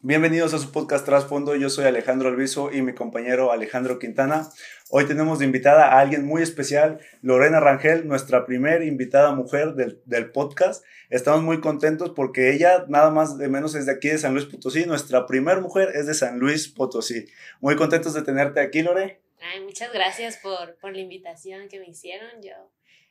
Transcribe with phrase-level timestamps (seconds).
[0.00, 1.56] Bienvenidos a su podcast Trasfondo.
[1.56, 4.50] Yo soy Alejandro Alviso y mi compañero Alejandro Quintana.
[4.90, 10.02] Hoy tenemos de invitada a alguien muy especial, Lorena Rangel, nuestra primera invitada mujer del,
[10.04, 10.84] del, podcast.
[11.08, 14.44] Estamos muy contentos porque ella nada más de menos es de aquí de San Luis
[14.44, 14.84] Potosí.
[14.84, 17.24] Nuestra primera mujer es de San Luis Potosí.
[17.60, 19.22] Muy contentos de tenerte aquí, Lore.
[19.40, 22.42] Ay, muchas gracias por, por la invitación que me hicieron.
[22.42, 22.52] Yo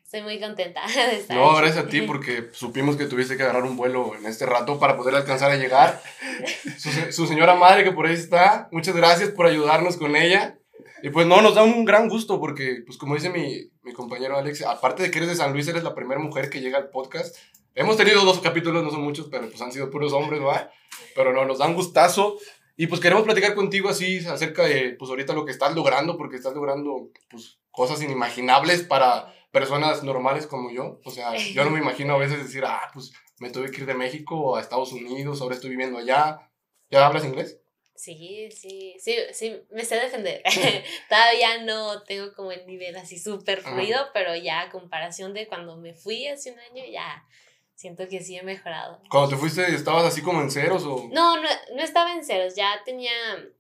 [0.06, 3.64] Estoy muy contenta de estar No, gracias a ti porque supimos que tuviste que agarrar
[3.64, 6.00] un vuelo en este rato para poder alcanzar a llegar.
[6.78, 10.60] Su, su, señora madre que por ahí está, muchas gracias por ayudarnos con ella.
[11.02, 14.38] Y pues no, nos da un gran gusto porque, pues como dice mi, mi compañero
[14.38, 16.90] Alex, aparte de que eres de San Luis, eres la primera mujer que llega al
[16.90, 17.36] podcast.
[17.74, 20.72] Hemos tenido dos capítulos, no son muchos, pero pues han sido puros hombres, ¿va?
[21.16, 22.38] Pero no, nos da un gustazo.
[22.78, 26.36] Y pues queremos platicar contigo así acerca de, pues ahorita lo que estás logrando, porque
[26.36, 31.00] estás logrando, pues, cosas inimaginables para personas normales como yo.
[31.06, 33.88] O sea, yo no me imagino a veces decir, ah, pues me tuve que ir
[33.88, 36.52] de México a Estados Unidos, ahora estoy viviendo allá.
[36.90, 37.60] ¿Ya hablas inglés?
[37.96, 40.44] Sí, sí, sí, sí, me sé defender.
[41.10, 45.78] Todavía no tengo como el nivel así súper fluido, pero ya a comparación de cuando
[45.78, 47.26] me fui hace un año, ya
[47.74, 49.02] siento que sí he mejorado.
[49.10, 51.08] ¿Cuando te fuiste estabas así como en ceros o...?
[51.14, 53.14] No, no, no estaba en ceros, ya tenía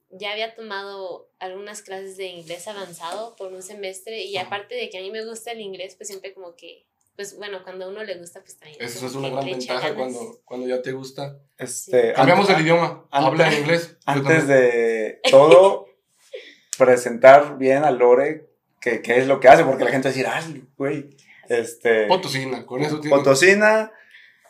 [0.10, 4.98] ya había tomado algunas clases de inglés avanzado por un semestre y aparte de que
[4.98, 8.04] a mí me gusta el inglés, pues siempre como que, pues bueno, cuando a uno
[8.04, 8.82] le gusta, pues también.
[8.82, 11.38] Eso es una gran ventaja cuando, cuando ya te gusta.
[11.58, 13.98] Este, Cambiamos el idioma, habla en inglés.
[14.06, 15.88] Antes de todo,
[16.78, 20.28] presentar bien a Lore qué es lo que hace, porque la gente va a decir,
[20.28, 21.10] ay, güey,
[21.50, 22.06] este...
[22.06, 23.16] Potosina, con eso tiene...
[23.16, 23.92] Potosina,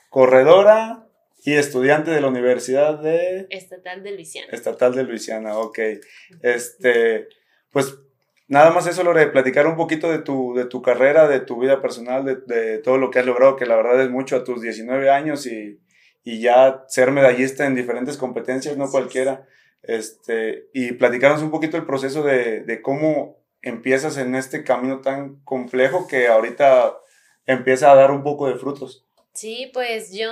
[0.10, 1.05] corredora,
[1.46, 3.46] y estudiante de la Universidad de...
[3.52, 4.48] Estatal de Luisiana.
[4.52, 5.80] Estatal de Luisiana, ok.
[6.42, 7.28] Este,
[7.70, 8.00] pues
[8.48, 11.84] nada más eso, Lore, platicar un poquito de tu, de tu carrera, de tu vida
[11.84, 14.60] personal, de, de, todo lo que has logrado, que la verdad es mucho a tus
[14.60, 15.80] 19 años y,
[16.24, 19.48] y ya ser medallista en diferentes competencias, no cualquiera.
[19.84, 25.42] Este, y platicarnos un poquito el proceso de, de cómo empiezas en este camino tan
[25.44, 26.98] complejo que ahorita
[27.46, 29.06] empieza a dar un poco de frutos.
[29.34, 30.32] Sí, pues yo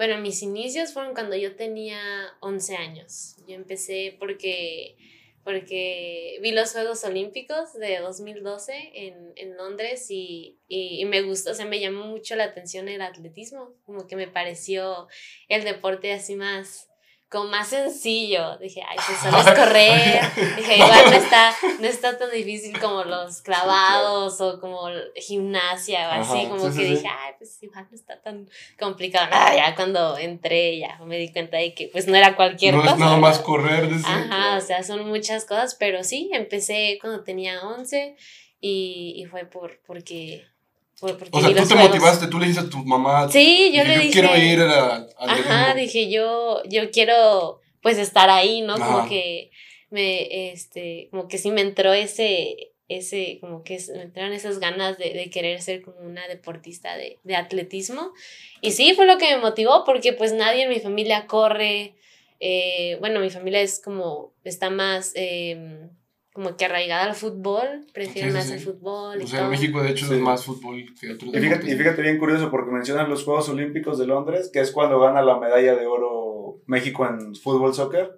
[0.00, 2.00] bueno, mis inicios fueron cuando yo tenía
[2.40, 3.36] 11 años.
[3.46, 4.96] Yo empecé porque,
[5.44, 11.50] porque vi los Juegos Olímpicos de 2012 en, en Londres y, y, y, me gustó,
[11.50, 15.06] o sea, me llamó mucho la atención el atletismo, como que me pareció
[15.48, 16.89] el deporte así más,
[17.30, 18.58] como más sencillo.
[18.58, 20.20] Dije, ay, pues solo es correr.
[20.56, 26.12] Dije, igual no está, no está tan difícil como los clavados o como gimnasia o
[26.12, 26.48] así.
[26.48, 28.48] Como que dije, ay, pues igual no está tan
[28.78, 29.30] complicado.
[29.30, 32.82] Nada, ya cuando entré ya me di cuenta de que pues no era cualquier no
[32.82, 32.96] cosa.
[32.96, 33.88] No es nada más correr.
[34.04, 38.16] Ajá, o sea, son muchas cosas, pero sí, empecé cuando tenía 11
[38.60, 40.46] y, y fue por, porque
[41.00, 43.28] porque o sea, tú te motivaste, tú le dijiste a tu mamá.
[43.30, 44.12] Sí, yo le yo dije.
[44.12, 48.74] quiero ir a, a Ajá, dije yo, yo quiero pues estar ahí, ¿no?
[48.74, 48.86] Ajá.
[48.86, 49.50] Como que
[49.88, 54.98] me, este, como que sí me entró ese, ese, como que me entraron esas ganas
[54.98, 58.12] de, de querer ser como una deportista de, de, atletismo.
[58.60, 61.94] Y sí, fue lo que me motivó, porque pues nadie en mi familia corre.
[62.40, 65.12] Eh, bueno, mi familia es como, está más...
[65.14, 65.88] Eh,
[66.32, 68.54] como que arraigada al fútbol, prefieren sí, más sí.
[68.54, 69.20] el fútbol.
[69.22, 70.14] O sea, en México de hecho sí.
[70.14, 73.48] es más fútbol que otros y fíjate, y fíjate bien curioso porque mencionan los Juegos
[73.48, 78.12] Olímpicos de Londres, que es cuando gana la medalla de oro México en fútbol soccer.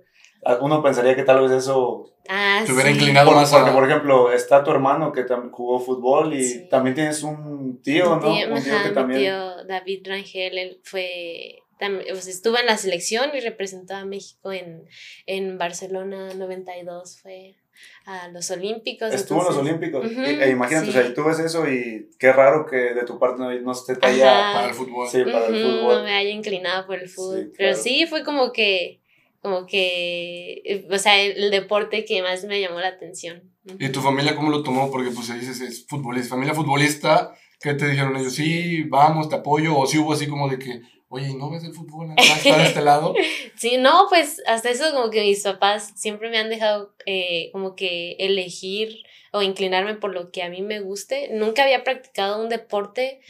[0.61, 3.73] Uno pensaría que tal vez eso ah, te hubiera inclinado por, más porque, a...
[3.73, 8.21] por ejemplo, está tu hermano que jugó fútbol y también tienes un tío, ¿no?
[8.21, 9.21] Tío, un tío ajá, que también...
[9.21, 11.63] Mi tío David Rangel, él fue
[12.09, 14.85] pues, estuvo en la selección y representó a México en,
[15.27, 17.57] en Barcelona 92, fue
[18.05, 19.13] a los Olímpicos.
[19.13, 20.05] Estuvo entonces, en los Olímpicos.
[20.05, 20.91] Uh -huh, e imagínate, sí.
[20.91, 23.97] o sea, tú ves eso y qué raro que de tu parte no, no esté
[23.97, 25.09] talla para el fútbol.
[25.09, 25.97] Sí, para uh -huh, el fútbol.
[25.97, 27.37] No me haya inclinado por el fútbol.
[27.37, 27.55] Sí, claro.
[27.59, 29.01] Pero sí, fue como que,
[29.41, 33.43] como que, o sea, el, deporte que más me llamó la atención.
[33.65, 33.87] Uh -huh.
[33.87, 34.91] ¿Y tu familia cómo lo tomó?
[34.91, 37.35] Porque pues dices, es futbolista, familia futbolista.
[37.61, 38.35] ¿Qué te dijeron ellos?
[38.35, 39.79] Sí, vamos, te apoyo.
[39.79, 42.15] O sí hubo así como de que, oye, ¿no ves el fútbol?
[42.17, 43.15] ¿Está de este lado?
[43.57, 47.77] sí, no, pues hasta eso como que mis papás siempre me han dejado eh, como
[47.77, 51.29] que elegir o inclinarme por lo que a mí me guste.
[51.31, 53.21] Nunca había practicado un deporte,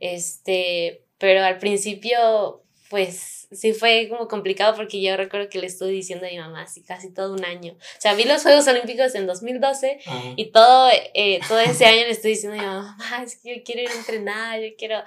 [0.00, 2.59] este, pero al principio,
[2.90, 6.62] pues sí fue como complicado porque yo recuerdo que le estuve diciendo a mi mamá
[6.62, 7.72] así casi todo un año.
[7.72, 10.34] O sea, vi los Juegos Olímpicos en 2012 uh -huh.
[10.36, 13.56] y todo, eh, todo ese año le estoy diciendo a mi mamá, mamá, es que
[13.56, 15.02] yo quiero ir a entrenar, yo quiero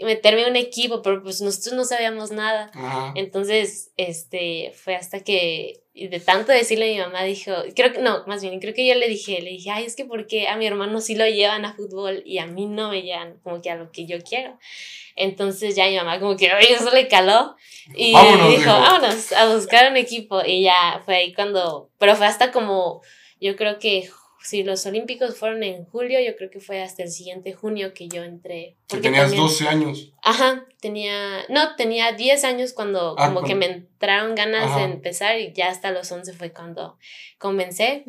[0.00, 2.70] meterme en un equipo, pero pues nosotros no sabíamos nada.
[2.74, 3.12] Uh -huh.
[3.14, 8.24] Entonces, este, fue hasta que de tanto decirle a mi mamá dijo, creo que, no,
[8.26, 10.66] más bien, creo que yo le dije, le dije, ay, es que porque a mi
[10.66, 13.76] hermano sí lo llevan a fútbol y a mí no me llevan como que a
[13.76, 14.56] lo que yo quiero.
[15.18, 17.56] Entonces ya mi mamá como que, oye, eso le caló.
[17.94, 18.72] Y Vámonos, dijo, dijo.
[18.72, 20.42] vámonos a buscar un equipo.
[20.44, 23.02] Y ya fue ahí cuando, pero fue hasta como,
[23.40, 24.08] yo creo que
[24.48, 28.08] si los Olímpicos fueron en julio, yo creo que fue hasta el siguiente junio que
[28.08, 28.76] yo entré.
[28.88, 30.12] Que Porque tenías también- 12 años.
[30.22, 34.78] Ajá, tenía, no, tenía 10 años cuando Ah, como que me entraron ganas Ajá.
[34.78, 36.98] de empezar y ya hasta los 11 fue cuando
[37.38, 38.04] comencé,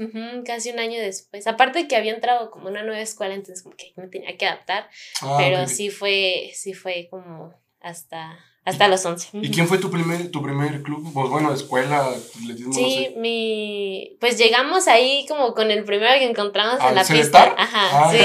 [0.46, 1.46] casi un año después.
[1.48, 4.90] Aparte que había entrado como una nueva escuela, entonces como que me tenía que adaptar,
[5.22, 8.40] Ah, pero sí fue, sí fue como hasta,
[8.70, 9.30] hasta los 11.
[9.42, 11.12] ¿Y quién fue tu primer, tu primer club?
[11.14, 13.14] Pues bueno, escuela, atletismo, Sí, no sé.
[13.20, 17.56] mi, pues llegamos ahí como con el primero que encontramos ¿Al en la Celestar?
[17.56, 17.64] pista.
[17.64, 18.12] Ajá, Ah.
[18.12, 18.20] sí,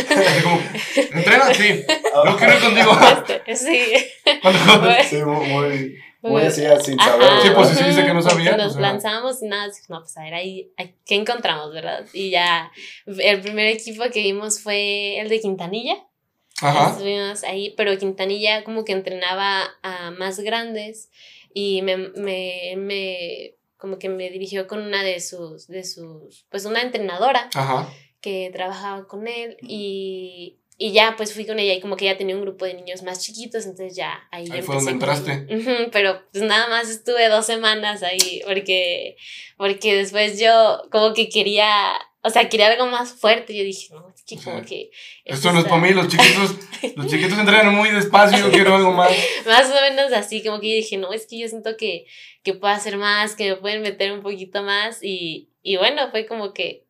[0.00, 0.60] Así como,
[1.12, 1.82] entrena, sí.
[2.24, 2.90] No quiero ir contigo.
[3.28, 3.80] este, sí.
[5.08, 7.28] Sí, muy, muy, así, sin Ajá, saber.
[7.42, 10.22] Sí, pues, sí, dice que no sabía, Nos pues, lanzamos y nada, no, pues a
[10.22, 12.04] ver, ahí, ahí, ¿qué encontramos, verdad?
[12.12, 12.70] Y ya,
[13.06, 15.94] el primer equipo que vimos fue el de Quintanilla.
[16.60, 16.92] Ajá.
[16.92, 21.10] Estuvimos ahí, pero Quintanilla como que entrenaba a más grandes
[21.54, 26.66] y me, me, me como que me dirigió con una de sus, de sus, pues
[26.66, 27.88] una entrenadora Ajá.
[28.20, 32.16] que trabajaba con él y, y ya pues fui con ella y como que ya
[32.16, 35.46] tenía un grupo de niños más chiquitos, entonces ya ahí, Ahí fue donde entraste.
[35.92, 39.16] Pero pues nada más estuve dos semanas ahí porque,
[39.56, 41.92] porque después yo como que quería,
[42.22, 43.56] o sea, quería algo más fuerte.
[43.56, 44.66] Yo dije, no, que como Ajá.
[44.66, 44.90] que...
[45.24, 46.56] Esto no es para mí, los chiquitos,
[46.96, 49.10] los chiquitos entrenan muy despacio, yo quiero algo más.
[49.46, 52.06] Más o menos así, como que yo dije, no, es que yo siento que,
[52.42, 56.26] que puedo hacer más, que me pueden meter un poquito más y, y bueno, fue
[56.26, 56.84] como que,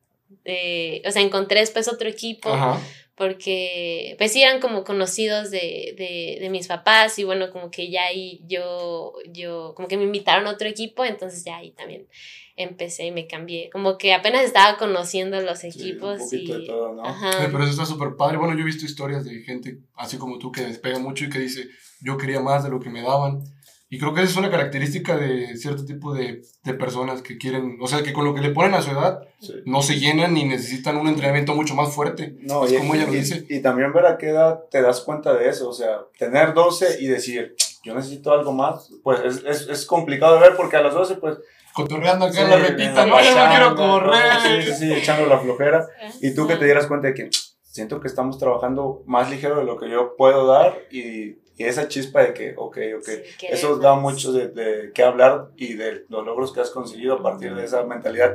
[0.45, 2.81] eh, o sea, encontré después otro equipo Ajá.
[3.21, 7.91] Porque pues sí eran como conocidos de, de, de mis papás y bueno, como que
[7.91, 12.09] ya ahí yo, yo, como que me invitaron a otro equipo, entonces ya ahí también
[12.57, 16.61] empecé y me cambié, como que apenas estaba conociendo los Sí, equipos un poquito y...
[16.63, 17.05] de todo, ¿no?
[17.05, 17.31] Ajá.
[17.53, 18.39] Pero eso está súper padre.
[18.39, 21.41] Bueno, yo he visto historias de gente así como tú que despega mucho y que
[21.41, 21.69] dice,
[22.01, 23.43] yo quería más de lo que me daban.
[23.93, 27.77] Y creo que esa es una característica de cierto tipo de, de personas que quieren,
[27.81, 29.55] o sea, que con lo que le ponen a su edad Sí.
[29.65, 32.37] no se llenan ni necesitan un entrenamiento mucho más fuerte.
[32.41, 33.45] No, es y, como ella lo y- dice.
[33.49, 36.99] y también ver a qué edad te das cuenta de eso, o sea, tener 12
[37.03, 40.83] y decir, yo necesito algo más, pues es, es, es complicado de ver porque a
[40.83, 41.39] los 12 pues...
[41.73, 44.23] Cotorreando acá sí, en la retita, en no, yo no quiero correr.
[44.43, 45.87] Sí, sí, sí, echando la flojera.
[46.21, 47.31] Y tú que te dieras cuenta de que
[47.63, 51.89] siento que estamos trabajando más ligero de lo que yo puedo dar y, y esa
[51.89, 53.05] chispa de que, ok, ok,
[53.39, 57.17] Sí, eso da mucho de, de qué hablar y de los logros que has conseguido
[57.17, 58.35] a partir de esa mentalidad.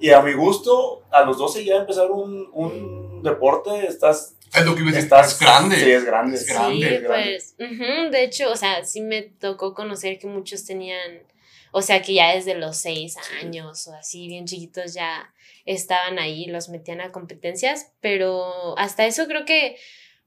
[0.00, 4.34] Y a mi gusto, a los 12 ya empezar un, un deporte, estás...
[4.52, 5.76] Es lo que iba a decir, estás es grande.
[5.76, 6.34] Sí, es grande.
[6.34, 7.24] Es grande, Sí, es grande.
[7.30, 11.22] pues, ujú, de hecho, o sea, sí me tocó conocer que muchos tenían,
[11.70, 15.32] o sea, que ya desde los seis años o así, bien chiquitos ya
[15.66, 19.76] estaban ahí, los metían a competencias, pero hasta eso creo que,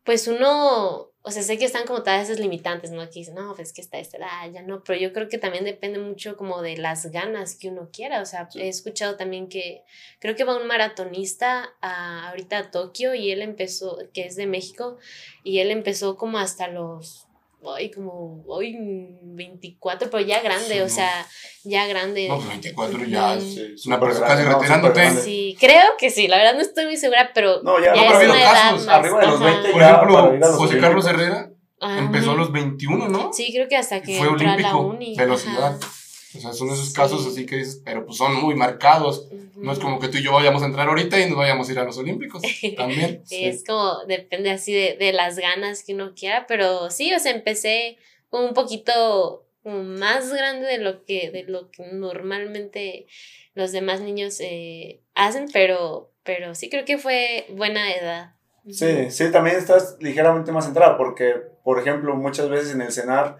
[0.04, 3.04] pues uno, o sea, sé que están como todas esas limitantes, ¿no?
[3.10, 5.66] Que dicen, no, pues que está esta edad, ya no, pero yo creo que también
[5.66, 8.62] depende mucho como de las ganas que uno quiera, o sea, Sí.
[8.62, 9.84] he escuchado también que
[10.20, 14.48] creo que va un maratonista a, ahorita a Tokio y él empezó, que es de
[14.48, 14.98] México,
[15.44, 17.28] y él empezó como hasta los,
[17.76, 18.76] ay, como, ay,
[19.22, 20.90] 24, pero ya grande, Sí, o no.
[20.90, 21.28] sea,
[21.64, 22.28] ya grande.
[22.28, 25.10] No, pues 24 ya es Sí, una persona casi retirándote.
[25.22, 28.02] Sí, creo que sí, la verdad no estoy muy segura, pero No, ya, ya no,
[28.02, 29.46] es pero ha habido una casos arriba de los ajá.
[29.62, 31.06] 20 Por ejemplo, José Carlos.
[31.08, 31.50] Herrera
[31.82, 32.00] Ajá.
[32.00, 33.32] empezó a los 21, ¿no?
[33.34, 35.16] Sí, creo que hasta que Fue entró a la olímpico, uni.
[35.16, 35.78] velocidad.
[35.82, 35.88] ajá.
[36.36, 36.94] O sea, son esos Sí.
[36.96, 39.28] casos así que dices, pero pues son muy marcados.
[39.56, 41.72] No es como que tú y yo vayamos a entrar ahorita y nos vayamos a
[41.72, 42.42] ir a los Olímpicos.
[42.78, 43.22] También.
[43.26, 43.46] Sí.
[43.46, 47.32] es como, depende así de, de las ganas que uno quiera, pero sí, o sea,
[47.32, 47.98] empecé
[48.30, 53.08] como un poquito como más grande de lo que, de lo que normalmente
[53.56, 58.36] los demás niños eh, hacen, pero, pero sí creo que fue buena edad.
[58.70, 61.34] Sí, sí, también estás ligeramente más centrada porque,
[61.64, 63.38] por ejemplo, muchas veces en el cenar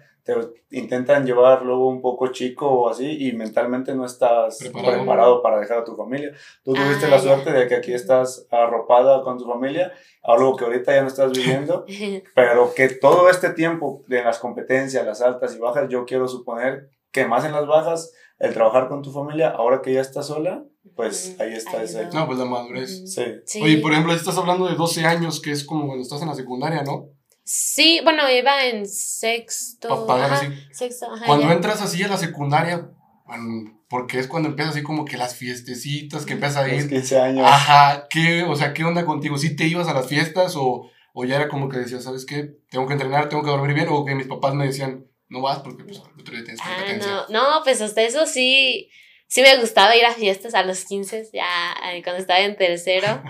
[0.68, 4.96] te intentan llevar luego un poco chico o así y mentalmente no estás Preparado.
[4.96, 6.32] preparado, para dejar a tu familia.
[6.64, 7.22] Tú tuviste la ya.
[7.22, 11.32] suerte de que aquí estás arropada con tu familia, algo que ahorita ya no estás
[11.32, 11.84] viviendo,
[12.34, 16.90] pero que todo este tiempo de las competencias, las altas y bajas, yo quiero suponer
[17.10, 20.64] que más en las bajas, el trabajar con tu familia, ahora que ya estás sola,
[20.96, 22.06] pues ahí está ese...
[22.12, 23.12] No, pues la madurez.
[23.12, 23.24] Sí.
[23.44, 23.62] Sí.
[23.62, 26.34] Oye, por ejemplo, estás hablando de 12 años, que es como cuando estás en la
[26.34, 27.10] secundaria, ¿no?
[27.52, 29.88] Sí, bueno, iba en sexto.
[30.06, 30.46] Papá, ajá, así.
[30.72, 31.52] sexto, ajá, Cuando ya.
[31.54, 32.88] entras así a la secundaria,
[33.26, 36.88] bueno, porque es cuando empieza así como que las fiestecitas, que empiezas a Los ir.
[36.88, 37.44] 15 años.
[37.44, 39.36] Ajá, ¿qué, o sea, ¿qué onda contigo?
[39.36, 42.54] ¿Sí te ibas a las fiestas o, o ya era como que decías, ¿sabes qué?
[42.70, 45.58] Tengo que entrenar, tengo que dormir bien, o que mis papás me decían, no vas
[45.58, 47.10] porque pues el otro día tienes Ah, competencia.
[47.30, 48.90] no, no, pues hasta eso sí,
[49.26, 53.20] sí me gustaba ir a fiestas a los 15, ya cuando estaba en tercero.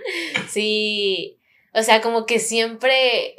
[0.48, 1.38] sí,
[1.74, 3.34] o sea, como que siempre,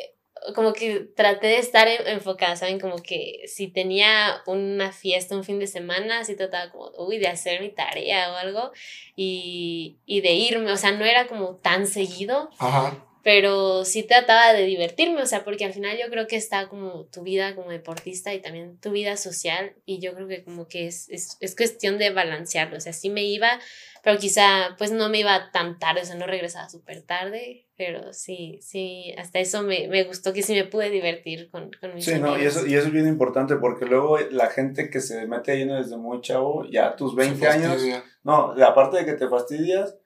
[0.55, 2.79] como que traté de estar enfocada, ¿saben?
[2.79, 7.27] Como que si tenía una fiesta un fin de semana, así trataba como, uy, de
[7.27, 8.71] hacer mi tarea o algo
[9.15, 12.49] y, y de irme, o sea, no era como tan seguido.
[12.57, 16.69] Ajá pero sí trataba de divertirme, o sea, porque al final yo creo que está
[16.69, 20.67] como tu vida como deportista y también tu vida social y yo creo que como
[20.67, 23.59] que es, es, es cuestión de balancearlo, o sea, sí me iba,
[24.03, 28.13] pero quizá pues no me iba tan tarde, o sea, no regresaba súper tarde, pero
[28.13, 32.05] sí, sí, hasta eso me, me, gustó que sí me pude divertir con, con mis
[32.05, 35.27] Sí, no, y eso, y eso es bien importante porque luego la gente que se
[35.27, 37.81] mete ahí desde muy chavo, ya tus 20 años,
[38.23, 39.97] no, aparte de que te fastidias,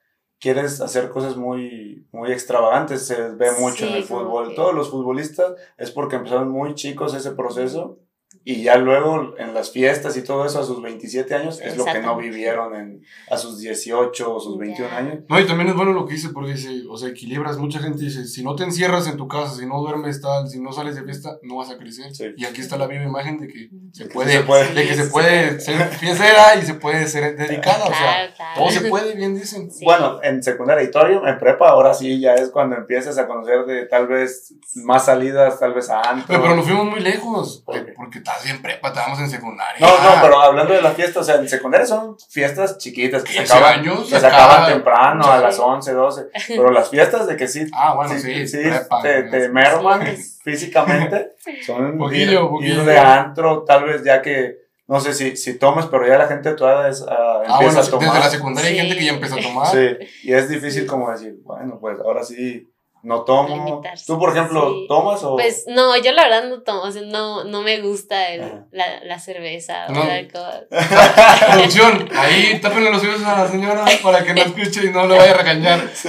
[0.44, 4.54] quieres hacer cosas muy, muy extravagantes, se ve mucho en el fútbol.
[4.54, 7.98] Todos los futbolistas es porque empezaron muy chicos ese proceso
[8.46, 11.84] y ya luego en las fiestas y todo eso a sus 27 años es lo
[11.86, 15.18] que no vivieron en, a sus 18 o sus 21 años.
[15.28, 18.04] No, y también es bueno lo que dice porque dice, o sea, equilibras, mucha gente
[18.04, 20.94] dice, si no te encierras en tu casa, si no duermes tal, si no sales
[20.94, 22.34] de fiesta, no vas a crecer.
[22.36, 25.88] Y aquí está la viva imagen de que se puede, de que se puede ser
[25.88, 29.70] fiestera y se puede ser dedicada, o sea, todo se puede, bien dicen.
[29.82, 33.86] Bueno, en secundaria y en prepa, ahora sí ya es cuando empiezas a conocer de
[33.86, 36.26] tal vez más salidas, tal vez a antes.
[36.26, 39.80] Pero, pero nos fuimos muy lejos, porque tal estás en prepa, estábamos en secundaria.
[39.80, 43.32] No, no, pero hablando de las fiestas, o sea, en secundaria son fiestas chiquitas que
[43.32, 46.26] se acaban, años, que se acaban temprano, a las 11, 12.
[46.48, 48.62] Pero las fiestas de que sí, ah, bueno, sí, sí,
[49.02, 50.06] te, te merman
[50.42, 51.32] físicamente,
[51.66, 52.84] son un poquillo, poquillo.
[52.84, 56.64] de antro, tal vez ya que no sé si, si tomas, pero ya la tu
[56.64, 58.06] edad es, uh, ah, bueno, a tomar.
[58.06, 59.66] Desde la secundaria hay gente que ya empieza a tomar.
[59.68, 62.70] Sí, y es difícil como decir, bueno, pues ahora sí
[63.04, 63.82] no tomo.
[64.06, 65.36] ¿Tú, por ejemplo, tomas o...?
[65.36, 68.40] Pues no, yo la verdad no tomo, o sea, no, no me gusta el,
[68.72, 70.66] la, la, cerveza o el alcohol.
[71.50, 75.16] Producción, ahí tápenle los oídos a la señora para que no escuche y no le
[75.16, 75.90] vaya a regañar.
[75.94, 76.08] Sí.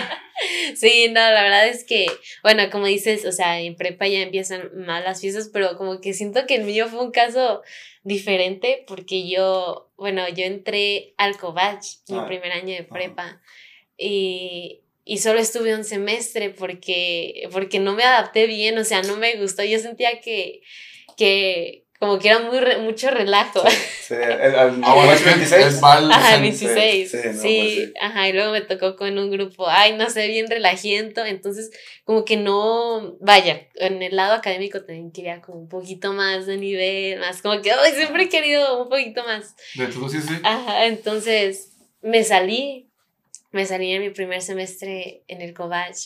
[0.74, 2.06] sí, no, la verdad es que,
[2.42, 6.14] bueno, como dices, o sea, en prepa ya empiezan mal las fiestas, pero como que
[6.14, 7.62] siento que el mío fue un caso
[8.04, 12.26] diferente porque yo, bueno, yo entré al Covach, mi ah.
[12.26, 13.40] primer año de prepa,
[13.98, 19.16] y y solo estuve un semestre porque, porque no me adapté bien, o sea, no
[19.16, 19.62] me gustó.
[19.62, 20.62] Yo sentía que,
[21.16, 23.62] que como que era muy mucho relajo.
[24.06, 24.80] Sí, el,
[25.24, 25.80] 26.
[25.82, 27.10] Ajá, 16.
[27.10, 30.48] Sí, sí, pues ajá, y luego me tocó con un grupo, ay, no sé, bien
[30.48, 31.70] relajiento, entonces
[32.04, 36.56] como que no, vaya, en el lado académico también quería como un poquito más de
[36.56, 39.54] nivel, más como que, ay, siempre he querido un poquito más.
[39.74, 40.34] De todo, sí, sí.
[40.42, 42.90] Ajá, entonces me salí
[43.56, 45.96] me salí en mi primer semestre en el Covach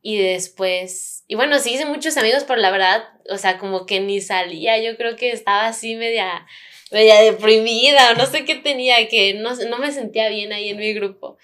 [0.00, 4.00] y después, y bueno, sí hice muchos amigos, pero la verdad, o sea, como que
[4.00, 6.46] ni salía, yo creo que estaba así media,
[6.92, 10.78] media deprimida o no sé qué tenía, que no, no me sentía bien ahí en
[10.78, 11.38] mi grupo.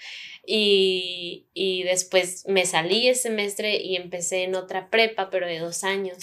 [0.45, 5.83] Y, y después me salí ese semestre y empecé en otra prepa, pero de dos
[5.83, 6.17] años.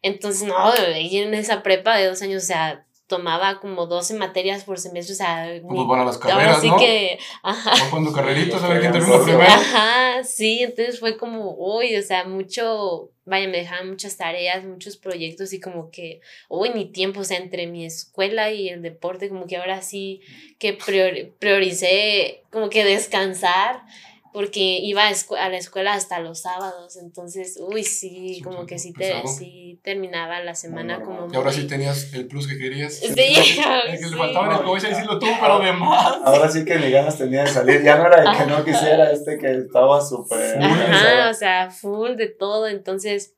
[0.00, 4.78] Entonces, no, en esa prepa de dos años, o sea, tomaba como 12 materias por
[4.78, 5.60] semestre, o sea...
[5.66, 6.76] Pues van a las carreras, ¿no?
[6.78, 7.18] que...
[7.42, 7.72] Ajá.
[7.90, 9.42] cuando carreritos, a ver quién termina primero.
[9.42, 14.96] Ajá, sí, entonces fue como, uy, o sea, mucho, vaya, me dejaban muchas tareas, muchos
[14.96, 19.28] proyectos y como que, uy, ni tiempo, o sea, entre mi escuela y el deporte,
[19.28, 20.20] como que ahora sí
[20.60, 20.78] que
[21.40, 23.82] prioricé como que descansar
[24.32, 29.26] porque iba a, la escuela hasta los sábados, entonces, uy, sí, como que sí, te,
[29.26, 31.26] sí terminaba la semana como...
[31.32, 32.94] Y ahora sí tenías el plus que querías.
[32.94, 36.18] Sí, el que le faltaba en el coche y sí lo tuvo, pero de más.
[36.24, 39.10] Ahora sí que ni ganas tenía de salir, ya no era el que no quisiera,
[39.10, 40.62] este que estaba súper...
[40.62, 43.34] Ajá, o sea, full de todo, entonces...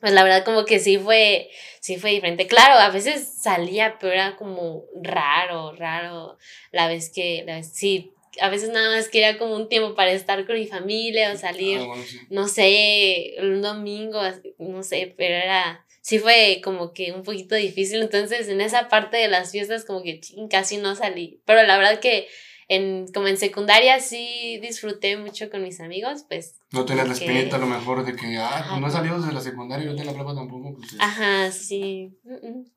[0.00, 1.48] Pues la verdad como que sí fue,
[1.80, 2.48] sí fue diferente.
[2.48, 6.38] Claro, a veces salía, pero era como raro, raro
[6.72, 10.12] la vez que, la vez, sí, a veces nada más quería como un tiempo para
[10.12, 11.94] estar con mi familia o salir, ah,
[12.30, 14.20] no sé, un domingo,
[14.58, 19.16] no sé, pero era, sí fue como que un poquito difícil, entonces en esa parte
[19.16, 20.20] de las fiestas como que
[20.50, 22.28] casi no salí, pero la verdad que
[22.68, 26.54] en, como en secundaria sí disfruté mucho con mis amigos, pues.
[26.70, 29.32] No tenías la espinita a lo mejor de que, ah, pues no he salido desde
[29.32, 30.74] la secundaria y yo de la prepa tampoco.
[30.74, 32.16] Pues, Ajá, sí.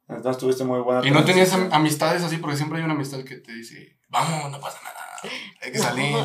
[0.10, 1.08] Entonces tuviste muy buena.
[1.08, 4.60] Y no tenías amistades así, porque siempre hay una amistad que te dice, vamos, no
[4.60, 5.05] pasa nada
[5.62, 6.16] hay que salir.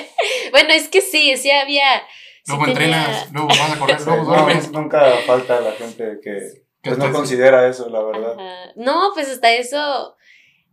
[0.50, 2.02] bueno, es que sí, sí había.
[2.46, 4.70] Luego entrenas, luego vas a correr, luego duermes.
[4.70, 8.36] nunca falta la gente que pues, no considera eso, la verdad.
[8.76, 10.16] No, pues hasta eso,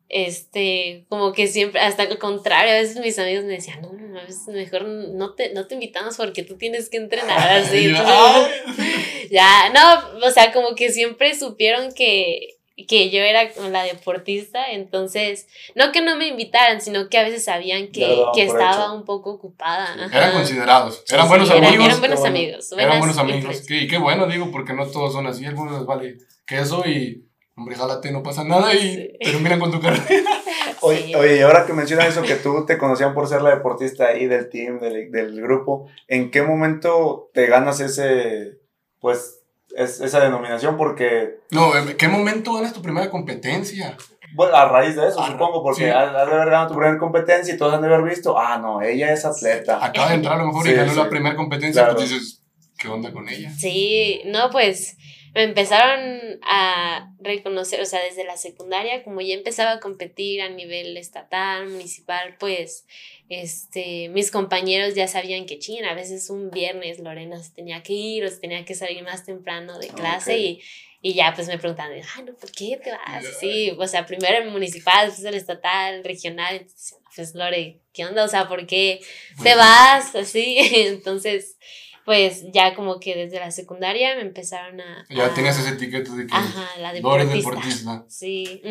[0.10, 4.22] este, como que siempre, hasta al contrario, a veces mis amigos me decían, no, no,
[4.54, 7.94] mejor no te, no te invitamos porque tú tienes que entrenar así.
[9.30, 15.48] ya, no, o sea, como que siempre supieron que que yo era la deportista, entonces,
[15.74, 19.32] no que no me invitaran, sino que a veces sabían que, que estaba un poco
[19.32, 19.96] ocupada.
[20.12, 21.74] Eran considerados, eran buenos amigos.
[21.74, 22.72] Eran, buenos amigos.
[22.74, 23.66] Eran buenos amigos.
[23.70, 27.76] Y qué bueno, digo, porque no todos son así, algunos les vale queso y, hombre,
[27.76, 30.08] jálate, no pasa nada y terminan con tu carrera.
[30.82, 34.10] Oye, oye, y ahora que mencionas eso, que tú te conocían por ser la deportista
[34.10, 38.60] ahí del team, del, del grupo, ¿en qué momento te ganas ese,
[39.00, 39.37] pues,
[39.78, 40.76] es, esa denominación?
[40.76, 41.40] Porque...
[41.52, 43.96] No, ¿en qué momento ganas tu primera competencia?
[44.34, 47.58] Bueno, a raíz de eso, supongo, porque has, de haber ganado tu primera competencia y
[47.58, 49.84] todos han de haber visto, ah, no, ella es atleta.
[49.84, 52.44] Acaba de entrar a lo mejor y ganó la primera competencia, pues dices,
[52.78, 53.52] ¿qué onda con ella?
[53.58, 54.98] Sí, no, pues
[55.34, 60.50] me empezaron a reconocer, o sea, desde la secundaria, como ya empezaba a competir a
[60.50, 62.86] nivel estatal, municipal, pues
[63.30, 67.94] este, mis compañeros ya sabían que chin, a veces un viernes Lorena se tenía que
[67.94, 70.62] ir o se tenía que salir más temprano de clase y,
[71.02, 73.26] y, ya pues me preguntaban, ay, no, ¿por qué te vas?
[73.40, 78.24] Sí, o sea, primero el municipal, después el estatal, regional, entonces, pues Lore, ¿qué onda?
[78.24, 79.02] O sea, ¿por qué
[79.44, 80.16] te vas?
[80.16, 81.58] Así, entonces
[82.08, 85.06] pues ya como que desde la secundaria me empezaron a...
[85.10, 86.34] Ya tenías ese etiqueta de que...
[86.34, 87.36] Ajá, la deportista.
[87.36, 88.06] deportista.
[88.08, 88.62] Sí,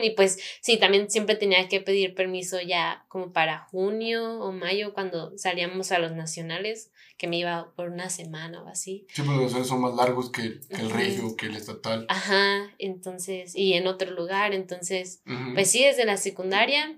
[0.00, 4.94] y pues sí, también siempre tenía que pedir permiso ya como para junio o mayo
[4.94, 9.08] cuando salíamos a los nacionales, que me iba por una semana o así.
[9.08, 12.06] Sí, pues los nacionales son más largos que, que el regio, que el estatal.
[12.08, 15.20] Ajá, entonces, y en otro lugar, entonces,
[15.54, 16.96] pues sí, desde la secundaria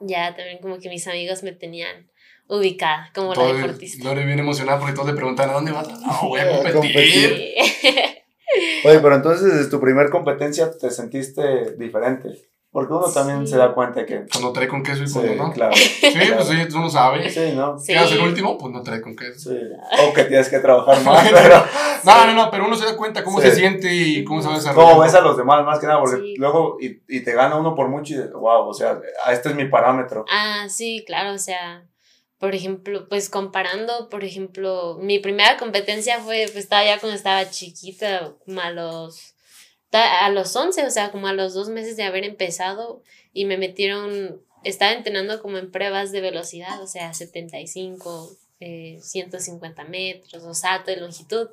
[0.00, 2.07] ya también como que mis amigos me tenían
[2.48, 4.04] ubicada como la deportista.
[4.04, 5.88] Lore viene emocionada porque todos le preguntan a dónde vas.
[5.88, 7.54] No, voy a competir.
[8.84, 12.48] Oye, pero entonces desde tu primer competencia te sentiste diferente.
[12.70, 14.26] Porque uno también se da cuenta que.
[14.30, 15.52] Cuando trae con queso y cuando no.
[15.52, 15.74] Claro.
[15.74, 17.32] Sí, pues sí, tú no sabes.
[17.32, 17.78] Sí, ¿no?
[17.78, 17.94] Sí.
[17.94, 18.58] ¿Qué el último?
[18.58, 19.50] Pues no trae con queso.
[19.50, 19.58] Sí.
[20.06, 21.64] O que tienes que trabajar más, pero.
[22.04, 24.54] no, no, no, pero uno se da cuenta cómo se siente y cómo se va
[24.54, 24.90] a desarrollar.
[24.90, 26.76] Cómo ves a los demás, más que nada, porque luego.
[26.78, 29.00] Y, y te gana uno por mucho y dices, wow, o sea,
[29.32, 30.26] este es mi parámetro.
[30.30, 31.84] Ah, sí, claro, o sea
[32.38, 37.50] por ejemplo, pues comparando, por ejemplo, mi primera competencia fue, pues estaba ya cuando estaba
[37.50, 39.34] chiquita, como a los,
[39.92, 43.02] a los 11, o sea, como a los dos meses de haber empezado
[43.32, 49.84] y me metieron, estaba entrenando como en pruebas de velocidad, o sea, 75, eh, 150
[49.84, 51.48] metros, o salto de longitud,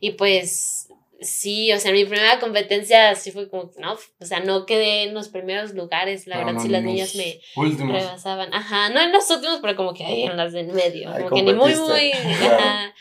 [0.00, 0.85] y pues
[1.20, 5.14] Sí, o sea, mi primera competencia sí fue como, no, o sea, no quedé en
[5.14, 8.52] los primeros lugares, la verdad, si las niñas me rebasaban.
[8.52, 11.42] Ajá, no en los últimos, pero como que ahí en las del medio, como que
[11.42, 12.94] ni muy, muy, ajá.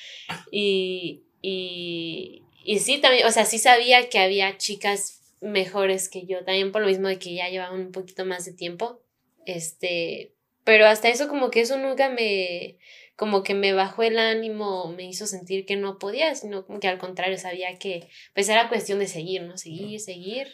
[0.49, 6.43] Y, y, y sí, también, o sea, sí sabía que había chicas mejores que yo,
[6.45, 9.01] también por lo mismo de que ya llevaban un poquito más de tiempo,
[9.45, 12.77] este, pero hasta eso como que eso nunca me
[13.15, 16.87] como que me bajó el ánimo, me hizo sentir que no podía, sino como que
[16.87, 19.57] al contrario sabía que pues era cuestión de seguir, ¿no?
[19.57, 20.47] Seguir, seguir.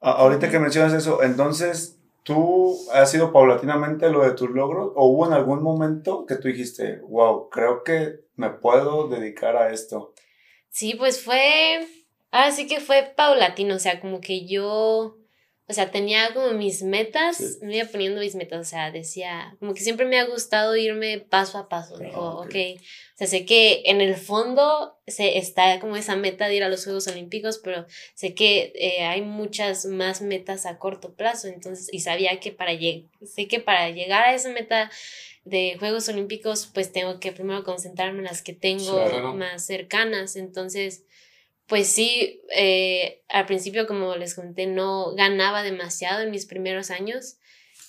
[0.00, 5.26] ahorita que mencionas eso, entonces, ¿tú has sido paulatinamente lo de tus logros o hubo
[5.26, 10.12] en algún momento que tú dijiste, wow, creo que me puedo dedicar a esto?
[10.70, 11.86] Sí, pues fue,
[12.32, 15.18] ahora sí que fue paulatino, o sea, como que yo
[15.72, 19.72] o sea, tenía como mis metas, me iba poniendo mis metas, o sea, decía, como
[19.72, 23.84] que siempre me ha gustado irme paso a paso, digo, ok, o sea, sé que
[23.86, 27.86] en el fondo se está como esa meta de ir a los Juegos Olímpicos, pero
[28.12, 32.72] sé que eh, hay muchas más metas a corto plazo, entonces, y sabía que para,
[33.24, 34.90] sé que para llegar a esa meta
[35.46, 41.06] de Juegos Olímpicos, pues tengo que primero concentrarme en las que tengo más cercanas, entonces
[41.66, 47.36] pues sí, eh, al principio, como les conté, no ganaba demasiado en mis primeros años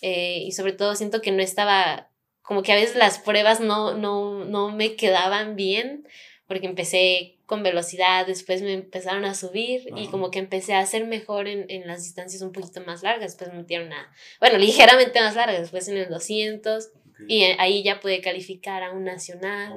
[0.02, 2.10] eh, y sobre todo siento que no estaba,
[2.42, 6.08] como que a veces las pruebas no, no, no me quedaban bien
[6.48, 11.06] porque empecé con velocidad, después me empezaron a subir y como que empecé a ser
[11.06, 15.20] mejor en, en, las distancias un poquito más largas, después me metieron a, bueno, ligeramente
[15.22, 16.90] más largas, después en el 200
[17.28, 19.74] y ahí ya pude calificar a un nacional,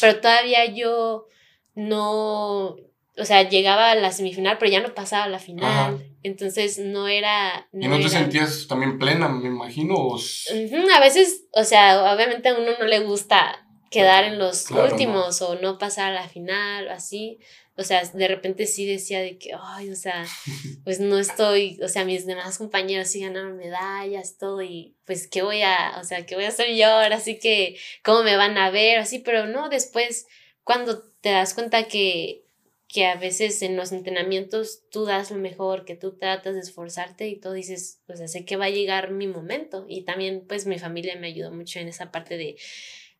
[0.00, 1.26] pero todavía yo
[1.74, 2.76] no,
[3.18, 6.04] o sea, llegaba a la semifinal, pero ya no pasaba a la final.
[6.22, 7.68] Entonces no era.
[7.72, 9.94] ¿Y no te sentías también plena, me imagino?
[10.14, 15.56] a veces, o sea, obviamente a uno no le gusta quedar en los últimos o
[15.56, 17.38] no pasar a la final o así.
[17.76, 20.26] O sea, de repente sí decía de que, ay, o sea,
[20.84, 25.42] pues no estoy, o sea, mis demás compañeros sí ganaron medallas, todo, y pues, ¿qué
[25.42, 27.16] voy a, o sea, qué voy a hacer yo ahora?
[27.16, 28.98] Así que, ¿cómo me van a ver?
[28.98, 30.26] Así, pero no, después,
[30.64, 32.47] cuando te das cuenta que
[32.88, 37.28] que a veces en los entrenamientos tú das lo mejor, que tú tratas de esforzarte
[37.28, 39.84] y tú dices, pues sé que va a llegar mi momento.
[39.88, 42.56] Y también pues mi familia me ayudó mucho en esa parte de,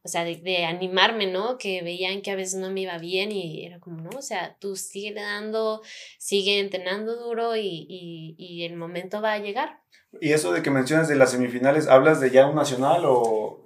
[0.02, 1.59] o sea, de, animarme, ¿no?
[1.59, 4.57] Que veían que a veces no me iba bien y era como, no, o sea,
[4.59, 5.83] tú sigue dando,
[6.18, 9.83] sigue entrenando duro y, y, y el momento va a llegar.
[10.21, 13.64] ¿Y eso de que mencionas de las semifinales, hablas de ya un nacional o...?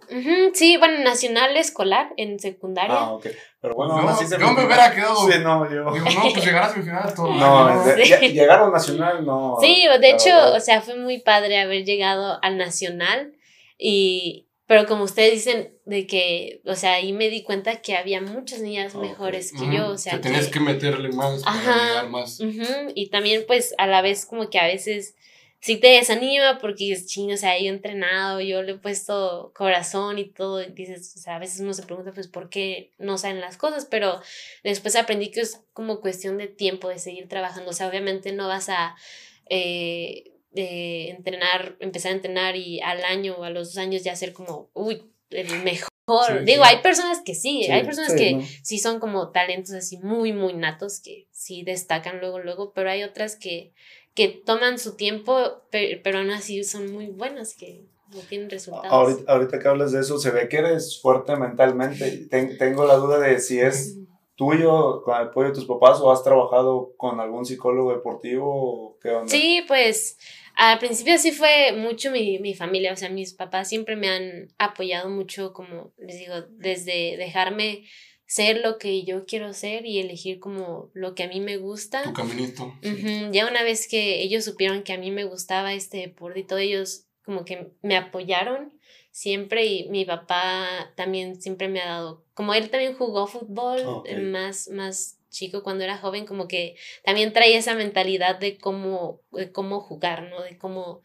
[0.52, 2.94] sí, bueno, nacional escolar en secundaria.
[2.94, 3.26] Ah, ok.
[3.60, 5.16] Pero bueno, yo, así yo me hubiera quedado...
[5.30, 5.92] Sí, no, yo...
[5.92, 7.86] Digo, no, pues llegar a semifinales todo No,
[8.20, 9.56] llegar a un nacional, no.
[9.60, 13.32] Sí, de hecho, o sea, fue muy padre haber llegado al nacional
[13.78, 14.48] y...
[14.66, 18.60] Pero como ustedes dicen, de que, o sea, ahí me di cuenta que había muchas
[18.60, 20.14] niñas mejores que yo, o sea.
[20.14, 22.38] Que tenías que, meterle más para llegar más.
[22.94, 25.14] Y también, pues, a la vez, como que a veces
[25.62, 29.52] sí te desanima porque es chino, o sea, yo he entrenado, yo le he puesto
[29.54, 32.92] corazón y todo, y dices, o sea, a veces uno se pregunta, pues, ¿por qué
[32.98, 33.86] no salen las cosas?
[33.86, 34.20] Pero
[34.64, 38.48] después aprendí que es como cuestión de tiempo, de seguir trabajando, o sea, obviamente no
[38.48, 38.96] vas a
[39.48, 44.32] eh, entrenar, empezar a entrenar y al año o a los dos años ya ser
[44.32, 45.88] como, uy, el mejor.
[46.44, 50.52] Digo, hay personas que sí, hay personas que sí son como talentos así muy, muy
[50.54, 53.72] natos, que sí destacan luego, luego, pero hay otras que
[54.14, 59.22] que toman su tiempo, pero, aún así son muy buenas, que no tienen resultados.
[59.26, 62.28] Ahorita, que hablas de eso, se ve que eres fuerte mentalmente.
[62.58, 63.98] tengo la duda de si es
[64.36, 68.98] tuyo, con el apoyo de tus papás, o has trabajado con algún psicólogo deportivo, o
[69.00, 69.28] qué onda.
[69.28, 70.18] Sí, pues
[70.56, 74.48] al principio sí fue mucho mi, mi familia, o sea, mis papás siempre me han
[74.58, 77.84] apoyado mucho, como les digo, desde dejarme
[78.32, 82.02] ser lo que yo quiero ser y elegir como lo que a mí me gusta.
[82.02, 82.72] Tu caminito.
[83.30, 86.58] Ya una vez que ellos supieron que a mí me gustaba este deporte y todo,
[86.58, 88.72] ellos como que me apoyaron
[89.10, 94.70] siempre y mi papá también siempre me ha dado, como él también jugó fútbol más,
[94.70, 99.80] más chico cuando era joven, como que también traía esa mentalidad de cómo, de cómo
[99.80, 100.40] jugar, ¿no?
[100.40, 101.02] De cómo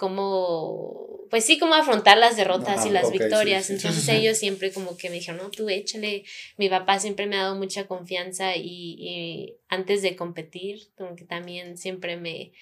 [0.00, 3.68] cómo, pues sí, cómo afrontar las derrotas y las victorias.
[3.68, 6.24] Entonces ellos siempre como que me dijeron, no, tú échale.
[6.56, 11.76] Mi papá siempre me ha dado mucha confianza y, antes de competir, como que también
[11.76, 12.52] siempre me,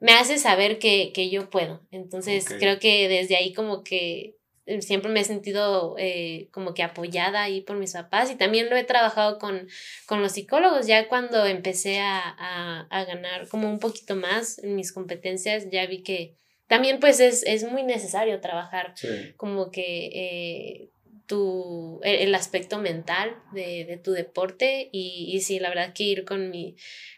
[0.00, 1.80] me hace saber que, yo puedo.
[1.92, 4.34] Entonces creo que desde ahí como que
[4.80, 8.76] siempre me he sentido eh, como que apoyada ahí por mis papás y también lo
[8.76, 9.68] he trabajado con,
[10.06, 10.88] con los psicólogos.
[10.88, 15.86] Ya cuando empecé a, a, a ganar como un poquito más en mis competencias, ya
[15.86, 16.39] vi que
[16.70, 18.94] también pues es, es muy necesario trabajar
[19.36, 20.90] como que eh,
[21.26, 26.04] tu, e, el, aspecto mental de, de tu deporte y, y, sí, la verdad que
[26.04, 26.76] ir con mi,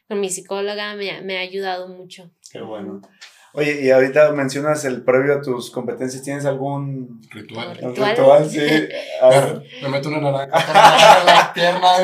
[0.08, 2.30] con mi psicóloga me, me ha ayudado mucho.
[2.50, 3.02] Qué bueno.
[3.52, 7.78] Oye, y ahorita mencionas el previo a tus competencias, ¿tienes algún ritual?
[7.82, 8.48] ¿Un ritual?
[8.48, 8.58] sí.
[9.82, 11.98] Me meto una naranja en la pierna.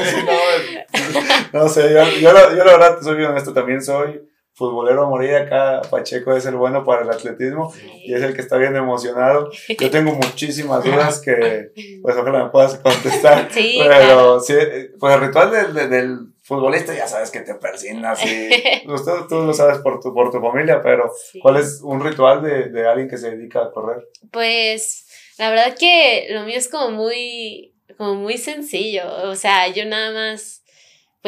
[1.53, 4.28] no, no sé, yo, yo, yo la verdad soy bien honesto, también soy
[4.59, 7.73] futbolero a morir acá, Pacheco es el bueno para el atletismo
[8.05, 9.51] y es el que está bien emocionado.
[9.79, 11.71] Yo tengo muchísimas dudas que,
[12.03, 13.49] pues ojalá me puedas contestar.
[13.53, 14.55] Sí, pero sí,
[14.99, 18.49] pues el ritual del, del, futbolista ya sabes que te persignas y
[18.87, 22.71] pues, tú, lo sabes por tu, por tu familia, pero ¿cuál es un ritual de,
[22.71, 24.09] de alguien que se dedica a correr?
[24.31, 29.85] Pues la verdad que lo mío es como muy, como muy sencillo, o sea, yo
[29.85, 30.58] nada más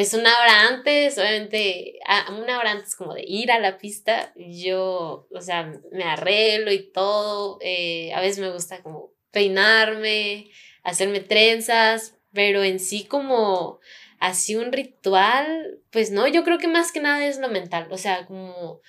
[0.01, 1.99] pues una hora antes, obviamente,
[2.31, 6.91] una hora antes como de ir a la pista, yo, o sea, me arreglo y
[6.91, 10.51] todo, eh, a veces me gusta como peinarme,
[10.85, 13.79] hacerme trenzas, pero en sí como
[14.21, 17.99] así un ritual, pues no, yo creo que más que nada es lo mental, o
[17.99, 18.81] sea, como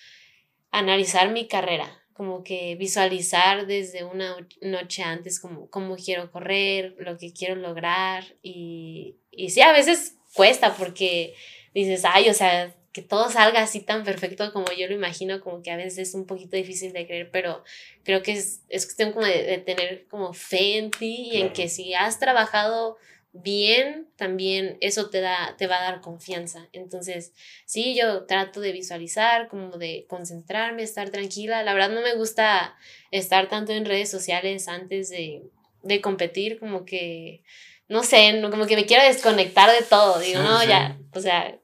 [0.71, 7.17] analizar mi carrera, como que visualizar desde una noche antes como cómo quiero correr, lo
[7.17, 11.35] que quiero lograr y, y sí, a veces cuesta porque
[11.73, 15.61] dices, ay, o sea, que todo salga así tan perfecto como yo lo imagino, como
[15.61, 17.63] que a veces es un poquito difícil de creer, pero
[18.03, 21.69] creo que es, es cuestión como de, tener como fe en ti y en que
[21.69, 22.97] si has trabajado
[23.33, 26.67] bien, también eso te da, te va a dar confianza.
[26.73, 27.31] Entonces,
[27.65, 31.63] sí, yo trato de visualizar, como de concentrarme, estar tranquila.
[31.63, 32.75] La verdad no me gusta
[33.11, 35.43] estar tanto en redes sociales antes de,
[35.83, 37.43] de competir, como que
[37.91, 41.59] no sé, como que me quiero desconectar de todo, digo, no, ya, o sea,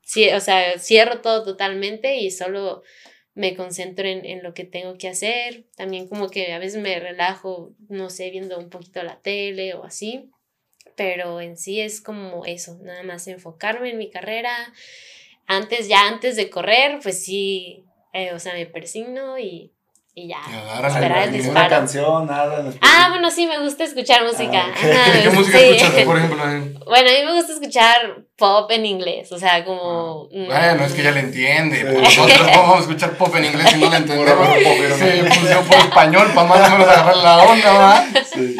[0.00, 2.84] sí, o sea, cierro todo totalmente y solo
[3.34, 7.00] me concentro en, en, lo que tengo que hacer, también como que a veces me
[7.00, 10.30] relajo, no sé, viendo un poquito la tele o así,
[10.94, 14.72] pero en sí es como eso, nada más enfocarme en mi carrera,
[15.48, 19.72] antes, ya antes de correr, pues sí, eh, o sea, me persigno y
[20.14, 20.40] y ya.
[20.86, 21.68] esperar el disparo.
[21.70, 22.70] canción, nada.
[22.82, 24.66] Ah, bueno, sí, me gusta escuchar música.
[24.66, 26.38] Ah, ¿Qué, música escuchas, por ejemplo?
[26.84, 30.28] Bueno, a mí me gusta escuchar pop en inglés, o sea, como...
[30.50, 30.74] Ah.
[30.74, 31.84] Bueno, es que ya le entiende.
[31.84, 34.48] Nosotros vamos a escuchar pop en inglés y no le entendemos.
[34.98, 38.26] sí, pues yo por español, para más o menos agarrar la onda, ¿verdad?
[38.32, 38.56] Sí.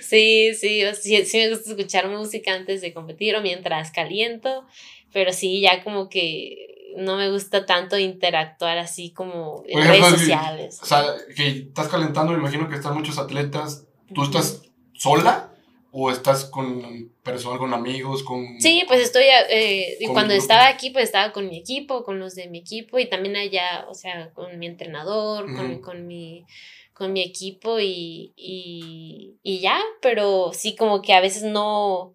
[0.00, 4.64] Sí, sí, sí, sí me gusta escuchar música antes de competir o mientras caliento,
[5.12, 10.80] pero sí, ya como que no me gusta tanto interactuar así como en redes sociales.
[10.82, 11.04] O sea,
[11.34, 13.86] que estás calentando, me imagino que están muchos atletas.
[14.14, 14.62] ¿Tú estás
[14.94, 15.50] sola?
[15.96, 18.60] ¿O estás con personas, con amigos, con...?
[18.60, 22.48] Sí, pues estoy, eh, cuando estaba aquí, pues estaba con mi equipo, con los de
[22.48, 26.46] mi equipo y también allá, o sea, con mi entrenador, con, con, mi,
[26.92, 32.14] con mi equipo y, y, y, ya, pero sí como que a veces no,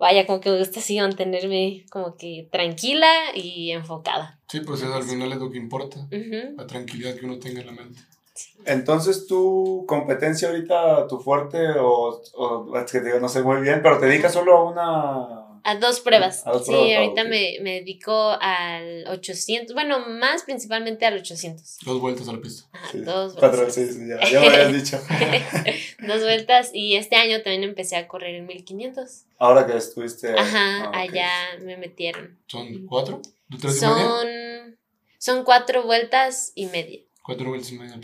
[0.00, 4.40] vaya, como que me gusta así mantenerme como que tranquila y enfocada.
[4.48, 7.66] Sí, pues eso al final es lo que importa, la tranquilidad que uno tenga en
[7.66, 8.00] la mente.
[8.64, 13.80] Entonces, ¿tu competencia ahorita, tu fuerte, o, o es que digo, no sé muy bien,
[13.82, 15.39] pero te dedicas solo a una...
[15.64, 16.44] A dos pruebas.
[16.64, 21.78] sí, ahorita me, me, dedico al 800, bueno, más principalmente al 800.
[21.84, 22.68] Dos vueltas a la pista.
[22.94, 23.74] dos vueltas.
[23.74, 25.00] sí, ya, ya me habías dicho.
[26.06, 29.24] dos vueltas y este año también empecé a correr en 1500.
[29.38, 30.32] Ahora que estuviste...
[30.38, 31.30] Ajá, ah, allá
[31.62, 32.38] me metieron.
[32.46, 33.20] ¿Son cuatro?
[33.60, 34.78] son,
[35.18, 37.00] son cuatro vueltas y media.
[37.22, 37.96] Cuatro vueltas y media.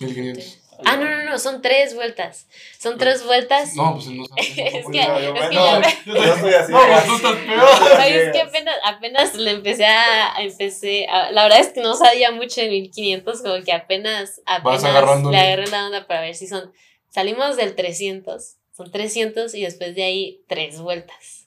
[0.00, 0.65] 1500.
[0.84, 2.46] Ah, no, no, no, son tres vueltas.
[2.78, 3.74] Son tres vueltas.
[3.74, 6.72] No, pues no Es que, es que yo, estoy así.
[6.72, 8.00] No, pues tú estás peor.
[8.08, 12.30] es que apenas, apenas le empecé a, empecé a, la verdad es que no sabía
[12.30, 16.72] mucho de 1500, como que apenas, apenas le agarré la onda para ver si son,
[17.08, 21.46] salimos del 300, son 300 y después de ahí tres vueltas.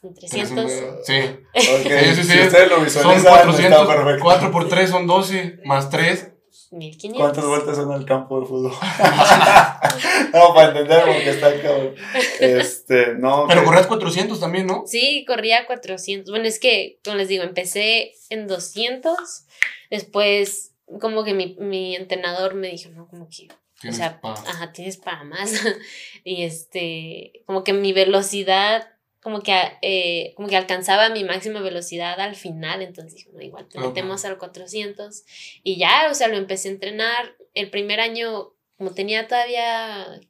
[0.00, 0.72] Son 300.
[1.04, 1.20] Sí.
[1.52, 2.04] Okay.
[2.04, 2.32] sí, sí, sí.
[2.32, 6.30] Si ustedes lo visualizan, son 400, 4 por 3 son 12, más 3
[6.70, 7.20] 1500.
[7.20, 8.72] ¿Cuántas vueltas son al campo de fútbol?
[10.32, 11.94] no, para entender porque está cabrón.
[12.38, 13.46] Este, no.
[13.48, 14.84] Pero corrías 400 también, ¿no?
[14.86, 16.30] Sí, corría 400.
[16.30, 19.46] Bueno, es que, como les digo, empecé en 200.
[19.90, 23.48] Después, como que mi, mi entrenador me dijo, no, como que.
[23.88, 25.52] O sea, ajá, tienes para más.
[26.24, 28.86] y este, como que mi velocidad
[29.20, 33.68] como que, eh, como que alcanzaba mi máxima velocidad al final, entonces dije, no, igual
[33.68, 35.24] te metemos al 400
[35.62, 37.36] y ya, o sea, lo empecé a entrenar.
[37.52, 40.20] El primer año, como tenía todavía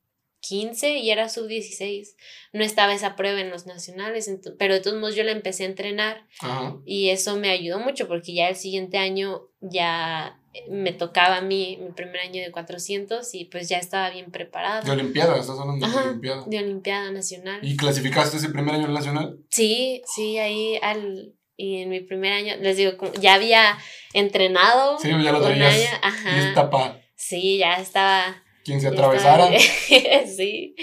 [0.40, 2.16] 15 y era sub 16,
[2.52, 5.66] no estaba esa prueba en los nacionales, pero de todos modos yo la empecé a
[5.66, 6.26] entrenar
[6.84, 11.78] y eso me ayudó mucho porque ya el siguiente año ya me tocaba a mí
[11.80, 14.82] mi primer año de 400 y pues ya estaba bien preparada.
[14.82, 16.44] De Olimpiada, estás hablando de Olimpiada.
[16.46, 17.60] De Olimpiada Nacional.
[17.62, 19.38] ¿Y clasificaste ese primer año Nacional?
[19.50, 21.34] Sí, sí, ahí al...
[21.56, 23.76] Y en mi primer año, les digo, ya había
[24.14, 24.98] entrenado.
[24.98, 25.90] Sí, ya lo traías.
[26.02, 26.94] Ajá.
[27.14, 28.42] Sí, ya estaba...
[28.64, 29.50] Quien se atravesara.
[30.26, 30.74] sí.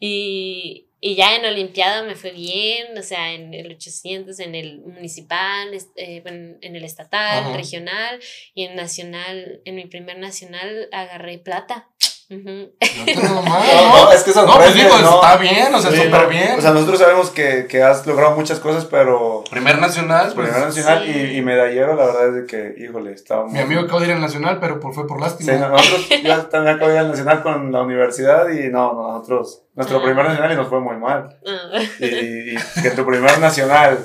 [0.00, 4.80] Y, y ya en Olimpiada me fue bien, o sea, en el 800, en el
[4.80, 8.18] municipal, eh, en el estatal, regional
[8.54, 11.90] y en nacional, en mi primer nacional agarré plata.
[12.30, 16.58] No, no, es que no, pues digo, está bien, o sea, súper bien.
[16.58, 19.44] O sea, nosotros sabemos que, que, has logrado muchas cosas, pero.
[19.50, 23.46] Primer nacional, pues, Primer nacional y, y, medallero, la verdad es de que, híjole, estaba
[23.46, 25.52] Mi amigo acabó de ir al nacional, pero por, fue por lástima.
[25.52, 29.64] Sí, nosotros, yo también acabo de ir al nacional con la universidad y no, nosotros
[29.74, 30.02] nuestro ah.
[30.02, 31.36] primer nacional y nos fue muy mal.
[31.46, 31.80] Ah.
[31.98, 33.98] Y, que tu primer nacional,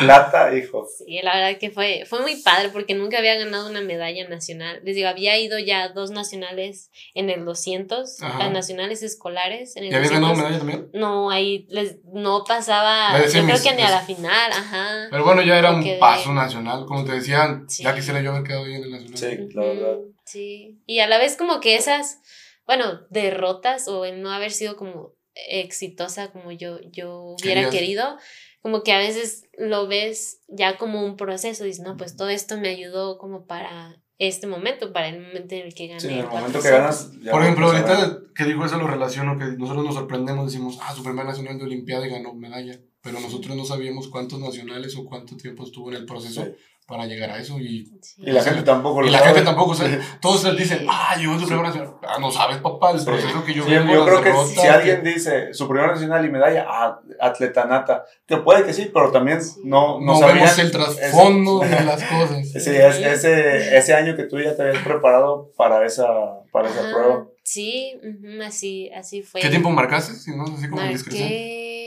[0.00, 0.86] plata, hijo.
[0.86, 4.80] Sí, la verdad que fue, fue muy padre porque nunca había ganado una medalla nacional.
[4.84, 9.76] Les digo, había ido ya dos nacionales en el 200, las nacionales escolares.
[9.76, 10.88] En el ¿Y habías ganado medalla también?
[10.94, 15.08] No, ahí les, no pasaba, yo creo que ni a la final, ajá.
[15.10, 18.64] Pero bueno, ya era un paso nacional, como te decían, ya quisiera yo haber quedado
[18.64, 19.48] bien en el nacional.
[19.48, 19.96] Sí, la verdad.
[20.24, 22.20] Sí, y a la vez como que esas
[22.68, 25.14] bueno, derrotas o en no haber sido como
[25.48, 28.18] exitosa como yo, yo hubiera querido,
[28.60, 32.58] como que a veces lo ves ya como un proceso, dices, no, pues todo esto
[32.58, 36.00] me ayudó como para este momento, para el momento en el que gané.
[36.00, 37.10] Sí, en el momento que ganas.
[37.30, 41.02] Por ejemplo, ahorita que digo eso lo relaciono, que nosotros nos sorprendemos, decimos, ah, su
[41.02, 45.38] primer nacional de Olimpiada y ganó medalla, pero nosotros no sabíamos cuántos nacionales o cuánto
[45.38, 46.46] tiempo estuvo en el proceso
[46.88, 47.86] para llegar a eso y...
[48.16, 50.00] Y la gente tampoco lo Y la gente tampoco, sabe.
[50.22, 51.94] todos se dicen, ah, yo su primer nacional.
[52.02, 55.52] Ah, no sabes, papá, el proceso que yo sí, Yo creo que si, alguien dice
[55.52, 60.00] su primer nacional y medalla, ah, atleta nata, que puede que sí, pero también no,
[60.00, 62.48] no, no vemos el trasfondo de las cosas.
[62.52, 66.06] Sí, ese, ese año que tú ya te habías preparado para esa,
[66.50, 67.26] para esa prueba.
[67.42, 68.00] Sí,
[68.42, 69.42] así, así fue.
[69.42, 70.14] ¿Qué tiempo marcaste?
[70.14, 71.77] Si no, así como Marqué...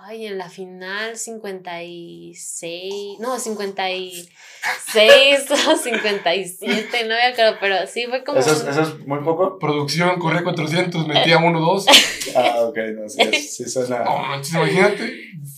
[0.00, 8.24] Ay, en la final 56, no, 56 o 57, no me acuerdo, pero sí fue
[8.24, 8.38] como...
[8.38, 9.58] ¿Eso es, eso es muy poco?
[9.58, 11.86] Producción, corría 400, metía 1, 2.
[12.36, 14.04] ah, ok, no, sí, sí suena...
[14.04, 15.12] No, manches, imagínate.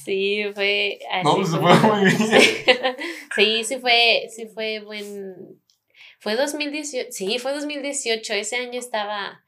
[0.05, 0.99] Sí, fue...
[1.13, 2.17] Así no, pues se fue muy bien.
[3.37, 5.61] sí, sí fue, sí fue buen...
[6.19, 9.45] Fue 2018, sí, fue 2018, ese año estaba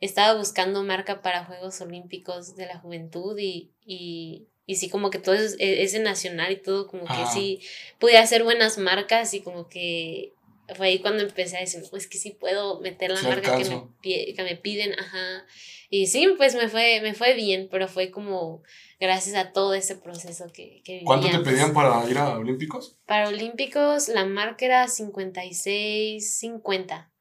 [0.00, 5.18] estaba buscando marca para Juegos Olímpicos de la Juventud y, y, y sí, como que
[5.18, 7.60] todo ese, ese nacional y todo, como que sí,
[7.98, 10.32] pude hacer buenas marcas y como que
[10.74, 13.64] fue ahí cuando empecé a decir, pues que sí puedo meter la Sí marca que
[13.64, 15.46] me, que piden, ajá.
[15.88, 18.62] Y sí, pues me fue, me fue bien, pero fue como
[18.98, 22.96] gracias a todo ese proceso que, que ¿Cuánto te pedían para ir a Olímpicos?
[23.06, 27.12] Para Olímpicos la marca era 56, 50.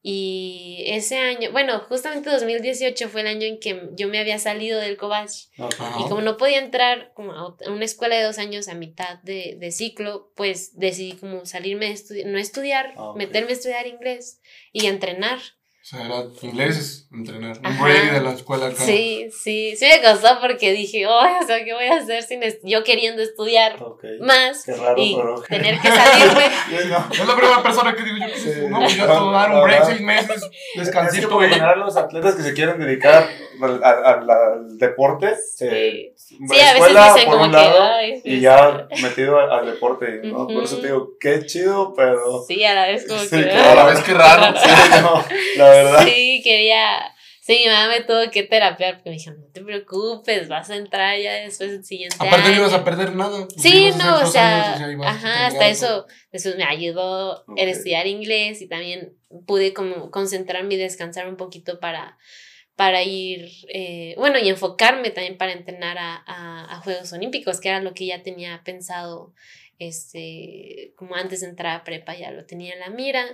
[0.00, 4.80] Y ese año, bueno, justamente 2018 fue el año en que yo me había salido
[4.80, 5.30] del Cobach.
[5.58, 5.96] Ajá.
[6.00, 9.56] Y como no podía entrar como a una escuela de dos años a mitad de,
[9.58, 14.40] de ciclo, pues decidí como salirme de estudiar, no estudiar, Ah, meterme a estudiar inglés
[14.72, 15.40] y a entrenar.
[15.80, 17.56] O sea, era inglés, entrenar.
[17.60, 17.82] Un Ajá.
[17.82, 18.76] break de la escuela acá.
[18.84, 22.42] Sí, sí, sí me costó porque dije, "Ay, o sea, ¿qué voy a hacer sin
[22.42, 24.04] est- yo queriendo estudiar Ok.
[24.20, 25.40] más Qué raro, y pero.
[25.48, 26.44] tener que salirme?
[26.68, 27.08] Sí, no.
[27.22, 28.50] Es la primera persona que digo yo que Sí.
[28.68, 31.48] no, pues yo a dar un break seis meses, Es que descansito, güey.
[31.48, 33.26] general los atletas que se quieren dedicar
[33.62, 35.28] al, al- al- al deporte,
[35.60, 36.14] eh, Sí.
[36.28, 39.38] Sí, a veces escuela dicen por como un que, lado "Ay, y sí, ya metido
[39.40, 40.42] al, al deporte, ¿no?
[40.44, 40.54] Ujú.
[40.54, 42.44] Por eso te digo, qué chido, pero...
[42.46, 43.44] Sí, a la vez como Sí, que...
[43.48, 44.58] claro, A la vez que raro.
[44.60, 44.68] Sí,
[45.02, 45.24] no,
[45.56, 46.04] la verdad.
[46.06, 47.14] Sí, quería.
[47.40, 50.76] Sí, mi mamá me tuvo que terapiar porque me dijo, no te preocupes, vas a
[50.76, 52.56] entrar ya después del siguiente Aparte no año".
[52.58, 53.46] ibas a perder nada.
[53.48, 57.54] pues, Sí, no, o sea, años ajá, hasta eso, después me ayudó Ok.
[57.58, 59.14] el estudiar inglés y también
[59.46, 62.18] pude como concentrarme y descansar un poquito para,
[62.76, 67.70] para ir, eh, bueno, y enfocarme también para entrenar a, a, a Juegos Olímpicos, que
[67.70, 69.32] era lo que ya tenía pensado,
[69.78, 73.24] este, como antes de entrar a prepa, ya lo tenía en la mira.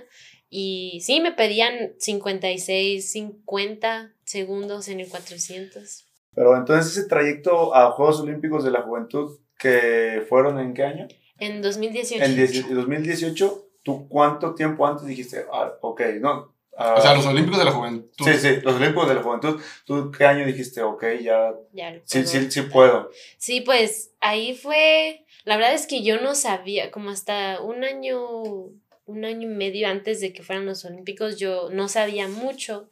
[0.57, 6.05] Y sí, me pedían 56, 50 segundos en el 400.
[6.33, 11.07] Pero entonces ese trayecto a Juegos Olímpicos de la Juventud, que fueron en qué año?
[11.39, 12.23] En 2018.
[12.23, 16.55] En 10 2018, ¿tú cuánto tiempo antes dijiste, ah, ok, no?
[16.77, 18.07] ah, O sea, los Olímpicos de la Juventud.
[18.23, 19.61] Sí, sí, los Olímpicos de la Juventud.
[19.85, 23.09] ¿Tú qué año dijiste, ok, ya, Ya sí, sí, sí puedo?
[23.37, 28.19] Sí, pues ahí fue, la verdad es que yo no sabía, como hasta un año,
[29.05, 32.89] un año y medio antes de que fueran los Olímpicos, yo no sabía mucho,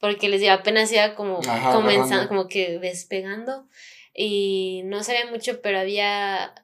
[0.00, 3.68] porque les digo, apenas iba como Ajá, comenzando, como que despegando,
[4.14, 6.54] y no sabía mucho, pero había,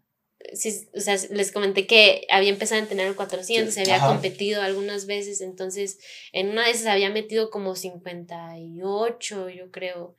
[0.53, 4.09] sí, o sea, les comenté que había empezado a entrenar el 400, Sí, había ajá.
[4.09, 5.99] competido algunas veces, entonces
[6.33, 10.17] en una de esas había metido como 58, yo creo,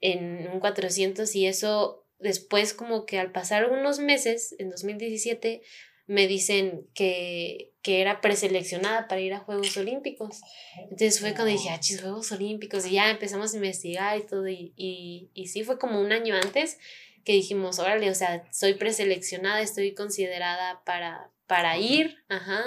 [0.00, 5.62] en un 400 y eso después como que al pasar unos meses, en 2017,
[6.08, 10.40] me dicen que, que era preseleccionada para ir a Juegos Olímpicos.
[10.76, 14.48] Entonces fue cuando dije, ah, chis, Juegos Olímpicos, y ya empezamos a investigar y todo,
[14.48, 16.78] y, y, y sí fue como un año antes
[17.24, 22.64] que dijimos, órale, o sea, soy preseleccionada, estoy considerada para, para ir, ajá,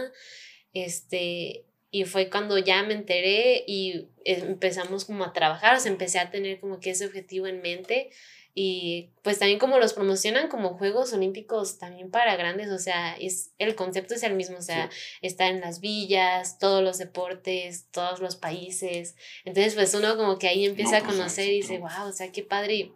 [0.74, 6.20] este, y fue cuando ya me enteré y empezamos como a trabajar, o sea, empecé
[6.20, 8.12] a tener como que ese objetivo en mente
[8.54, 13.52] y pues también como los promocionan como Juegos Olímpicos también para grandes, o sea, es,
[13.58, 14.90] el concepto es el mismo, o sea,
[15.22, 20.48] está en las villas, todos los deportes, todos los países, entonces pues uno como que
[20.48, 22.92] ahí empieza No, a pues, conocer y dice, wow, o sea, qué padre.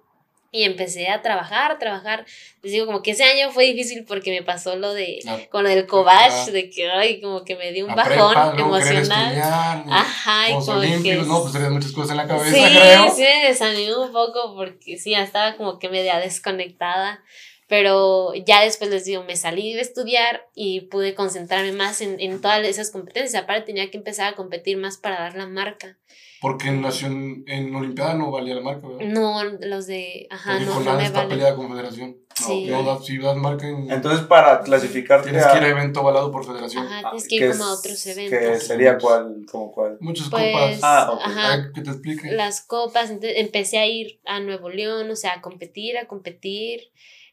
[0.56, 2.26] Y, empecé a trabajar, a trabajar.
[2.62, 5.63] Les digo, como que ese año fue difícil porque me pasó lo de, La- con
[5.63, 9.02] lo del cobach, de que, ay, como que me dio un bajón prepa, emocional.
[9.32, 11.15] estudiar, Ajá, y como que...
[11.15, 13.12] No, pues tenías muchas cosas en la cabeza, sí, creo.
[13.15, 17.24] sí me desanimó un poco porque sí, ya estaba como que media desconectada.
[17.68, 22.39] Pero ya después les digo, me salí de estudiar y pude concentrarme más en, en
[22.39, 23.41] todas esas competencias.
[23.41, 25.98] Aparte tenía que empezar a competir más para dar la marca.
[26.45, 29.05] Porque en, nación, en Olimpiada no valía la marca, ¿verdad?
[29.08, 30.27] No, los de...
[30.29, 31.29] Ajá, Porque no, con no me está valen.
[31.29, 32.17] peleada con federación.
[32.36, 32.67] Sí.
[32.69, 33.89] No, das- si das marca en...
[33.89, 35.69] Entonces, para clasificarte Tienes que ir a a...
[35.69, 36.86] evento avalado por federación.
[36.86, 38.63] Ajá, Ah, tienes que que ir como a otros Que eventos.
[38.63, 39.97] sería cuál, como cuál.
[40.01, 40.79] Muchas Pues, copas.
[40.84, 41.21] Ah, ok.
[41.23, 42.31] ajá, que te explique.
[42.34, 46.81] las copas, entonces empecé a ir a Nuevo León, o sea, a competir, a competir.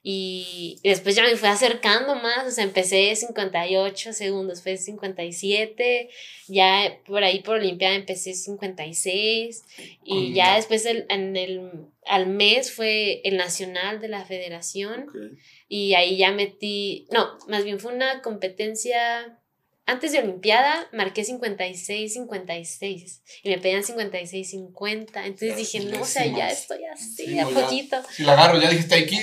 [0.05, 6.09] Y después ya me fui acercando más, o sea, empecé 58 segundos, fue 57,
[6.49, 9.63] ya por ahí por Olimpiada empecé 56
[10.05, 11.71] y ya después el- en el,
[12.07, 15.17] al mes fue el nacional de la federación Ok.
[15.69, 19.39] y ahí ya metí, no, más bien fue una competencia,
[19.93, 26.05] antes de Olimpiada marqué 56, 56 y me pedían 56, 50, entonces dije, no, o
[26.05, 27.61] sea, ya estoy así, Sí, a ya.
[27.61, 28.03] poquito.
[28.11, 29.19] Si la agarro, ya dijiste aquí.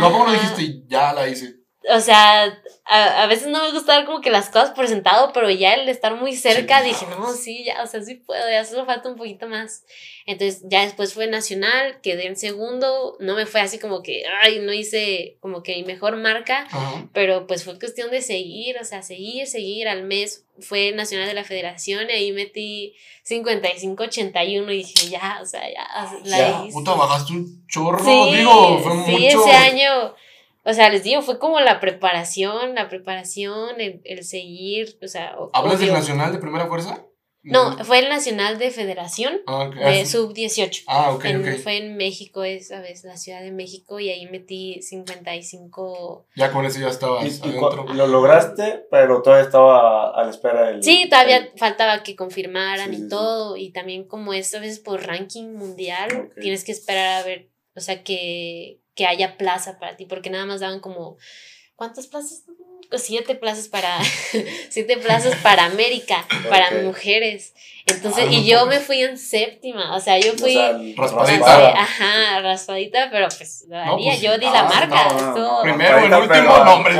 [0.00, 0.82] No, ¿cómo no dijiste?
[0.88, 1.63] Ya la hice.
[1.90, 5.32] O sea, a, a, veces no me gusta dar como que las cosas por sentado,
[5.32, 8.64] pero ya el estar muy cerca dije, no, sí, ya, o sea, sí puedo, ya
[8.64, 9.84] solo falta un poquito más.
[10.26, 14.60] Entonces ya después fue nacional, quedé en segundo, no me fue así como que, ay,
[14.60, 16.66] no hice como que mi mejor marca,
[17.12, 20.44] pero pues fue cuestión de seguir, o sea, seguir, seguir al mes.
[20.60, 22.94] Fue nacional de la federación y ahí metí
[23.28, 25.84] 55-81 y dije, ya, o sea, ya,
[26.24, 29.42] la ya, Puta, bajaste un chorro, digo, fue sí, mucho.
[29.42, 30.14] ese año
[30.64, 35.36] o sea, les digo, fue como la preparación, la preparación, el, el seguir, o sea...
[35.52, 37.04] ¿Hablas del Nacional de Primera Fuerza?
[37.44, 40.84] No, fue el Nacional de Federación ah, de Sub-18.
[40.86, 41.26] Ah, ok,
[41.62, 46.26] Fue en México esa vez, la Ciudad de México, y ahí metí 55...
[46.34, 50.82] Ya con eso ya estabas lo lograste, pero todavía estaba a la espera del...
[50.82, 55.52] Sí, todavía faltaba que confirmaran y todo, y también como es a veces por ranking
[55.52, 60.30] mundial, tienes que esperar a ver, o sea, que que haya plaza para ti, porque
[60.30, 61.16] nada más daban como,
[61.76, 62.44] ¿cuántas plazas?
[62.96, 63.98] Siete plazas para,
[64.68, 67.54] siete plazas para América, para mujeres.
[67.86, 70.54] Entonces, ah, y yo me fui en séptima, o sea, yo fui...
[70.96, 71.70] raspadita.
[71.70, 75.62] ajá, raspadita, pero pues lo pues yo di la ah, marca.
[75.62, 76.94] Primero, el último nombre.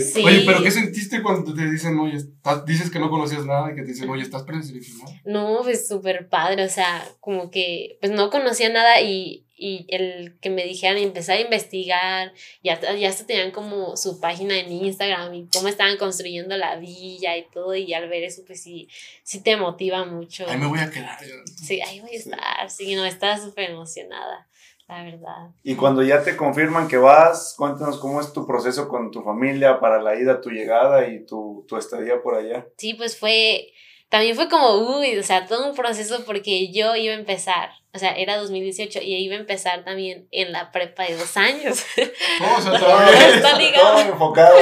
[0.00, 0.24] Sí.
[0.24, 2.18] Oye, pero ¿qué sentiste cuando te dicen, oye,
[2.66, 5.12] dices que no conocías nada y que te dicen, oye, estás preseleccionado?
[5.24, 10.38] No, pues súper padre, o sea, como que, pues no conocía nada y y el
[10.40, 12.32] que me dijeran empezar a investigar,
[12.62, 17.36] ya, ya hasta tenían como su página en Instagram y cómo estaban construyendo la villa
[17.36, 18.88] y todo, y al ver eso, pues sí,
[19.22, 20.44] sí te motiva mucho.
[20.46, 21.18] Ahí me voy a quedar.
[21.56, 24.46] Sí, ahí voy a estar, sí, no, estaba súper emocionada,
[24.88, 25.50] la verdad.
[25.62, 29.80] Y cuando ya te confirman que vas, cuéntanos cómo es tu proceso con tu familia
[29.80, 32.66] para la ida, tu llegada y tu, tu estadía por allá.
[32.76, 33.72] Sí, pues fue,
[34.10, 37.98] también fue como, uy, o sea, todo un proceso porque yo iba a empezar o
[37.98, 41.82] sea, era 2018 y iba a empezar también en la prepa de dos años.
[42.38, 42.60] ¿Cómo?
[42.60, 43.92] se todo está ligado.
[43.92, 44.56] Todo enfocado.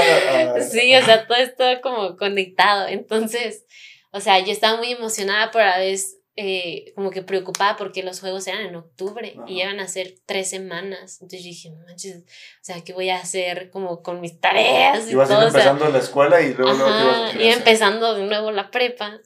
[0.60, 2.86] Sí, o sea, todo está como conectado.
[2.86, 3.66] Entonces,
[4.12, 8.02] o sea, yo estaba muy emocionada, pero a la vez eh, como que preocupada porque
[8.02, 11.18] los juegos eran en octubre y iban a ser tres semanas.
[11.20, 15.08] Entonces yo dije, no manches, o sea, ¿qué voy a hacer como con mis tareas?
[15.08, 18.52] Y ibas todo, empezando la escuela y luego, luego ibas a Iba empezando de nuevo
[18.52, 19.20] la prepa.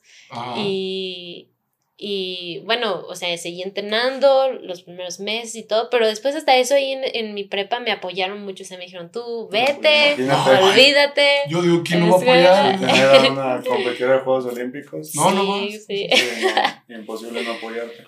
[0.56, 1.50] Y
[2.00, 6.76] y bueno, o sea, seguí entrenando los primeros meses y todo, pero después hasta eso
[6.76, 10.14] ahí en, en mi prepa me apoyaron mucho, o sea, me dijeron, tú vete,
[10.62, 11.28] olvídate.
[11.48, 12.78] Yo digo, ¿quién no va a apoyar?
[13.16, 15.12] Tener una competidora de Juegos Olímpicos.
[15.16, 16.08] No, no Sí, sí.
[16.88, 18.04] imposible no apoyarte.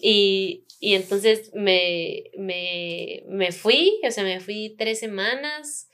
[0.00, 5.88] y, y entonces me, me, me fui, o sea, me fui tres semanas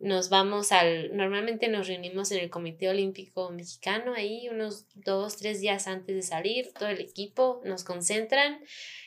[0.00, 5.60] nos vamos al, normalmente nos reunimos en el Comité Olímpico Mexicano, ahí unos dos, tres
[5.60, 8.60] días antes de salir, todo el equipo nos concentran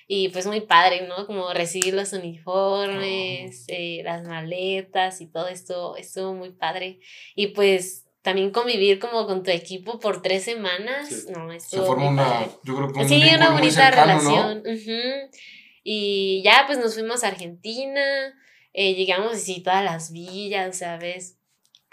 [0.07, 1.25] y pues muy padre, ¿no?
[1.25, 6.99] Como recibir los uniformes, eh, las maletas y todo esto, estuvo muy padre.
[7.33, 12.45] Y pues también convivir como con tu equipo por tres semanas, no, Se forma una,
[12.63, 14.63] yo creo que sí, una bonita relación.
[15.83, 18.35] Y ya pues nos fuimos a Argentina,
[18.73, 21.37] eh, llegamos así todas las villas, ¿sabes?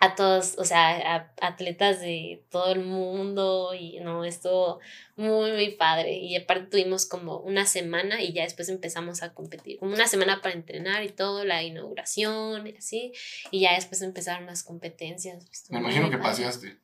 [0.01, 4.79] A todos, o sea, a atletas de todo el mundo y no, estuvo
[5.17, 6.19] muy, muy padre.
[6.19, 9.79] Y aparte tuvimos como una semana y ya después empezamos a competir.
[9.79, 13.13] Como una semana para entrenar y todo, la inauguración y así.
[13.51, 15.45] Y ya después empezaron las competencias.
[15.71, 16.79] Me imagino que paseaste.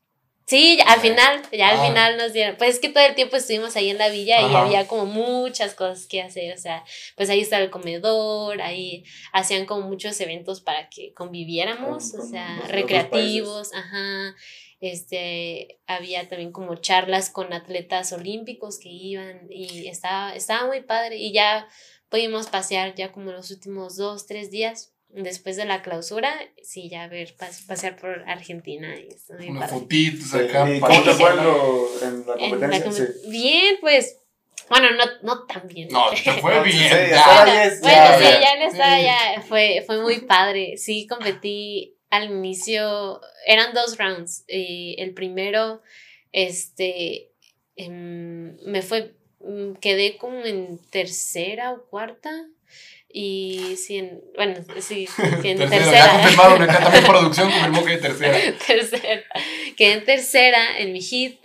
[0.47, 1.87] Sí, al final, ya al ah.
[1.87, 4.55] final nos dieron, pues es que todo el tiempo estuvimos ahí en la villa y
[4.55, 6.85] había como muchas cosas que hacer, o sea,
[7.17, 12.61] pues ahí está el comedor, ahí hacían como muchos eventos para que conviviéramos, o sea,
[12.69, 14.35] recreativos, ajá,
[14.81, 21.17] este, había también como charlas con atletas olímpicos que iban y estaba, estaba muy padre
[21.17, 21.67] y ya
[22.11, 27.07] pudimos pasear ya como los últimos dos, tres días después de la clausura, sí, ya
[27.09, 28.95] ver, pasear por Argentina.
[28.99, 29.09] Y
[29.49, 30.69] Unas fotitos acá.
[30.69, 33.09] ¿Y cómo te fue en, la competencia?
[33.29, 34.19] Bien, pues,
[34.69, 35.89] bueno, no, no tan bien.
[35.91, 36.91] No, te fue bien.
[36.91, 40.77] bueno, ya, bueno, sí, ya no está, ya fue, fue muy padre.
[40.77, 44.45] Sí, competí al inicio, eran dos rounds.
[44.49, 45.83] Y el primero,
[46.33, 47.31] este,
[47.77, 52.31] em, me fue, mm, quedé como en tercera o cuarta
[53.17, 55.09] y sí, en, bueno, sí,
[55.45, 55.93] en tercera.
[55.93, 58.59] Ya confirmaron acá también producción confirmó que en tercera.
[58.67, 59.23] tercera.
[59.77, 61.39] Quedé en tercera en mi hit,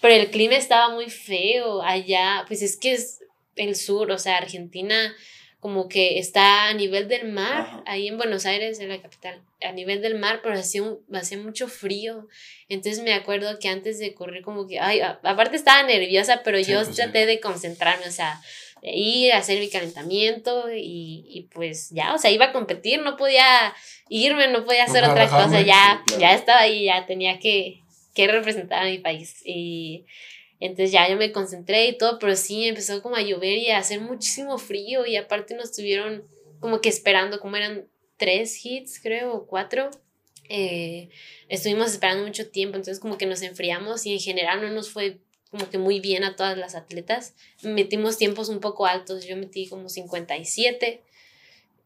[0.00, 3.18] pero el clima estaba muy feo allá, pues es que es
[3.56, 5.14] el sur, o sea, Argentina
[5.60, 9.72] como que está a nivel del mar, ahí en Buenos Aires, en la capital, a
[9.72, 12.28] nivel del mar, pero hacía, hacía mucho frío.
[12.70, 16.82] Entonces me acuerdo que antes de correr como que, ay, aparte estaba nerviosa, pero yo
[16.82, 18.40] pues traté de concentrarme, o sea,
[18.82, 23.16] de ahí hacer mi calentamiento y, y pues ya, o sea, iba a competir, no
[23.16, 23.74] podía
[24.08, 26.20] irme, no podía hacer No otra cosa, ya, claro.
[26.20, 27.80] ya estaba ahí, ya tenía que,
[28.14, 29.42] que representar a mi país.
[29.44, 30.06] Y
[30.60, 33.78] entonces ya yo me concentré y todo, pero sí empezó como a llover y a
[33.78, 36.24] hacer muchísimo frío y aparte nos tuvieron
[36.60, 39.90] como que esperando, como eran tres hits, creo, o cuatro.
[40.48, 41.08] eh,
[41.48, 45.18] estuvimos esperando mucho tiempo, entonces como que nos enfriamos y en general no nos fue
[45.50, 47.34] como que muy bien a todas las atletas.
[47.62, 51.02] Metimos tiempos un poco altos, yo metí como 57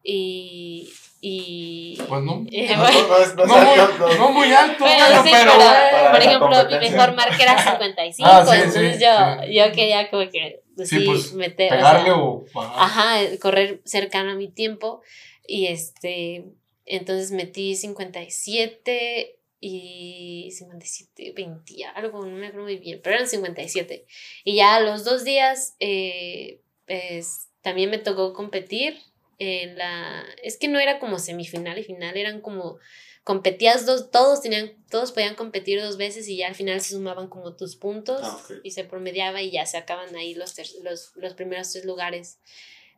[0.03, 0.89] y...
[1.19, 2.45] y Pues no.
[2.51, 5.51] eh, No, bueno, no, no, muy, alto, bueno, pero, sí, pero-
[5.91, 9.53] pero, por ejemplo, mi mejor marca era 55, Ah, sí, entonces sí, yo, sí.
[9.55, 13.81] yo quería como que pues, Sí, sí, pues, meter, o pegarle sea, o ajá, correr
[13.85, 15.01] cercano a mi tiempo
[15.47, 16.45] y este,
[16.85, 19.34] entonces metí 57
[19.67, 24.05] y 57, 20 y algo, no me acuerdo muy bien, pero eran 57.
[24.43, 28.97] Y ya a los dos días, eh, pues también me tocó competir
[29.39, 32.77] en la, es que no era como semifinal y final, eran como
[33.23, 37.27] competías dos, todos tenían, todos podían competir dos veces y ya al final se sumaban
[37.27, 38.59] como tus puntos Ah, ok.
[38.63, 42.37] y se promediaba y ya se acaban ahí los, ter- los, los primeros tres lugares.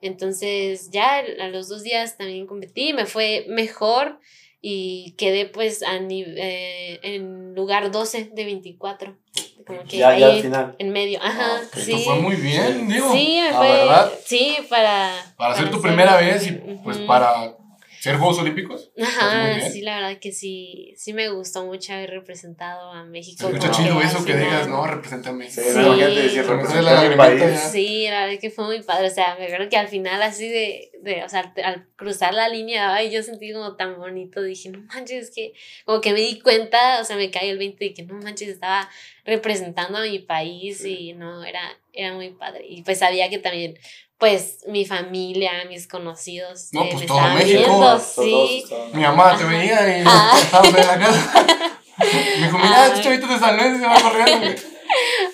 [0.01, 4.19] Entonces ya a los dos días también competí, me fue mejor
[4.61, 5.95] y quedé pues a
[6.37, 9.17] eh, en lugar 12 de 24.
[9.65, 10.75] Como que Ya, ya ahí al final.
[10.79, 12.01] en medio, ajá, Ah, sí.
[12.05, 13.11] Fue muy bien, digo.
[13.11, 14.11] Sí, me la fue, verdad.
[14.25, 15.13] sí, para...
[15.35, 16.51] Para ser tu ser- primera vez y
[16.83, 17.05] pues Ujú.
[17.07, 17.55] para
[17.99, 18.91] ser Juegos Olímpicos.
[18.95, 19.71] Pues, Ajá, bien.
[19.71, 23.49] sí, la verdad que sí, sí me gustó mucho haber representado a México.
[23.49, 25.61] Como chido eso que digas, no, representa a México.
[25.67, 27.41] Sí, la mi lagrimita país.
[27.41, 27.57] ya.
[27.57, 29.07] Sí, la verdad que fue muy padre.
[29.07, 32.49] O sea, me acuerdo que al final, así de, de o sea, al, cruzar la
[32.49, 34.41] línea, ay, yo sentí como tan bonito.
[34.41, 35.53] Dije, no manches, es que
[35.85, 38.49] como que me di cuenta, o sea, me caí el 20 de que no manches,
[38.49, 38.89] estaba
[39.25, 41.61] representando a mi país y no, era,
[41.93, 42.65] era muy padre.
[42.67, 43.77] Y pues sabía que también,
[44.17, 47.59] pues, mi familia, mis conocidos, No, eh, pues, me todo estaban México.
[47.59, 48.63] viendo, sí.
[48.93, 50.37] Mi mamá te veía y Ah.
[50.41, 51.45] estábamos en la casa.
[51.99, 54.61] Me dijo, mira, este chavito de San Luis se va corriendo.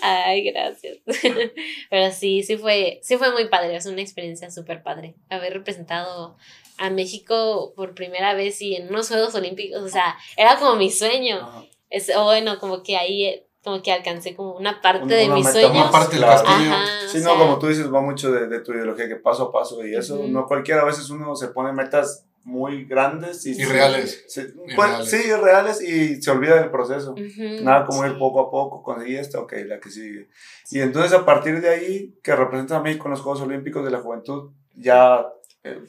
[0.02, 0.98] Ay, gracias.
[1.90, 5.16] Pero sí, sí fue, sí fue muy padre, es una experiencia súper padre.
[5.30, 6.38] Haber representado
[6.78, 10.90] a México por primera vez y en unos Juegos Olímpicos, o sea, era como mi
[10.90, 11.38] sueño.
[11.42, 11.66] Ajá.
[11.90, 15.26] Es, o bueno, como que ahí, eh, como que alcancé como una parte Una- de
[15.26, 15.82] una mis meta sueños.
[15.84, 16.72] Una parte del castillo.
[16.74, 19.44] Ajá, Sí, no, sea, como tú dices, va mucho de, de tu ideología, que paso
[19.44, 20.28] a paso y eso, Ujú.
[20.28, 23.52] no cualquiera, a veces uno se pone metas muy grandes y...
[23.52, 24.26] Irreales.
[24.28, 24.76] se- Irreales.
[24.76, 27.12] pues, sí, irreales y se olvida del proceso.
[27.14, 28.18] ujú, Nada como ir sí.
[28.20, 30.28] poco a poco, conseguir esta, ok, la que sigue.
[30.72, 33.92] Y entonces a partir de ahí, que representa a México en los Juegos Olímpicos de
[33.92, 35.26] la Juventud, ya...
[35.64, 35.80] eh,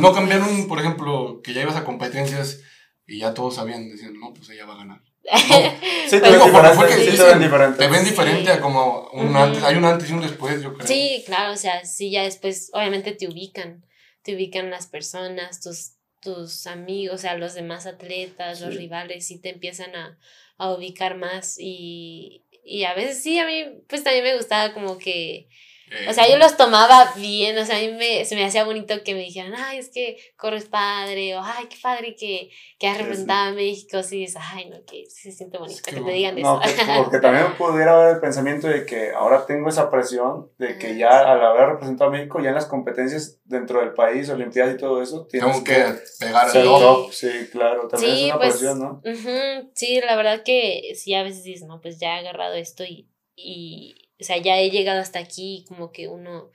[0.00, 2.60] No cambiaron, por ejemplo, que ya ibas a competencias
[3.06, 5.00] y ya todos sabían, decían, no, pues ella va a ganar.
[6.08, 7.78] Sí, te Pues, ven fue que sí te ven diferente.
[7.78, 8.10] Te ven Sí.
[8.10, 10.86] diferente a como un antes, hay un antes y un después, yo creo.
[10.86, 13.84] Sí, claro, o sea, sí, ya después, obviamente te ubican,
[14.22, 19.40] te ubican las personas, tus, tus amigos, o sea, los demás atletas, los rivales, sí
[19.40, 20.18] te empiezan a,
[20.58, 24.98] a ubicar más y, y a veces sí, a mí pues también me gustaba como
[24.98, 25.48] que,
[25.94, 28.64] Eh, o sea, yo los tomaba bien, o sea, a mí me, se me hacía
[28.64, 32.86] bonito que me dijeran, ay, es que corres padre, o ay, qué padre que, que
[32.88, 36.00] has representado a México, sí, dices, ay, no, que sí se siente bonito que que,
[36.00, 36.74] te digan No, eso.
[36.76, 40.96] que- porque también pudiera haber el pensamiento de que ahora tengo esa presión de que
[40.96, 41.24] ya sí.
[41.26, 45.02] al haber representado a México, ya en las competencias dentro del país, Olimpiadas y todo
[45.02, 45.84] eso, tienes tengo que
[46.20, 46.74] pegar ser el Sí.
[46.78, 47.12] top.
[47.12, 49.02] Sí, claro, también Sí, es una pues, presión, ¿no?
[49.04, 52.82] Ujú, Sí, la verdad que sí, a veces dices, no, pues ya he agarrado esto
[52.84, 56.50] y, y o sea, ya he llegado hasta aquí, como que uno,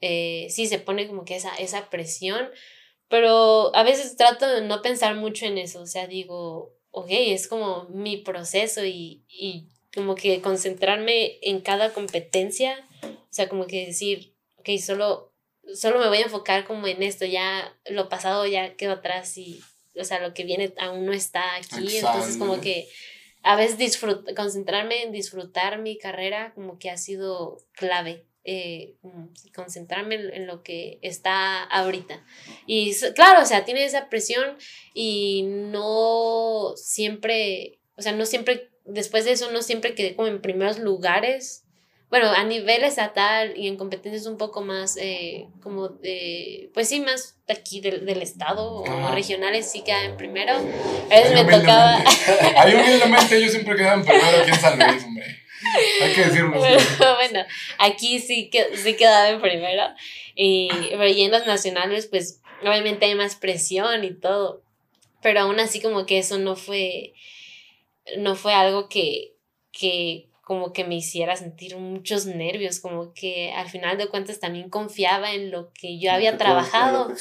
[0.00, 2.48] eh, sí, se pone como que esa, esa presión,
[3.08, 7.46] pero a veces trato de no pensar mucho en eso, o sea, digo, ok, es
[7.46, 13.86] como mi proceso y, y como que concentrarme en cada competencia, o sea, como que
[13.86, 15.32] decir, ok, solo,
[15.74, 19.60] solo me voy a enfocar como en esto, ya lo pasado ya quedó atrás y,
[20.00, 22.88] o sea, lo que viene aún no está aquí, entonces como que
[23.44, 28.24] a veces disfrut concentrarme en disfrutar mi carrera como que ha sido clave.
[28.46, 28.96] eh,
[29.54, 32.22] concentrarme en, lo que está ahorita.
[32.66, 34.58] Y claro, o sea, tiene esa presión
[34.92, 40.42] y no siempre, o sea, no siempre, después de eso, no siempre quedé como en
[40.42, 41.63] primeros lugares.
[42.10, 47.00] Bueno, a nivel estatal y en competencias un poco más, eh, como de, pues sí,
[47.00, 49.14] más de aquí del, del estado o Ajá.
[49.14, 50.52] regionales sí quedaba en primero.
[50.52, 51.96] A veces me tocaba...
[52.56, 55.44] Ahí humildemente ellos siempre quedaban primero aquí en San Luis, hombre.
[56.02, 56.78] Hay que decirlo Bueno,
[57.16, 57.44] bueno,
[57.78, 59.82] aquí sí, que, sí quedaba en primero.
[60.34, 64.62] Y, pero y en los nacionales, pues obviamente hay más presión y todo.
[65.22, 67.14] Pero aún así como que eso no fue,
[68.18, 69.34] no fue algo que,
[69.72, 74.68] que como que me hiciera sentir muchos nervios, como que al final de cuentas también
[74.68, 77.12] confiaba en lo que yo había trabajado.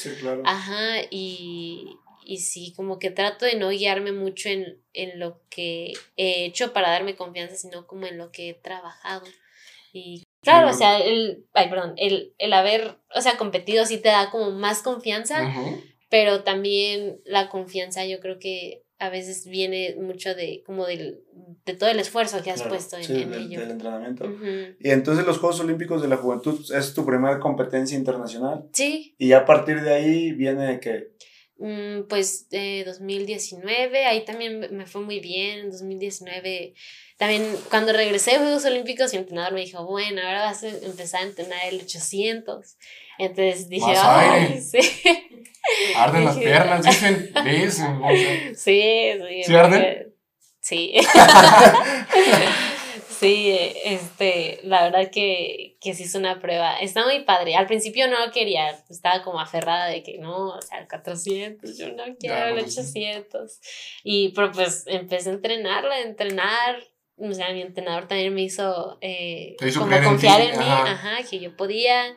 [0.45, 5.93] Ajá, y, y sí, como que trato de no guiarme mucho en, en, lo que
[6.17, 9.25] he hecho para darme confianza, sino como en lo que he trabajado.
[9.93, 14.09] Y claro, o sea, el, ay, perdón, el, el haber, o sea, competido sí te
[14.09, 15.53] da como más confianza,
[16.09, 21.21] pero también la confianza yo creo que a veces viene mucho de como del,
[21.65, 24.25] de todo el esfuerzo que has puesto en, sí, del, entrenamiento.
[24.79, 28.65] Y entonces los Juegos Olímpicos de la Juventud es tu primera competencia internacional.
[28.71, 29.15] Sí.
[29.17, 31.13] Y a partir de ahí viene que...
[31.57, 36.73] Mm, pues de 2019, ahí también me fue muy bien, en 2019
[37.17, 41.21] también cuando regresé de Juegos Olímpicos mi entrenador me dijo, bueno, ahora vas a empezar
[41.21, 42.77] a entrenar el 800.
[43.19, 44.79] Entonces dije, ay, sí.
[45.95, 48.55] Arden las piernas, dicen, dicen.
[48.55, 49.43] Sí, sí.
[49.43, 50.13] ¿Sí arden?
[50.59, 50.93] Sí.
[53.19, 56.77] sí, este, la verdad que, que sí es una prueba.
[56.77, 57.55] Está muy padre.
[57.55, 61.77] Al principio no lo quería, estaba como aferrada de que no, o sea, el 400,
[61.77, 63.59] yo no quiero el 800.
[64.03, 66.83] Y pero pues empecé a entrenarla, a entrenar.
[67.17, 71.55] O sea, mi entrenador también me hizo, eh, como confiar en, mí, ajá, que yo
[71.55, 72.15] podía.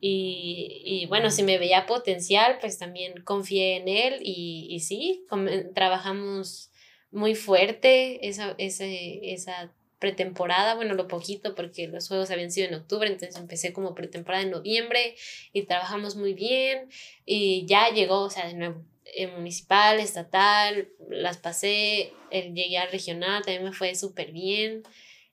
[0.00, 5.26] Y, y, bueno, si me veía potencial, pues también confié en él y, y sí,
[5.74, 6.70] trabajamos
[7.10, 12.74] muy fuerte esa, ese, esa pretemporada, bueno, lo poquito porque los juegos habían sido en
[12.74, 15.14] octubre, entonces empecé como pretemporada en noviembre
[15.52, 16.88] y trabajamos muy bien
[17.26, 23.42] y ya llegó, o sea, de nuevo, en municipal, estatal, las pasé, llegué al regional,
[23.42, 24.82] también me fue súper bien.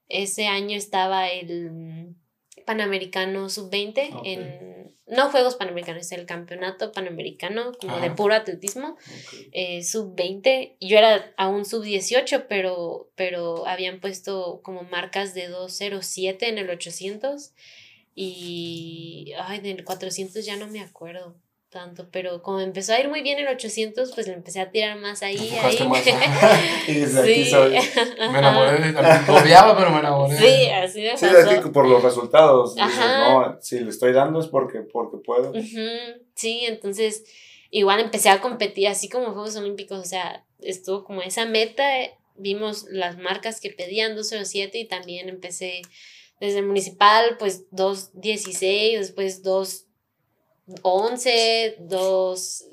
[0.10, 2.16] Ese año estaba el
[2.66, 4.78] Panamericano Sub-20 en
[5.08, 8.98] no Juegos Panamericanos, es el Campeonato Panamericano como de puro atletismo
[9.54, 10.76] eh, Sub-20.
[10.82, 17.54] Yo era aún Sub-18, pero, pero habían puesto como marcas de 2.07 en el 800
[18.16, 21.36] y ay, del 400 ya no me acuerdo
[21.78, 24.98] tanto, pero como empezó a ir muy bien el 800, pues le empecé a tirar
[24.98, 25.38] más ahí.
[25.62, 25.78] ahí.
[26.88, 27.72] y desde aquí soy.
[28.32, 30.36] Me enamoré de odiaba, pero me enamoré.
[30.36, 31.28] Sí, así me pasó.
[31.28, 32.76] Sí, por los resultados.
[32.76, 35.54] no, si le estoy dando es porque, porque puedo.
[36.34, 37.26] Sí, entonces
[37.70, 41.84] igual empecé a competir así como Juegos Olímpicos, o sea, estuvo como esa meta,
[42.36, 45.84] vimos las marcas que pedían 207 y también empecé
[46.40, 49.87] desde el municipal, pues 216, después 2
[50.82, 52.64] 11, 2,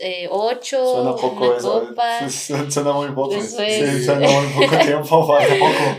[0.00, 2.30] eh, 8, suena poco una eso, copa.
[2.70, 3.38] Suena muy poco.
[3.42, 5.38] Sí, suena muy poco tiempo, poco.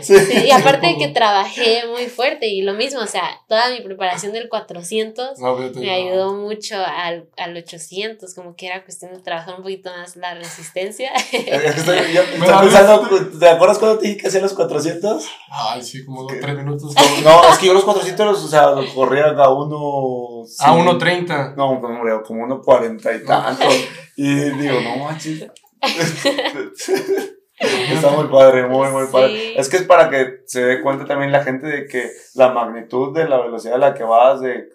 [0.00, 0.14] Sí.
[0.46, 4.32] y aparte de que trabajé muy fuerte y lo mismo, o sea, toda mi preparación
[4.32, 5.38] del 400
[5.76, 10.16] me ayudó mucho al, al 800, como que era cuestión de trabajar un poquito más
[10.16, 11.12] la resistencia.
[11.12, 15.24] estoy, yo, pensando, ¿te acuerdas cuando te dije que hacía los 400?
[15.50, 16.92] Ay, sí, como 3 minutos.
[17.22, 20.44] No, es que yo los 400, o sea, corría a uno...
[20.58, 21.43] A 1.30.
[21.56, 23.66] No, pues, hombre, como unos cuarenta y tanto.
[24.16, 25.46] y digo, no manches.
[27.56, 29.58] Está muy padre, muy, muy padre.
[29.58, 33.14] Es que es para que se dé cuenta también la gente de que la magnitud
[33.16, 34.70] de la velocidad a la que vas, de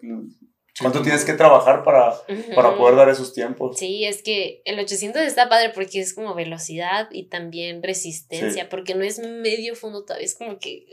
[0.82, 2.13] cuánto tienes que trabajar para,
[2.55, 3.78] para poder dar esos tiempos.
[3.78, 8.95] Sí, es que el 800 está padre porque es como velocidad y también resistencia, porque
[8.95, 10.86] no es medio fondo todavía, es como que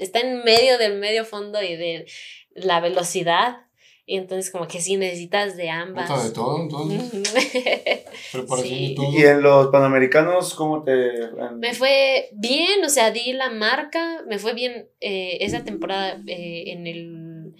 [0.00, 2.06] está en medio del medio fondo y de
[2.54, 3.65] la velocidad
[4.08, 6.24] y entonces como que sí necesitas de ambas.
[6.24, 7.12] de todo, entonces.
[8.62, 8.94] sí.
[8.96, 11.10] Y en los Panamericanos, ¿cómo te...?
[11.56, 16.64] Me fue bien, o sea, di la marca, me fue bien eh, esa temporada eh,
[16.68, 17.54] en el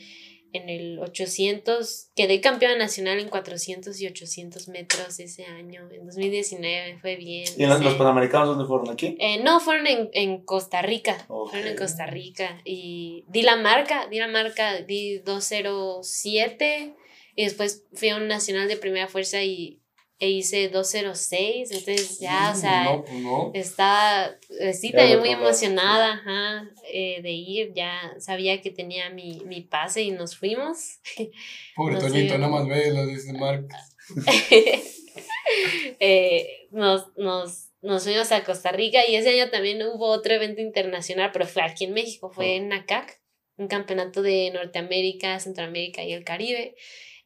[0.57, 6.95] en el 800, quedé campeona nacional en 400 y 800 metros ese año, en 2019
[6.95, 7.47] me fue bien.
[7.57, 8.91] ¿Y los, Panamericanos dónde fueron?
[8.91, 9.17] ¿Aquí?
[9.19, 14.07] Eh, no, fueron en, en Costa Rica, fueron en Costa Rica y di la marca,
[14.09, 16.95] di la marca, di 207
[17.37, 19.81] y después fui a un nacional de primera fuerza y
[20.19, 23.03] e hice 206, entonces ya, o sea,
[23.53, 24.37] pues estaba,
[24.73, 30.03] sí, también muy emocionada, ajá, eh, de ir, ya sabía que tenía mi, mi pase
[30.03, 31.01] y nos fuimos.
[31.77, 33.69] Pobre Toñito, nada más ve lo dice Mark.
[36.01, 40.63] eh, nos, nos, nos fuimos a Costa Rica y ese año también hubo otro evento
[40.63, 42.57] internacional, pero fue aquí en México, fue oh.
[42.57, 43.21] en NACAC,
[43.59, 46.75] un campeonato de Norteamérica, Centroamérica y el Caribe.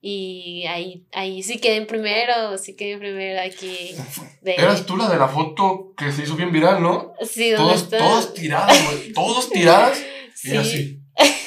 [0.02, 3.94] Y ahí, ahí sí quedé en primero, sí quedé en primero aquí.
[4.44, 7.12] Eras tú la de la foto que se hizo bien viral, ¿no?
[7.20, 9.12] Sí, todos, todos tiradas, güey.
[9.12, 10.02] Todos tiradas.
[10.42, 11.00] Y así.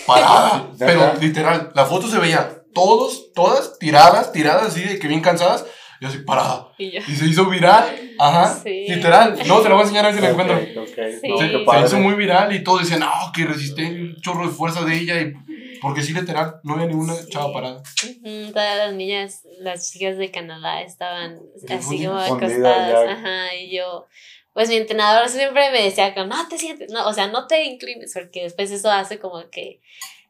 [0.05, 0.69] Parada.
[0.79, 5.65] pero literal, la foto se veía todos, todas tiradas, tiradas así de que bien cansadas.
[5.99, 6.67] Y así, parada.
[6.77, 6.99] Y yo.
[7.07, 7.85] Y se hizo viral.
[8.19, 8.59] Ajá.
[8.61, 8.85] Sí.
[8.89, 9.39] Literal.
[9.47, 10.81] No, te lo voy a enseñar a ver si la Ok, encuentro.
[10.81, 10.89] ok.
[11.21, 11.29] Sí.
[11.29, 11.37] No,
[11.79, 14.95] Se, hizo muy viral y todos decían, no, que resistí un chorro de fuerza de
[14.95, 15.21] ella.
[15.21, 15.33] Y,
[15.83, 17.29] porque sí, literal, no había ninguna Sí.
[17.29, 17.83] chava parada.
[18.51, 23.09] Todas las niñas, las chicas de Canadá estaban así como acostadas.
[23.09, 24.07] Ajá, y yo,
[24.53, 27.63] pues mi entrenador siempre me decía que no te sientes, no, o sea, no te
[27.65, 29.81] inclines, porque después eso hace como que,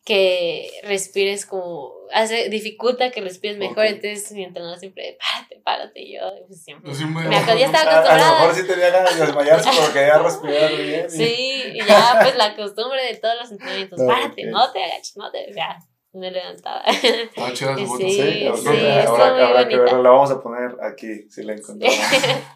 [0.05, 3.85] que respires como, hace, dificulta que respires mejor.
[3.85, 3.91] Ok.
[3.91, 6.01] Entonces mi entrenador siempre, párate, párate.
[6.01, 6.91] Y yo, pues, siempre.
[6.91, 8.39] Yo siempre- Me acordé, ya estaba A, a lo acostumbrada.
[8.41, 11.05] mejor sí tenía ganas de desmayarse porque quería respirar bien.
[11.07, 14.51] y- Sí, y ya pues la costumbre de todos los entrenamientos, Ah, párate, ok.
[14.51, 15.77] no te agaches, no te, ya,
[16.11, 16.83] me levantaba.
[16.85, 16.97] Su
[17.35, 17.55] foto.
[17.55, 18.77] Sí, Sí, sí, muy
[19.07, 19.97] habrá que verla.
[20.01, 21.97] La vamos a poner aquí si la encontramos.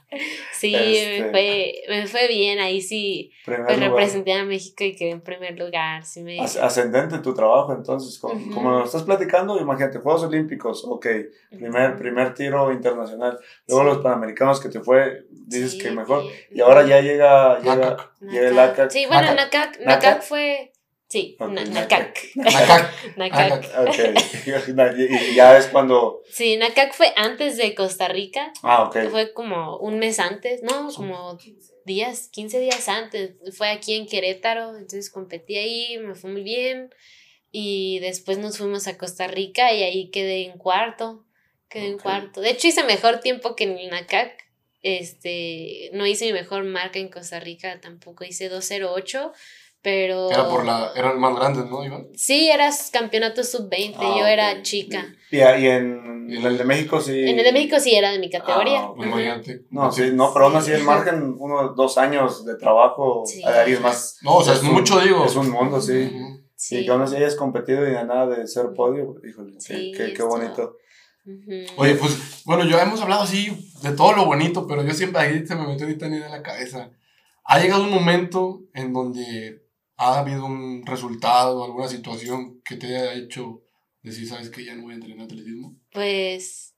[0.53, 1.21] Sí, Este.
[1.23, 3.77] me, fue, me fue bien, ahí sí, pues lugar.
[3.79, 6.39] representé a México y quedé en primer lugar, sí me...
[6.39, 11.05] As- Ascendente tu trabajo, entonces, como, lo estás platicando, imagínate, Juegos Olímpicos, ok,
[11.51, 13.89] primer, primer tiro internacional, luego Sí.
[13.89, 18.47] los Panamericanos que te fue, dices Sí, que mejor, y ahora ya llega, llega, llega
[18.49, 18.57] el.
[18.59, 18.89] ACAC.
[18.89, 19.35] Sí, bueno.
[19.85, 20.71] Nacac fue...
[21.09, 22.19] Sí, Ok, na- Nacac.
[22.35, 22.93] Nacac.
[23.17, 23.17] Nacac.
[23.17, 23.87] Nacac.
[23.87, 29.09] Ok, y y ya es cuando, Sí, Nacac fue antes de Costa Rica, ah, ok,
[29.09, 31.37] fue como un mes antes, no, como
[31.85, 33.35] días, 15 días antes.
[33.55, 36.93] Fue aquí en Querétaro, entonces competí ahí, me fue muy bien.
[37.51, 41.25] Y después nos fuimos a Costa Rica y ahí quedé en cuarto.
[41.69, 42.41] Quedé en cuarto.
[42.41, 44.45] De hecho, hice mejor tiempo que en el NACAC.
[44.83, 48.23] Este, no hice mi mejor marca en Costa Rica tampoco.
[48.25, 49.31] Hice 208,
[49.81, 50.29] pero.
[50.31, 50.91] Era por la.
[50.95, 52.07] Eran más grandes, ¿no, Iván?
[52.15, 53.95] Sí, eras campeonato sub-20.
[53.97, 55.05] Ah, yo era chica.
[55.31, 57.19] Y, y en, en el de México sí.
[57.29, 58.81] En el de México sí era de mi categoría.
[58.81, 58.93] Ah.
[58.95, 59.61] Pues.
[59.69, 63.43] No, sí, no, pero aún así el margen, uno, dos años de trabajo, Sí.
[63.43, 64.17] ahí es más.
[64.21, 65.25] No, o sea, es un- mucho, digo.
[65.25, 66.11] Es un mundo, sí.
[66.13, 66.41] Ujú.
[66.55, 69.91] Sí, que aún así hayas competido y de nada de ser podio, híjole, qué- Sí,
[69.91, 70.75] qué, qué estuvo- bonito.
[71.25, 71.65] Ujú.
[71.81, 75.45] Oye, pues, bueno, yo hemos hablado así de todo lo bonito, pero yo siempre ahí
[75.45, 76.89] se me metió ahorita en la cabeza.
[77.43, 79.61] Ha llegado un momento en donde
[79.97, 83.61] ha habido un resultado, alguna situación que te haya hecho
[84.03, 85.75] decir, sabes que ya no voy a entrenar atletismo.
[85.91, 86.75] Pues,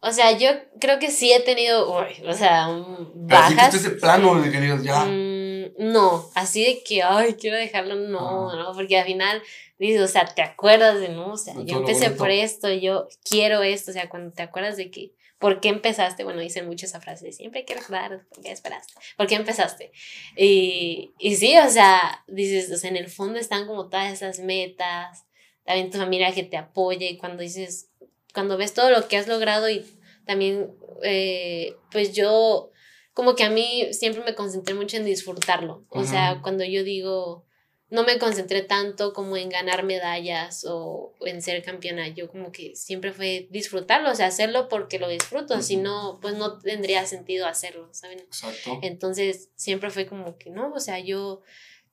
[0.00, 0.48] o sea, yo
[0.80, 3.74] creo que sí he tenido, uy, o sea, un- Pero así que bajas.
[3.74, 5.04] esté ese plano de que digas, ya.
[5.04, 8.56] Mm, no, así de que, ay, quiero dejarlo, no, Ajá.
[8.56, 9.42] no, porque al final
[9.78, 13.08] dices, o sea, te acuerdas de, no, o sea, De yo empecé por esto, yo
[13.28, 16.24] quiero esto, o sea, cuando te acuerdas de que, ¿por qué empezaste?
[16.24, 19.92] Bueno, dicen mucho esa frase, siempre hay que recordar por qué esperaste, por qué empezaste.
[20.36, 24.40] Y, y sí, o sea, dices, o sea, en el fondo están como todas esas
[24.40, 25.24] metas,
[25.64, 27.90] también tu familia que te apoya y cuando dices,
[28.32, 29.84] cuando ves todo lo que has logrado y
[30.26, 32.70] también, eh, pues yo,
[33.14, 35.86] como que a mí siempre me concentré mucho en disfrutarlo.
[35.88, 36.42] O sea, Ujú.
[36.42, 37.45] cuando yo digo,
[37.88, 42.74] no me concentré tanto como en ganar medallas o en ser campeona, yo como que
[42.74, 45.84] siempre fue disfrutarlo, o sea, hacerlo porque lo disfruto, si Ujú.
[45.84, 48.18] no, pues no tendría sentido hacerlo, ¿saben?
[48.20, 48.80] Exacto.
[48.82, 51.42] Entonces siempre fue como que no, o sea, yo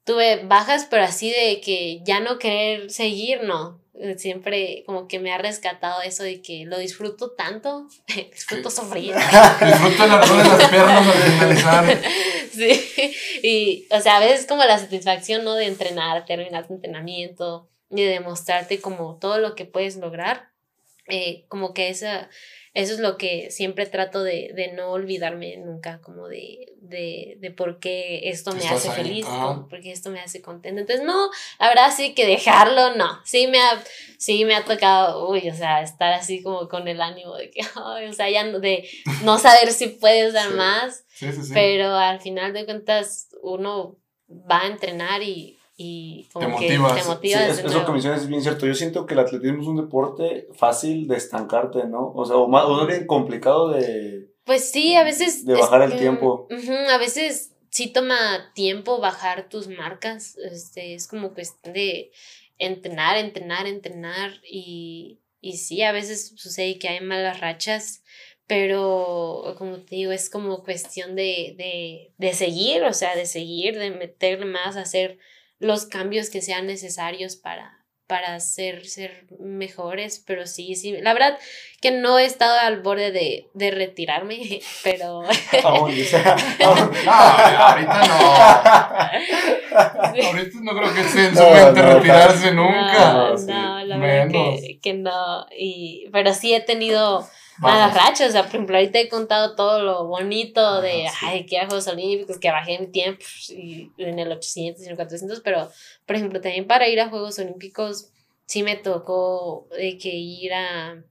[0.03, 3.82] tuve bajas, pero así de que ya no querer seguir, no.
[4.17, 7.87] Siempre como que me ha rescatado eso de que lo disfruto tanto,
[8.31, 9.13] disfruto sufrir.
[9.61, 12.01] Disfruta el ardor de las piernas al finalizar.
[12.51, 15.53] sí, y o sea, a veces como la satisfacción, ¿no?
[15.53, 20.49] De entrenar, terminar tu entrenamiento y de demostrarte como todo lo que puedes lograr,
[21.07, 22.29] eh, como que esa,
[22.73, 27.51] eso es lo que siempre trato de, de no olvidarme nunca, como de, de, de
[27.51, 29.25] por qué esto me hace ahí, feliz,
[29.69, 30.81] porque esto me hace contenta.
[30.81, 33.19] Entonces, no, verdad sí que dejarlo, no.
[33.25, 33.83] Sí me ha,
[34.17, 37.61] sí me ha tocado, uy, o sea, estar así como con el ánimo de que,
[37.85, 38.89] ay, o sea, ya no, de
[39.23, 40.55] no saber si puedes dar Sí.
[40.55, 41.51] más, Sí, sí, sí.
[41.53, 43.97] pero al final de cuentas uno
[44.29, 46.95] va a entrenar y, y como Te que motivas.
[46.95, 47.85] te Sí, motivas es, de es lo nuevo.
[47.85, 48.65] que mencionas, es bien cierto.
[48.67, 52.11] Yo siento que el atletismo es un deporte fácil de estancarte, ¿no?
[52.15, 54.27] O sea, o más, o bien complicado de...
[54.45, 55.45] Pues sí, a veces...
[55.45, 56.47] De bajar el tiempo.
[56.51, 60.37] ujú, a veces sí toma tiempo bajar tus marcas.
[60.37, 62.11] Este, es como cuestión de
[62.59, 64.33] entrenar, entrenar, entrenar.
[64.49, 68.03] Y, y sí, a veces sucede que hay malas rachas.
[68.45, 73.79] Pero, como te digo, es como cuestión de, de, de seguir, o sea, de seguir,
[73.79, 75.17] de meterle más, hacer
[75.63, 80.23] los cambios que sean necesarios para, para ser, ser mejores.
[80.27, 81.37] Pero sí, sí, la verdad
[81.81, 85.23] que no he estado al borde de, de retirarme, pero...
[85.63, 86.37] No, ahorita
[88.07, 88.13] no.
[90.27, 93.13] Ahorita no creo que esté en su No, mente no, retirarse No, nunca.
[93.13, 93.47] No, sí.
[93.47, 95.45] la verdad que, que no.
[95.57, 97.27] Y, pero sí he tenido
[97.59, 97.95] Bajas.
[97.95, 98.29] rachas.
[98.29, 101.25] O sea, por ejemplo, ahorita he contado todo lo bonito de, Ajá, sí.
[101.29, 104.91] ay, que a Juegos Olímpicos, que bajé mi tiempo y en el 800 y en
[104.91, 105.39] el 400.
[105.41, 105.69] Pero,
[106.05, 108.11] por ejemplo, también para ir a Juegos Olímpicos,
[108.45, 111.03] sí me tocó de que ir a,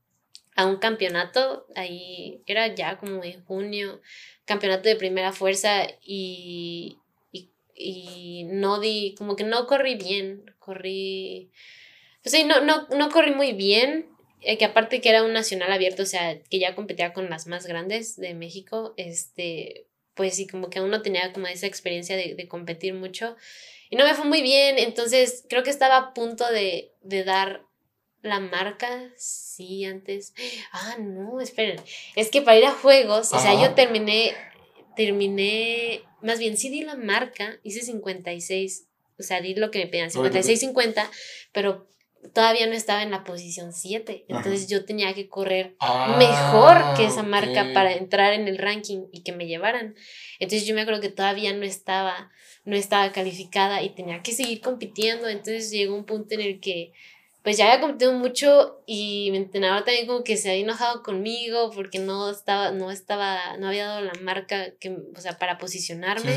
[0.57, 4.01] a un campeonato, ahí era ya como en junio,
[4.45, 6.99] campeonato de primera fuerza y,
[7.75, 11.51] y, no di, como que no corrí bien, corrí,
[12.23, 14.09] pues sí, no, no, no corrí muy bien,
[14.43, 17.67] que aparte que era un nacional abierto, o sea, que ya competía con las más
[17.67, 22.35] grandes de México, este, pues sí, como que aún no tenía como esa experiencia de,
[22.35, 23.37] de competir mucho.
[23.91, 27.63] Y no me fue muy bien, entonces creo que estaba a punto de, de dar
[28.23, 30.33] la marca, sí, antes.
[30.73, 31.81] Ah, no, esperen.
[32.17, 34.35] Es que para ir a juegos, o sea, yo terminé,
[34.97, 38.87] terminé, más bien sí di la marca, hice 56,
[39.19, 41.11] o sea, di lo que me pedían, 56, 50,
[41.53, 41.87] pero
[42.33, 44.27] todavía no estaba en la posición 7.
[44.29, 49.07] Entonces yo tenía que correr ah, mejor que esa marca para entrar en el ranking
[49.13, 49.95] y que me llevaran.
[50.39, 52.31] Entonces yo me acuerdo que todavía no estaba,
[52.65, 55.29] no estaba calificada y tenía que seguir compitiendo.
[55.29, 56.93] Entonces llegó un punto en el que
[57.43, 61.73] pues ya había competido mucho y mi entrenador también como que se había enojado conmigo
[61.75, 66.33] porque no estaba, no estaba, no había dado la marca que, o sea, para posicionarme.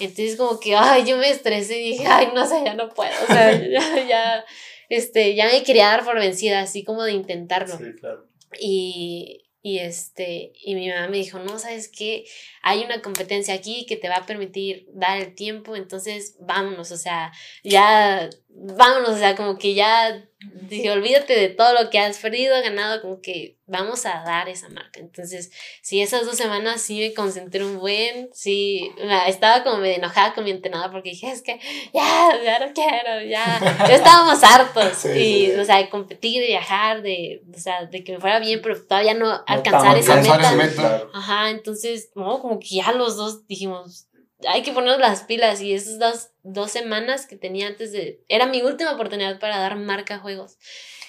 [0.00, 3.12] Entonces como que, ay, yo me estresé y dije, ay, no sé, ya no puedo,
[3.22, 4.44] o sea, ya, ya
[4.88, 7.76] este, ya me quería dar por vencida, así como de intentarlo.
[7.76, 8.28] Sí, claro.
[8.60, 12.24] Y, y, este, y mi mamá me dijo, no, ¿sabes qué?
[12.62, 16.96] Hay una competencia aquí que te va a permitir dar el tiempo, entonces vámonos, o
[16.96, 20.24] sea, ya, vámonos, o sea, como que ya
[20.68, 24.68] dije, olvídate de todo lo que has perdido, ganado, como que vamos a dar esa
[24.68, 25.00] marca.
[25.00, 25.50] Entonces,
[25.82, 28.90] sí, esas dos semanas sí me concentré un buen, sí,
[29.26, 31.58] estaba como medio enojada con mi entrenador porque dije, es que
[31.92, 35.04] ya, ya no quiero, ya, ya estábamos hartos.
[35.06, 38.60] y, o sea, de competir, de viajar, de, o sea, de que me fuera bien,
[38.62, 41.08] pero todavía no, alcanzar esa meta.
[41.12, 44.08] Ajá, entonces, no, como que ya los dos dijimos,
[44.48, 48.24] hay que ponernos las pilas y esas dos, dos semanas que tenía antes de...
[48.28, 50.58] Era mi última oportunidad para dar marca a juegos.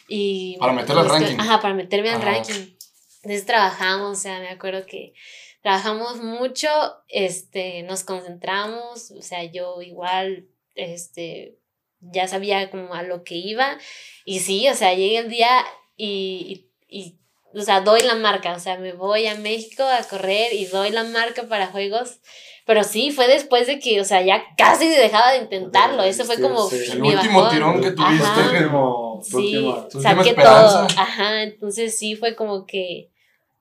[0.08, 1.40] Y para meterme al ranking.
[1.40, 2.76] Ajá, para meterme al ranking.
[3.24, 5.14] Entonces trabajamos, o sea, me acuerdo que
[5.62, 6.70] trabajamos mucho,
[7.08, 11.58] este, nos concentramos, o sea, yo igual, este,
[12.02, 13.78] ya sabía como a lo que iba.
[14.26, 15.66] Y sí, o sea, llegué el día
[15.96, 17.20] y, y, y
[17.58, 20.90] o sea, doy la marca, o sea, me voy a México a correr y doy
[20.90, 22.20] la marca para juegos
[22.66, 26.04] pero sí, fue después de que, o sea, ya casi dejaba de intentarlo.
[26.04, 26.70] Eso fue como.
[26.72, 28.26] El último tirón que tuviste.
[28.26, 28.68] Ajá.
[28.72, 30.88] Como, sí, saqué todo.
[30.98, 33.10] Ajá, entonces sí fue como que.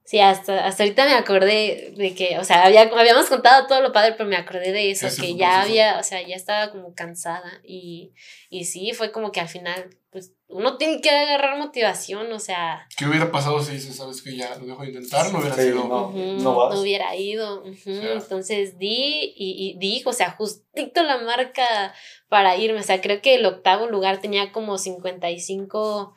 [0.05, 3.93] Sí, hasta, hasta ahorita me acordé de que, o sea, había, habíamos contado todo lo
[3.93, 7.61] padre, pero me acordé de eso, que ya había, o sea, ya estaba como cansada.
[7.65, 8.13] Y,
[8.51, 12.87] y sí, fue como que al final pues uno tiene que agarrar motivación, o sea.
[12.99, 15.33] ¿Qué hubiera pasado si dices, sabes que ya lo dejo de intentar?
[15.33, 15.89] No hubiera sido.
[15.89, 17.65] No, no, hubiera ido.
[17.87, 21.95] Entonces di y, y, di, o sea, justito la marca
[22.29, 22.81] para irme.
[22.81, 26.15] O sea, creo que el octavo lugar tenía como 55,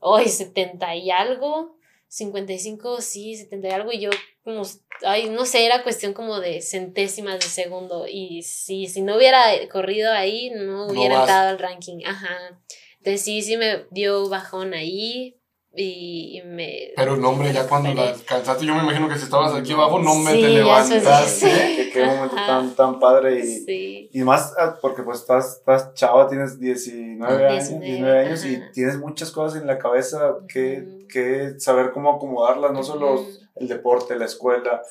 [0.00, 1.76] hoy 70 y algo.
[2.08, 3.92] 55, sí, 70 y algo.
[3.92, 4.10] Y yo,
[4.42, 4.62] como,
[5.04, 8.06] ay, no sé, era cuestión como de centésimas de segundo.
[8.08, 12.04] Y si, si no hubiera corrido ahí, no hubiera entrado al ranking.
[12.04, 12.60] Ajá.
[13.06, 15.40] Entonces sí, sí me dio bajón ahí
[15.76, 16.92] y, me...
[16.96, 20.00] Pero no, hombre, ya cuando la alcanzaste, yo me imagino que si estabas aquí abajo,
[20.00, 21.28] no me te levantaste.
[21.28, 21.90] Sí.
[21.92, 24.10] Qué momento tan, tan padre y, sí.
[24.12, 28.98] y más ah, porque pues estás, estás chava, tienes 19 años, 19 años y tienes
[28.98, 33.24] muchas cosas en la cabeza que, que saber cómo acomodarlas, no solo
[33.56, 34.82] el deporte, la escuela,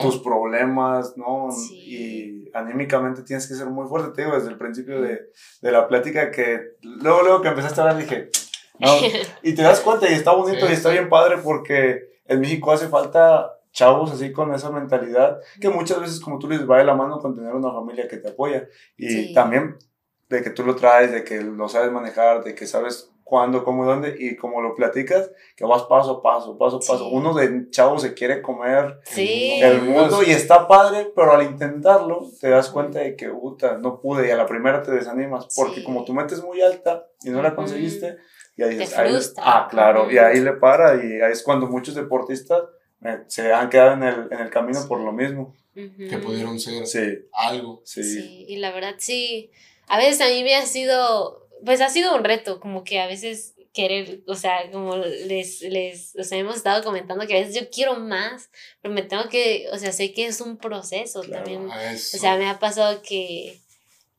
[0.00, 1.48] tus problemas, ¿no?
[1.72, 5.86] Y anímicamente tienes que ser muy fuerte, te digo, desde el principio de, de la
[5.86, 8.30] plática que luego, luego que empezaste a hablar dije,
[8.78, 8.88] no,
[9.42, 12.88] y te das cuenta y está bonito y está bien padre porque en México hace
[12.88, 16.94] falta chavos así con esa mentalidad que muchas veces como tú les va de la
[16.94, 18.68] mano con tener una familia que te apoya.
[18.96, 19.76] Y también
[20.28, 23.84] de que tú lo traes, de que lo sabes manejar, de que sabes cuándo, cómo,
[23.86, 27.08] dónde, y como lo platicas, que vas paso a paso, paso a paso.
[27.08, 32.50] Uno de chavo se quiere comer el mundo y está padre, pero al intentarlo te
[32.50, 36.04] das cuenta de que, puta, no pude, y a la primera te desanimas, porque como
[36.04, 38.18] tú metes muy alta y no la conseguiste,
[38.56, 42.62] y ahí dices, ah, claro, y ahí le para, y ahí es cuando muchos deportistas
[43.04, 45.54] eh, se han quedado en el, en el camino por lo mismo.
[45.74, 47.82] Que pudieron ser algo.
[47.84, 48.04] Sí.
[48.04, 49.50] sí, y la verdad sí,
[49.88, 53.06] a veces a mí me ha sido pues ha sido un reto, como que a
[53.06, 57.56] veces querer, o sea, como les, les, o sea, hemos estado comentando que a veces
[57.56, 58.50] yo quiero más,
[58.80, 61.68] pero me tengo que, o sea, sé que es un proceso también.
[61.68, 63.58] O sea, me ha pasado que,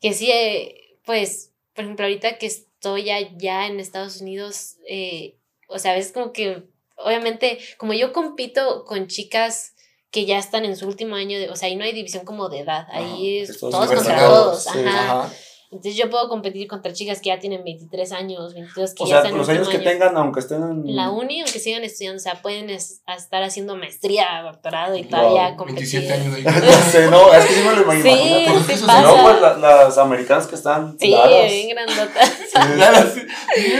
[0.02, 5.38] que sí, eh, pues, por ejemplo, ahorita que estoy allá en Estados Unidos, eh,
[5.70, 6.64] o sea, a veces como que,
[6.98, 9.74] obviamente, como yo compito con chicas
[10.12, 12.50] que ya están en su último año, de, o sea, ahí no hay división como
[12.50, 15.32] de edad, ahí es todos contra todos, ajá.
[15.72, 19.10] Entonces yo puedo competir contra chicas que ya tienen 23 años, 22, que O ya
[19.10, 20.96] sea, están en los años que tengan, aunque estén en...
[20.96, 25.04] La uni, aunque sigan estudiando, o sea, pueden es- a estar haciendo maestría, doctorado y
[25.04, 26.02] todavía Wow, competir.
[26.02, 26.44] 27 años de
[26.92, 28.16] Sí, no, es que sí me lo imagino.
[28.16, 28.46] Sí.
[28.68, 29.02] Pues sí pasa.
[29.02, 32.22] No, pues la- las americanas que están Sí, bien grandota.
[33.56, 33.72] Sí,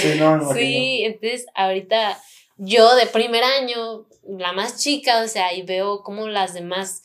[0.00, 0.54] sí, no, me imagino.
[0.54, 2.18] Sí, entonces ahorita
[2.58, 7.02] yo de primer año, la más chica, o sea, y veo cómo las demás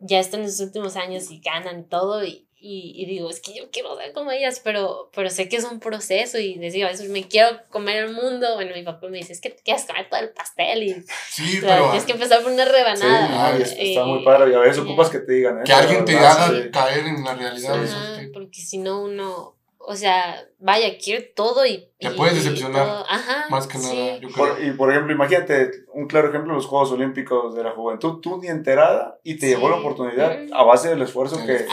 [0.00, 3.54] ya están en sus últimos años y ganan todo, y, y, y digo, es que
[3.54, 6.86] yo quiero ser como ellas, pero, pero sé que es un proceso y les digo,
[6.86, 9.62] a veces me quiero comer el mundo, bueno, mi papá me dice, es que te
[9.62, 10.94] quieres comer todo el pastel y
[11.30, 13.52] Sí, o sea, pero tienes que empezar por una Sí, rebanada.
[13.52, 14.50] no, está Eh, muy padre.
[14.50, 15.64] Y a veces ocupas que te digan eso.
[15.66, 16.70] que alguien te haga Sí.
[16.72, 17.74] caer en la realidad.
[17.74, 17.84] Sí.
[17.84, 18.26] eso, Ajá, sí.
[18.32, 19.56] porque si no uno,
[19.86, 21.86] o sea, vaya, quiere todo y...
[21.98, 23.04] Te y- puedes decepcionar, todo.
[23.06, 23.94] Ajá, Más que sí.
[23.94, 24.54] nada, yo creo.
[24.54, 28.38] Por- y por ejemplo, imagínate, un claro ejemplo, los Juegos Olímpicos de la Juventud, tú
[28.40, 29.54] ni enterada y te Sí.
[29.54, 31.66] llegó la oportunidad a base del esfuerzo que.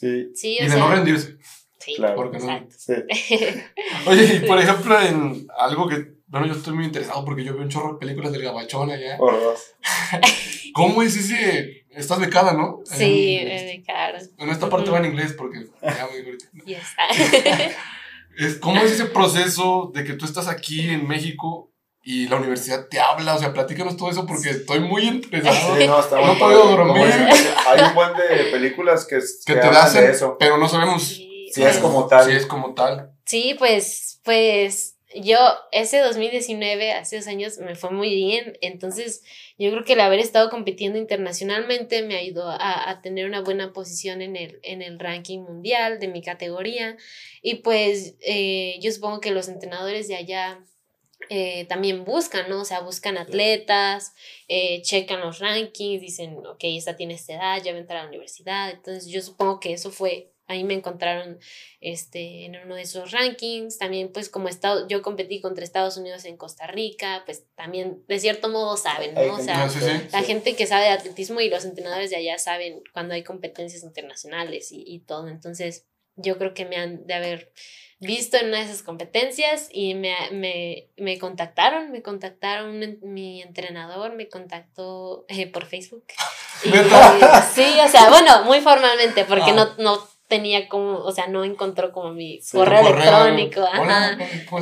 [0.00, 0.28] Sí.
[0.34, 1.36] Sí, Y de sea, no rendirse.
[1.78, 2.16] Sí, claro.
[2.16, 2.74] Porque no- exacto.
[2.78, 2.94] sí.
[4.06, 7.62] Oye, y por ejemplo, en algo que, bueno, yo estoy muy interesado porque yo veo
[7.62, 9.16] un chorro de películas del gabachón allá.
[9.18, 9.60] Por dos.
[10.74, 11.84] ¿Cómo es ese?
[11.90, 12.80] Estás becada, ¿no?
[12.84, 14.18] Sí, En, me caro.
[14.38, 16.46] en esta parte va en inglés porque ya me ahorita.
[16.66, 16.78] Yes.
[18.36, 21.70] Es, ¿Cómo es ese proceso de que tú estás aquí en México
[22.04, 23.34] y la universidad te habla?
[23.34, 25.76] O sea, platícanos todo eso porque estoy muy interesado.
[25.76, 27.06] Sí, no, está No puedo dormir.
[27.06, 30.36] Hay un buen de películas que, que te hacen, de eso.
[30.38, 32.26] pero no sabemos Sí, Si es como tal.
[32.26, 33.10] Si es como tal.
[33.24, 35.38] Sí, pues, pues yo
[35.72, 38.58] ese 2019, hace dos años, me fue muy bien.
[38.60, 39.22] Entonces,
[39.56, 43.72] yo creo que el haber estado compitiendo internacionalmente me ayudó a, a tener una buena
[43.72, 46.96] posición en el, en el ranking mundial de mi categoría.
[47.40, 50.60] Y pues eh, yo supongo que los entrenadores de allá
[51.28, 52.60] eh, también buscan, ¿no?
[52.60, 54.14] O sea, buscan atletas,
[54.48, 58.02] eh, checan los rankings, dicen, ok, esta tiene esta edad, ya va a entrar a
[58.02, 58.70] la universidad.
[58.70, 61.38] Entonces, yo supongo que eso fue, ahí me encontraron
[61.80, 63.78] este, en uno de esos rankings.
[63.78, 68.18] También, pues, como estado, yo competí contra Estados Unidos en Costa Rica, pues también, de
[68.18, 69.34] cierto modo, saben, ¿no?
[69.34, 70.08] O sea, sí, sí.
[70.12, 73.82] la gente que sabe de atletismo y los entrenadores de allá saben cuando hay competencias
[73.82, 75.28] internacionales y, y todo.
[75.28, 77.52] Entonces, yo creo que me han de haber
[78.00, 84.14] visto en una de esas competencias y me, me, me contactaron, me contactaron, mi entrenador
[84.14, 86.04] me contactó eh, por Facebook.
[87.54, 89.54] Sí, o sea, bueno, muy formalmente, porque Ah.
[89.54, 93.60] no, no tenía como, o sea, no encontró como mi Sí, correo electrónico.
[93.60, 94.18] Hola,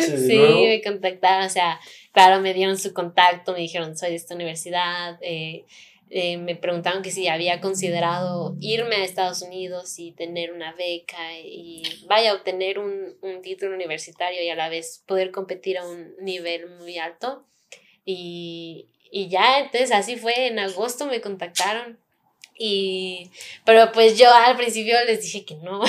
[0.00, 1.78] Sí, me contactaron, o sea,
[2.12, 5.64] claro, me dieron su contacto, me dijeron, soy de esta universidad, eh,
[6.10, 11.38] eh, me preguntaron que si había considerado irme a Estados Unidos y tener una beca
[11.38, 15.86] y vaya a obtener un, un título universitario y a la vez poder competir a
[15.86, 17.46] un nivel muy alto.
[18.04, 22.00] Y, y ya, entonces así fue, en agosto me contactaron.
[22.62, 23.30] Y,
[23.64, 25.80] pero pues yo al principio les dije que no,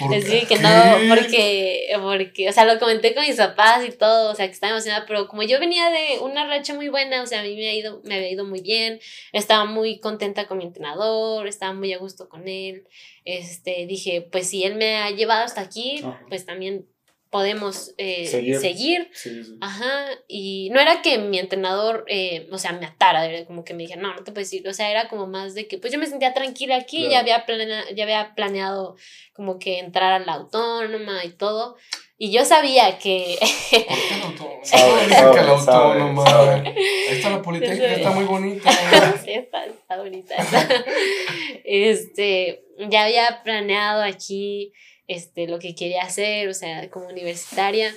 [0.00, 0.68] ¿Por les dije que no,
[1.08, 4.72] porque, porque, o sea, lo comenté con mis papás y todo, o sea, que estaba
[4.72, 7.68] emocionada, pero como yo venía de una racha muy buena, o sea, a mí me,
[7.68, 8.98] ha ido, me había ido muy bien,
[9.32, 12.88] estaba muy contenta con mi entrenador, estaba muy a gusto con él,
[13.24, 16.20] este, dije, pues si él me ha llevado hasta aquí, Ajá.
[16.28, 16.88] pues también
[17.30, 18.58] podemos eh, Seguir.
[18.58, 19.10] seguir.
[19.14, 19.54] Sí, sí.
[19.60, 23.72] Ajá, y no era que mi entrenador, eh, o sea, me atara, era como que
[23.72, 25.92] me dijera, no, no te puedes ir, o sea, era como más de que, pues
[25.92, 27.12] yo me sentía tranquila aquí, Claro.
[27.12, 28.96] ya, había planea- ya había planeado
[29.32, 31.76] como que entrar a la autónoma y todo,
[32.18, 34.60] y yo sabía que, ¿Por qué el autónomo?
[34.64, 36.26] Sabe, sabe, autónomo.
[36.26, 36.68] sabe.
[36.68, 36.74] Ahí
[37.16, 37.94] está la Politécnica, Sí.
[37.94, 38.70] está muy bonita.
[39.24, 40.34] sí, está, está bonita
[41.64, 44.72] este, ya había planeado aquí,
[45.10, 47.94] este, lo que quería hacer, o sea, como universitaria,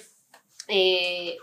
[0.68, 1.38] eh,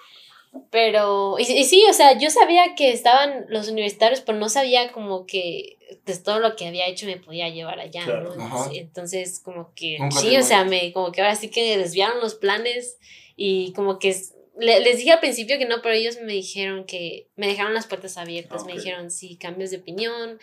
[0.71, 4.91] pero, y, y sí, o sea, yo sabía que estaban los universitarios, pero no sabía
[4.91, 8.35] como que pues, todo lo que había hecho me podía llevar allá, Claro.
[8.35, 8.45] ¿no?
[8.45, 8.71] Ajá.
[8.75, 12.35] Entonces, como que, Nunca sí, o sea, me, como que ahora sí que desviaron los
[12.35, 12.99] planes
[13.37, 14.17] y como que
[14.59, 17.87] le- les dije al principio que no, pero ellos me dijeron que me dejaron las
[17.87, 18.79] puertas abiertas, me Ok.
[18.79, 20.39] dijeron, si cambias de opinión,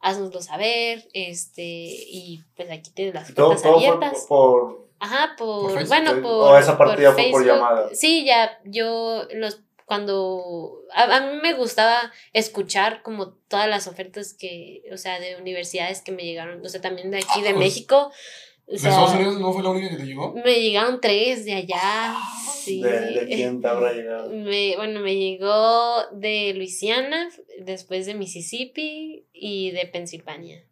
[0.00, 4.24] haznoslo saber, este, y pues aquí tienes las Todo, puertas todo fue abiertas.
[4.28, 5.88] por, Ajá, por, Por Facebook.
[5.88, 6.60] bueno, O por.
[6.60, 7.88] esa parte ya fue por llamada.
[7.94, 14.34] Sí, ya, yo los cuando a, a mí me gustaba escuchar como todas las ofertas
[14.34, 17.52] que, o sea, de universidades que me llegaron, o sea, también de aquí de Ah,
[17.54, 18.12] pues, México.
[18.68, 20.34] O ¿De sea, Estados Unidos no fue la única que te llegó?
[20.44, 22.14] me llegaron tres de allá.
[22.52, 22.82] Sí.
[22.82, 24.28] de, de quién te habrá llegado.
[24.34, 30.64] Me, bueno, me llegó de Luisiana, después de Mississippi y de Pensilvania.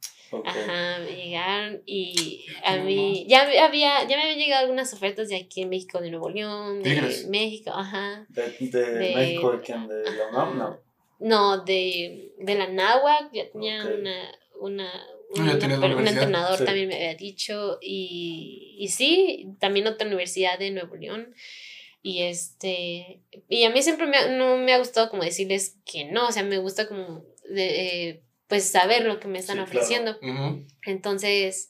[0.44, 5.28] Ajá, me llegaron y a mí ya me había, ya me habían llegado algunas ofertas
[5.28, 7.28] de aquí en México, de Nuevo León, de Tigres.
[7.28, 8.26] México, ajá.
[8.28, 9.86] De, de, De- México, ¿de quién?
[9.88, 10.58] ¿De la UNAM?
[10.58, 10.78] No.
[11.20, 14.30] No, de, de la náhuac, ya tenía una,
[14.60, 20.70] una, un, un entrenador también me había dicho y, y sí, también otra universidad de
[20.70, 21.34] Nuevo León.
[22.02, 26.28] Y este, y a mí siempre me, no me ha gustado como decirles que no,
[26.28, 30.16] o sea, me gusta como de, eh, pues saber lo que me están ofreciendo.
[30.84, 31.68] Entonces,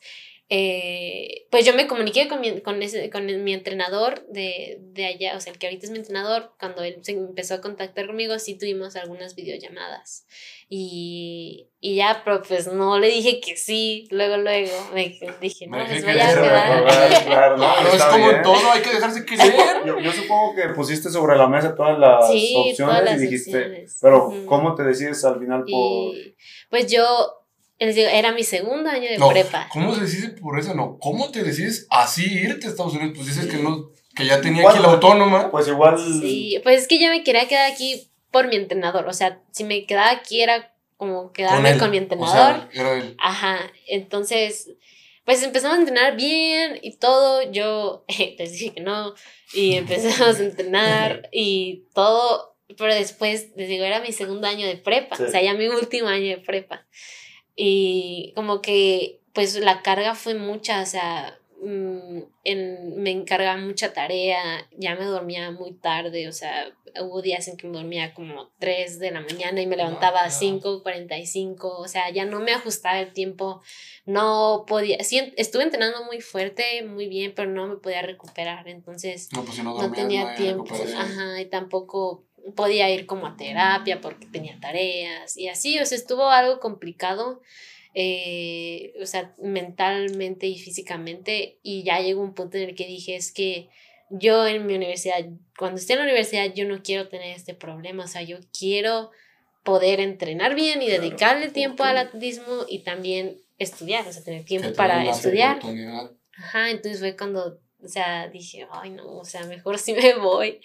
[0.48, 5.36] eh, pues yo me comuniqué con mi, con, ese, con mi entrenador de, de, allá,
[5.36, 8.38] o sea, el que ahorita es mi entrenador, cuando él se empezó a contactar conmigo,
[8.38, 10.24] sí tuvimos algunas videollamadas.
[10.68, 15.84] Y, y ya, pero pues no le dije que sí, luego, luego, me dije, no,
[15.84, 17.24] pues voy a quedar.
[17.24, 19.52] Claro, no, es como todo, hay que dejarse querer.
[19.84, 23.24] Yo, yo, supongo que pusiste sobre la mesa todas las sí, opciones todas las y
[23.24, 23.98] dijiste, opciones.
[24.00, 26.14] pero ¿cómo te decides al final por...?
[26.14, 26.36] Y,
[26.70, 27.45] pues yo
[27.78, 29.68] les digo, era mi segundo año de prepa.
[29.72, 30.74] ¿Cómo se decide por eso?
[30.74, 33.12] No, ¿cómo te decides así irte a Estados Unidos?
[33.14, 35.50] Pues dices que no, que ya tenía aquí la autónoma.
[35.50, 35.98] Pues igual.
[35.98, 39.06] Sí, pues es que yo me quería quedar aquí por mi entrenador.
[39.06, 42.68] O sea, si me quedaba aquí era como quedarme con, mi entrenador.
[43.18, 43.58] Ajá.
[43.86, 44.70] Entonces,
[45.26, 47.50] pues empezamos a entrenar bien y todo.
[47.50, 48.04] Yo
[48.38, 49.14] les dije que no.
[49.52, 52.56] Y empezamos a entrenar y todo.
[52.78, 55.16] Pero después, les digo, era mi segundo año de prepa.
[55.22, 56.86] O sea, ya mi último año de prepa.
[57.56, 63.92] Y como que pues la carga fue mucha, o sea, mm, en, me encargaba mucha
[63.92, 68.50] tarea, ya me dormía muy tarde, o sea, hubo días en que me dormía como
[68.58, 72.98] 3 de la mañana y me levantaba a 5.45, o sea, ya no me ajustaba
[72.98, 73.60] el tiempo,
[74.06, 79.28] no podía, sí, estuve entrenando muy fuerte, muy bien, pero no me podía recuperar, entonces
[79.34, 84.58] no, pues no tenía tiempo, ajá, y tampoco podía ir como a terapia porque tenía
[84.60, 87.40] tareas y así, o sea, estuvo algo complicado,
[87.94, 93.16] eh, o sea, mentalmente y físicamente, y ya llegó un punto en el que dije,
[93.16, 93.68] es que
[94.10, 95.24] yo en mi universidad,
[95.58, 99.10] cuando esté en la universidad, yo no quiero tener este problema, o sea, yo quiero
[99.64, 104.72] poder entrenar bien y dedicarle tiempo al atletismo y también estudiar, o sea, tener tiempo
[104.74, 105.58] para estudiar.
[106.38, 110.60] Ajá, entonces fue cuando, o sea, dije, ay no, o sea, mejor si me voy.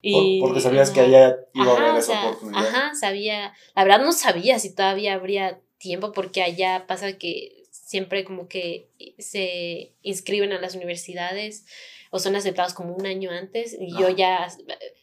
[0.00, 2.66] Y, porque sabías que allá iba a haber esa oportunidad.
[2.66, 8.24] Ajá, sabía, la verdad no sabía si todavía habría tiempo porque allá pasa que siempre
[8.24, 11.64] como que se inscriben a las universidades
[12.10, 14.48] o son aceptados como un año antes y yo ya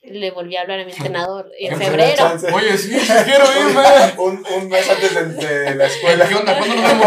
[0.04, 2.38] le volví a hablar a mi entrenador en febrero.
[2.54, 3.82] Oye, sí, quiero irme.
[4.18, 6.28] un, un mes antes de, la escuela.
[6.28, 6.58] ¿Qué onda?
[6.58, 7.06] ¿Cuándo nos vemos?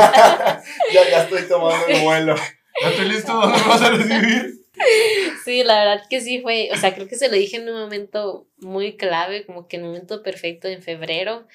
[0.93, 2.35] ya, ya estoy tomando el vuelo.
[2.83, 3.33] ¿Ya estoy listo?
[3.33, 4.58] ¿Dónde me vas a recibir?
[5.45, 7.79] Sí, la verdad que sí fue, o sea, creo que se lo dije en un
[7.79, 11.47] momento muy clave, como que en un momento perfecto en febrero.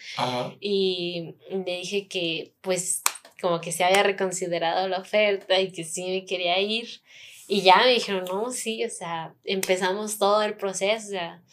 [0.60, 3.02] Y le dije que pues
[3.42, 7.02] como que se había reconsiderado la oferta y que sí me quería ir.
[7.48, 11.44] Y ya me dijeron, no, sí, o sea, empezamos todo el proceso, o sea,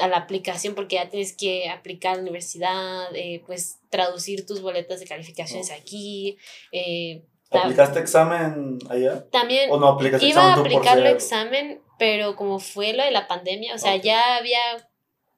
[0.00, 4.62] a la aplicación porque ya tienes que aplicar a la universidad, eh, pues traducir tus
[4.62, 6.38] boletas de calificaciones aquí,
[6.70, 7.22] eh,
[7.58, 9.28] ¿Aplicaste examen allá?
[9.30, 13.74] También ¿O no aplicaste iba a aplicarlo examen, pero como fue lo de la pandemia,
[13.74, 14.60] o sea, ya había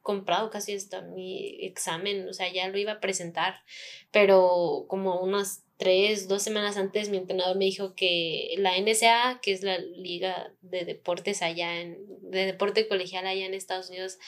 [0.02, 3.62] comprado casi esto, mi examen, o sea, ya lo iba a presentar,
[4.10, 9.52] pero como unas tres, dos semanas antes mi entrenador me dijo que la NSA, que
[9.52, 11.98] es la liga de deportes allá en,
[12.30, 14.18] de deporte colegial allá en Estados Unidos,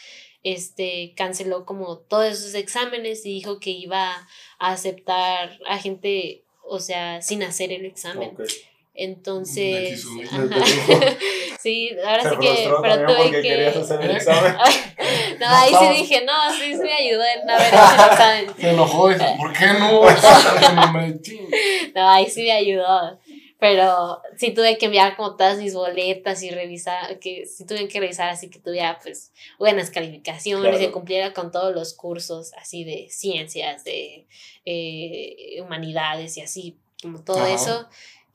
[0.42, 4.26] este, canceló como todos esos exámenes y dijo que iba
[4.58, 8.36] a aceptar a gente o sea, sin hacer el examen.
[8.98, 10.02] Entonces,
[11.60, 13.66] sí, ahora sí que, pero tuve que...
[13.66, 14.56] Hacer el examen.
[15.38, 18.46] no, ahí sí dije, no, sí, sí me ayudó en haber hecho el examen.
[18.58, 20.00] Se enojó, dice, ¿por qué no?
[21.94, 23.18] no, ahí sí me ayudó.
[23.58, 28.00] Pero sí tuve que enviar como todas mis boletas y revisar, que sí tuve que
[28.00, 33.08] revisar así que tuviera pues buenas calificaciones, que cumpliera con todos los cursos así de
[33.10, 34.26] ciencias, de
[34.66, 37.88] eh, humanidades y así, como todo eso.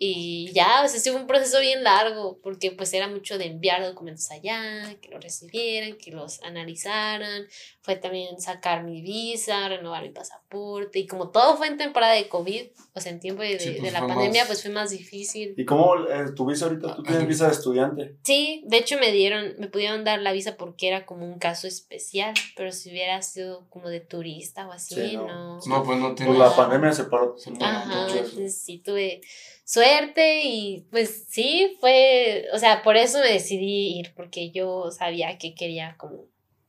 [0.03, 3.45] Y ya, o sea, sí fue un proceso bien largo, porque pues era mucho de
[3.45, 7.45] enviar documentos allá, que los recibieran, que los analizaran.
[7.81, 10.97] Fue también sacar mi visa, renovar mi pasaporte.
[10.97, 12.63] Y como todo fue en temporada de COVID,
[12.95, 15.53] o sea, en tiempo de, de pues, la pandemia, pues fue más difícil.
[15.55, 16.95] ¿Y cómo eh, tu visa ahorita?
[16.95, 18.15] ¿Tú tienes visa de estudiante?
[18.23, 21.67] Sí, de hecho me dieron, me pudieron dar la visa porque era como un caso
[21.67, 25.59] especial, pero si hubiera sido como de turista o así, no.
[25.63, 25.83] no.
[25.83, 26.31] pues no tiene.
[26.31, 27.35] Pues la pandemia se paró.
[27.59, 29.21] Ajá, entonces sí tuve
[29.71, 35.37] suerte y pues sí, fue, o sea, por eso me decidí ir, porque yo sabía
[35.37, 36.25] que quería como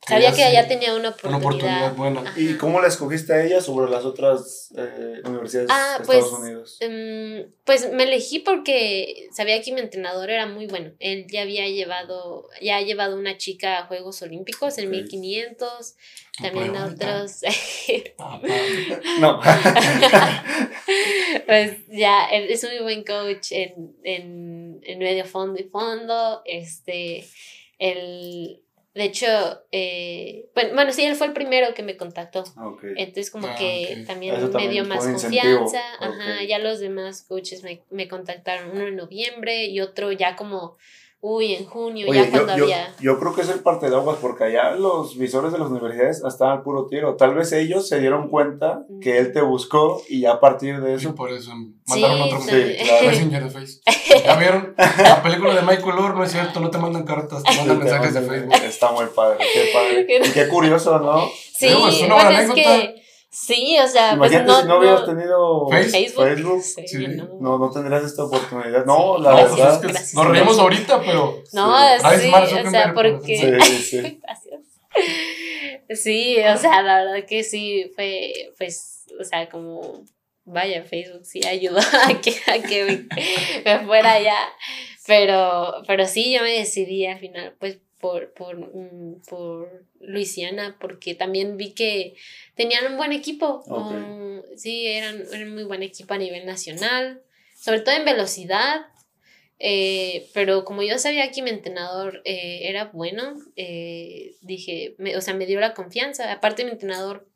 [0.07, 1.39] Sabía que allá tenía una Una oportunidad.
[1.39, 2.21] oportunidad buena.
[2.23, 2.33] Ajá.
[2.41, 6.41] ¿Y cómo la escogiste a ella sobre las otras eh, universidades Ah, de pues, Estados
[6.41, 6.79] Unidos?
[6.81, 10.91] Mm, pues me elegí porque sabía que mi entrenador era muy bueno.
[10.99, 14.91] Él ya había llevado, ya ha llevado una chica a Juegos Olímpicos en Ok.
[14.93, 15.95] 1500,
[16.37, 17.41] Tu también a otros.
[19.21, 19.41] No.
[21.47, 26.43] pues ya, es muy buen coach en, en, en medio fondo y fondo.
[26.45, 27.25] Este,
[27.79, 28.62] él,
[28.95, 29.27] de hecho,
[29.73, 32.41] eh, bueno, bueno, sí, él fue el primero que me contactó.
[32.41, 32.85] Ok.
[32.97, 35.61] Entonces como Ah, que también Eso me también dio más incentivo.
[35.61, 35.81] confianza.
[36.01, 40.77] Ajá, ya los demás coaches me, me contactaron, uno en noviembre y otro ya como,
[41.25, 42.93] uy, en junio, Oye, ya cuando yo, había...
[43.01, 46.21] yo creo que es el parte de aguas, porque allá los visores de las universidades
[46.27, 47.15] estaban al puro tiro.
[47.15, 50.93] Tal vez ellos se dieron cuenta que él te buscó y ya a partir de
[50.93, 51.15] Y eso.
[51.15, 51.53] por eso
[51.87, 52.51] mandaron otro sí.
[52.51, 53.07] Sí, claro.
[53.09, 53.83] Messenger de Facebook.
[54.25, 54.75] ¿Ya vieron?
[54.77, 58.15] La película de Michael Orr, no es cierto, no te mandan cartas, te mandan mensajes
[58.15, 58.55] de Facebook.
[58.65, 60.07] Está muy padre, qué padre.
[60.29, 61.29] Y qué curioso, ¿no?
[61.57, 62.81] Sí, Digo, es una bueno, buena es anécdota.
[62.83, 63.02] que...
[63.35, 64.61] Sí, o sea, pues no...
[64.61, 66.25] si no hubieras no- tenido Face- Facebook.
[66.27, 66.63] Facebook.
[66.63, 67.07] Sí, Sí.
[67.09, 67.29] no.
[67.41, 68.85] No, no tendrías esta oportunidad.
[68.85, 69.81] No, Sí, la No, gracias, pues es verdad.
[69.81, 70.15] que gracias.
[70.15, 71.43] nos reímos ahorita, pero.
[71.55, 71.77] No,
[72.19, 72.29] Sí.
[72.31, 73.79] Mark o sea, porque...
[73.83, 74.21] Sí.
[75.95, 80.05] Sí, o sea, la verdad que sí, fue, pues, o sea, como,
[80.45, 81.79] vaya, Facebook sí ayudó
[82.09, 83.09] a que, a que
[83.65, 84.37] me, me fuera allá,
[85.07, 91.15] pero, pero sí, yo me decidí al final, pues, por, por, mm, por Luisiana, porque
[91.15, 92.15] también vi que
[92.57, 93.93] tenían un buen equipo, Ok.
[93.93, 97.23] um, sí, eran, eran un muy buen equipo a nivel nacional,
[97.55, 98.87] sobre todo en velocidad,
[99.61, 105.21] eh, pero como yo sabía que mi entrenador eh, era bueno, eh, dije, me- o
[105.21, 106.33] sea, me dio la confianza.
[106.33, 107.29] Aparte, mi entrenador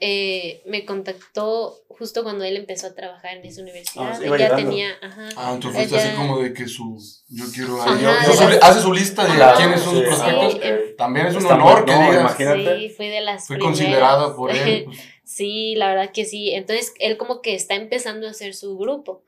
[0.00, 4.08] eh, me contactó justo cuando él empezó a trabajar en esa universidad.
[4.10, 5.28] Ah, sí, ya tenía, ajá.
[5.36, 6.98] Ah, él fuiste así como de que su.
[7.28, 7.80] Yo quiero.
[7.80, 10.52] Ajá, yo- su- hace su lista de Claro, quiénes son sus sí, prospectos.
[10.54, 10.58] sí.
[10.58, 10.96] ok.
[10.96, 12.20] También es un honor que no, digas.
[12.20, 12.78] imagínate.
[12.80, 13.78] Sí, fui de las Fui primeras.
[13.78, 14.84] considerada por él.
[14.86, 16.50] pues, Sí, la verdad que sí.
[16.50, 19.22] Entonces, él como que está empezando a hacer su grupo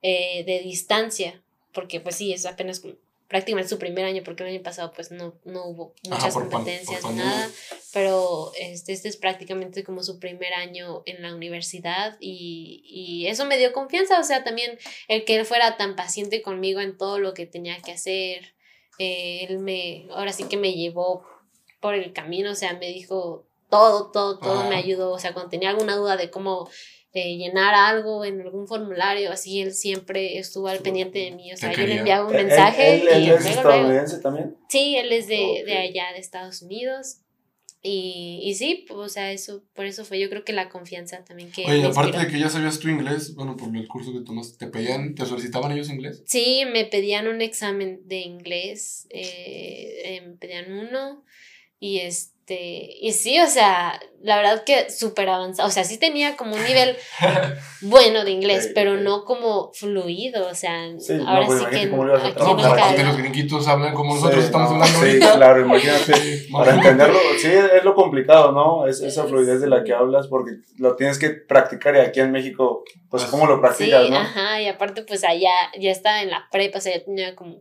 [0.00, 1.42] eh, de distancia,
[1.72, 2.80] porque pues sí, es apenas
[3.28, 6.48] prácticamente su primer año, porque el año pasado pues no, no hubo Ajá, muchas pan-
[6.50, 7.50] competencias por ni pandemia.
[7.92, 13.44] Pero este, este es prácticamente como su primer año en la universidad y, y eso
[13.46, 17.18] me dio confianza, o sea, también el que él fuera tan paciente conmigo en todo
[17.18, 18.54] lo que tenía que hacer,
[18.98, 21.24] eh, él me, ahora sí que me llevó
[21.80, 25.50] por el camino, o sea, me dijo todo, todo, todo me ayudó, o sea, cuando
[25.50, 26.68] tenía alguna duda de cómo
[27.12, 31.56] eh, llenar algo en algún formulario, así él siempre estuvo al pendiente de mí, o
[31.56, 33.60] sea, yo le enviaba un ¿Él- mensaje ¿Él, él y es luego, luego.
[33.70, 34.56] estadounidense también?
[34.68, 37.18] Sí, él es de, de allá, de Estados Unidos.
[37.82, 41.50] Y, y sí, o sea, eso, por eso fue yo creo que la confianza también
[41.50, 44.58] que Oye, aparte de que ya sabías tu inglés, bueno, por el curso que tomaste,
[44.58, 46.22] ¿te pedían, te solicitaban ellos inglés?
[46.26, 51.24] Sí, me pedían un examen de inglés, eh, eh, me pedían uno
[51.78, 56.36] y este, y sí, o sea, la verdad que súper avanzado, o sea, sí tenía
[56.36, 56.96] como un nivel
[57.82, 62.04] bueno de inglés, pero no como fluido, o sea, Sí, ahora pues sí que cómo
[62.04, 62.32] lo aquí.
[62.38, 63.04] No, pues aparte cae.
[63.04, 65.32] los gringuitos hablan como nosotros Sí, estamos hablando Sí, ahorita.
[65.36, 66.46] claro, imagínate.
[66.52, 68.86] Para entenderlo, sí, es lo complicado, ¿no?
[68.86, 72.32] Es esa fluidez de la que hablas porque lo tienes que practicar y aquí en
[72.32, 74.16] México, pues, ¿cómo lo Sí, practicas, no?
[74.16, 77.60] ajá, y aparte pues allá ya estaba en la prepa, o sea, ya tenía como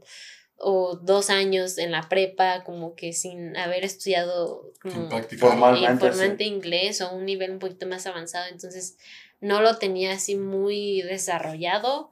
[0.60, 5.10] o dos años en la prepa, como que sin haber estudiado como
[5.78, 8.98] informalmente inglés o un nivel un poquito más avanzado, entonces
[9.42, 12.12] no lo tenía así muy desarrollado,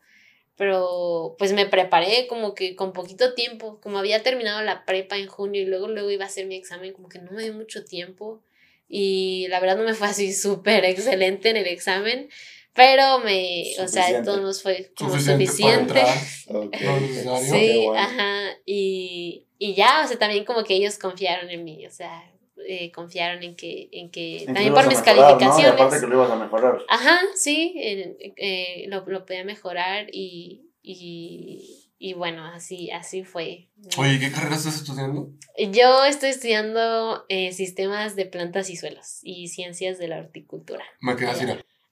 [0.56, 5.28] pero pues me preparé como que con poquito tiempo, como había terminado la prepa en
[5.28, 7.86] junio y luego luego iba a hacer mi examen, como que no me dio mucho
[7.86, 8.41] tiempo
[8.90, 12.30] y la verdad no me fue así súper excelente en el examen,
[12.77, 14.23] pero me, o sea, de Suficiente.
[14.23, 15.93] todos modos fue como Suficiente, suficiente.
[15.93, 16.17] para entrar.
[16.49, 17.53] Ok, No necesario.
[17.59, 21.91] Sí, ajá, y, y ya, o sea, también como que ellos confiaron en mí, o
[21.91, 22.31] sea,
[22.65, 25.21] eh, confiaron en que, en que, En que también lo por mis mejorar, ¿no?
[25.23, 25.73] Y calificaciones.
[25.81, 26.77] aparte que lo ibas a mejorar.
[26.87, 33.69] Ajá, sí, en- eh, lo, lo podía mejorar y, y, y bueno, así, así fue.
[33.97, 35.29] Oye, ¿qué carrera estás estudiando?
[35.71, 40.83] Yo estoy estudiando eh, sistemas de plantas y suelos y ciencias de la horticultura.
[41.01, 41.29] Me quedé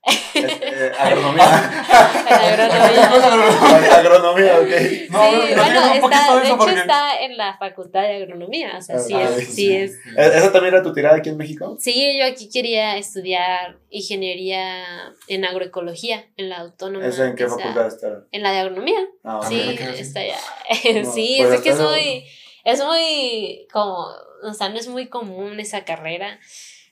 [0.08, 1.46] Eh, agronomía.
[2.28, 3.96] Agronomía.
[3.98, 4.70] agronomía, ok.
[5.10, 8.74] No, sí, no, no, bueno, está, de hecho porque- está en la facultad de agronomía,
[8.78, 9.92] o sea, sí Ah, es, sí, sí es.
[10.18, 11.76] ¿E- ¿Esa también era tu tirada aquí en México?
[11.80, 14.84] Sí, yo aquí quería estudiar ingeniería
[15.28, 17.06] en agroecología, en la autónoma.
[17.08, 18.26] ¿Esa en qué facultad está?
[18.32, 19.00] En la de agronomía.
[19.24, 19.46] Ah, ok.
[19.48, 20.38] Sí, está ya.
[21.02, 22.26] No, sí, pues es que es muy,
[22.64, 24.06] es muy como,
[24.44, 26.40] o sea, no es muy común esa carrera,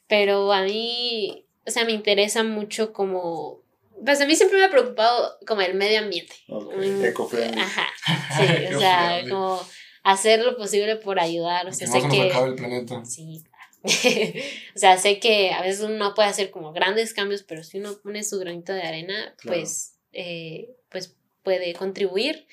[0.08, 3.62] pero a mí, o sea, me interesa mucho como,
[4.04, 6.36] pues a mí siempre me ha preocupado como el medio ambiente.
[6.50, 7.58] Ok, Mm.
[7.58, 7.88] Ajá,
[8.38, 9.62] sí, o sea, como
[10.04, 12.28] hacer lo posible por ayudar, o sea, sé que...
[12.28, 13.06] el planeta.
[13.06, 13.44] Sí,
[14.76, 17.80] o sea, sé que a veces uno no puede hacer como grandes cambios, pero si
[17.80, 22.48] uno pone su granito de arena, pues, eh, pues puede contribuir.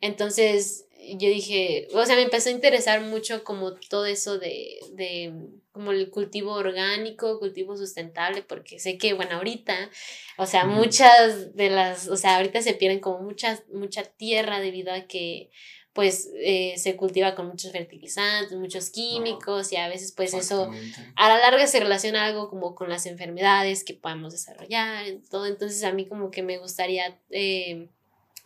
[0.00, 0.85] Entonces,
[1.18, 5.32] yo dije, o sea, me empezó a interesar mucho como todo eso de, de
[5.72, 9.90] como el cultivo orgánico, cultivo sustentable, porque sé que, bueno, ahorita,
[10.38, 14.92] o sea, muchas de las, o sea, ahorita se pierden como muchas, mucha tierra debido
[14.92, 15.50] a que
[15.96, 20.70] pues eh, se cultiva con muchos fertilizantes, muchos químicos y a veces pues eso
[21.16, 25.46] a la larga se relaciona algo como con las enfermedades que podemos desarrollar, todo.
[25.46, 27.88] Entonces a mí como que me gustaría eh,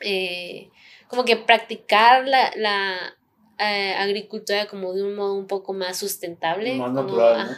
[0.01, 0.70] eh,
[1.09, 3.16] como que practicar la, la
[3.98, 6.77] agricultura como de un modo un poco más sustentable.
[6.77, 7.56] Más natural.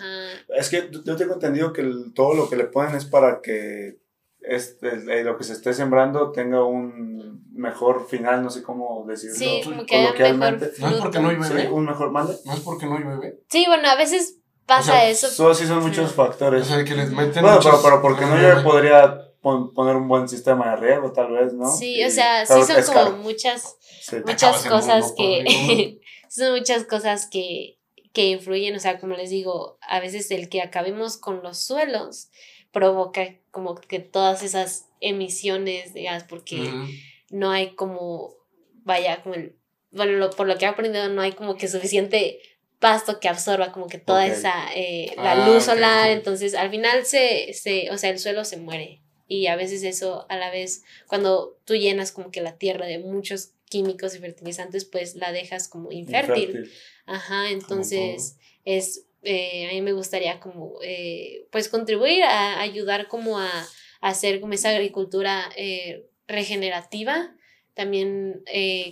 [0.56, 4.02] Es que yo tengo entendido que todo lo que le ponen es para que
[4.40, 9.60] este, lo que se esté sembrando tenga un mejor final, no sé cómo decirlo sí,
[9.64, 10.72] como que coloquialmente.
[10.78, 11.62] no es porque no llueve.
[11.62, 12.34] Sí, un mejor mande.
[12.44, 13.40] No es porque no llueve.
[13.48, 15.28] Sí, bueno, a veces pasa eso.
[15.28, 16.62] Solo sí son muchos factores.
[16.62, 20.28] O sea, que les meten Bueno, pero, pero porque no llueve podría poner un buen
[20.28, 21.70] sistema de riego, tal vez, ¿no?
[21.70, 23.76] Sí, o sea, sí son como muchas,
[24.24, 26.00] muchas cosas que.
[26.30, 27.78] son muchas cosas que,
[28.12, 32.30] que influyen, o sea, como les digo, a veces el que acabemos con los suelos
[32.70, 36.70] provoca como que todas esas emisiones de gas porque
[37.30, 38.34] no hay como,
[38.84, 39.56] vaya, como el,
[39.90, 42.40] bueno, por lo que he aprendido, no hay como que suficiente
[42.78, 47.04] pasto que absorba como que toda esa, eh, la ah, luz solar, entonces al final
[47.04, 49.01] se, se, o sea, el suelo se muere
[49.32, 52.98] y a veces eso a la vez, cuando tú llenas como que la tierra de
[52.98, 56.70] muchos químicos y fertilizantes, pues la dejas como infértil.
[57.06, 63.38] Ajá, entonces es eh, a mí me gustaría como, eh, pues contribuir a ayudar como
[63.38, 63.50] a,
[64.00, 67.34] hacer como esa agricultura eh, regenerativa,
[67.74, 68.44] también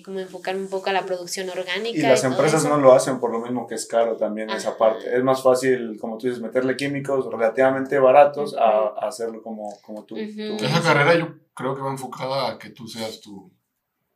[0.04, 1.98] como enfocar un poco a la producción orgánica.
[1.98, 5.14] Y las empresas no lo hacen por lo mismo que es caro también esa parte.
[5.14, 10.16] Es más fácil, como tú dices, meterle químicos relativamente baratos a, hacerlo como, como tú,
[10.16, 13.52] Esa carrera yo creo que va enfocada a que tú seas tu...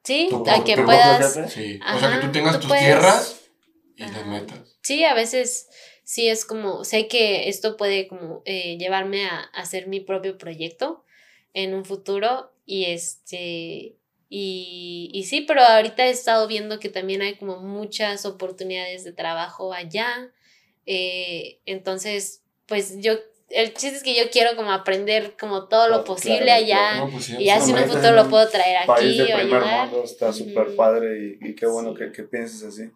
[0.03, 1.35] Sí, a que puedas...
[1.49, 3.41] Sí, o sea, que tú tengas tus tierras
[3.97, 4.79] y las metas.
[4.83, 5.69] Sí, a veces
[6.05, 11.05] sí es como, sé que esto puede como eh, llevarme a, hacer mi propio proyecto
[11.53, 13.97] en un futuro y este,
[14.37, 19.13] y, y sí, pero ahorita he estado viendo que también hay como muchas oportunidades de
[19.13, 20.33] trabajo allá,
[20.87, 23.13] eh, entonces, pues yo
[23.51, 27.49] el chiste es que yo quiero como aprender como todo lo posible allá pues y
[27.51, 31.55] así en un futuro lo puedo traer aquí de primer Mundo, está súper padre y,
[31.55, 32.91] qué bueno que, que, pienses así.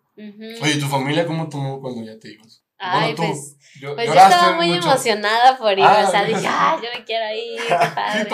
[0.60, 2.64] Oye, ¿tu familia cómo tomó cuando ya te ibas?
[2.78, 6.78] Ay, pues, yo, pues yo estaba muy emocionada por ir, o sea, ah, dije, ay,
[6.82, 8.26] yo me quiero ir, qué padre.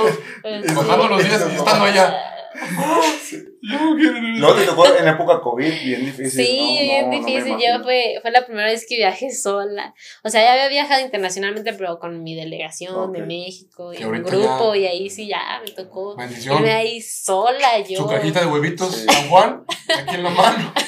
[0.43, 2.34] pues, Pasando los días y estando allá.
[3.62, 6.31] No, te tocó en época COVID, bien difícil.
[6.31, 7.56] Sí, bien difícil.
[7.59, 9.94] yo fue, fue la primera vez que viajé sola.
[10.22, 14.74] O sea, ya había viajado internacionalmente, pero con mi delegación de México y un grupo,
[14.74, 17.81] y ahí sí ya me tocó irme ahí sola.
[17.81, 18.01] Yo.
[18.01, 20.74] Su cajita de huevitos, San Juan, aquí en la mano.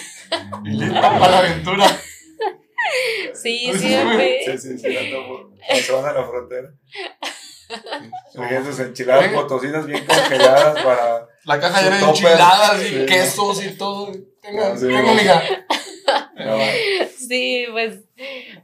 [0.64, 1.86] Y lista para la aventura.
[3.34, 5.50] Sí, sí, me Sí, sí, sí, la tomo.
[5.72, 6.68] Se van a la frontera.
[8.64, 11.28] Sus enchiladas potosinas bien congeladas para.
[11.46, 14.12] La caja llena de enchiladas y quesos y todo.
[14.42, 15.66] Tenga, tengo amiga.
[17.16, 18.00] Sí, pues,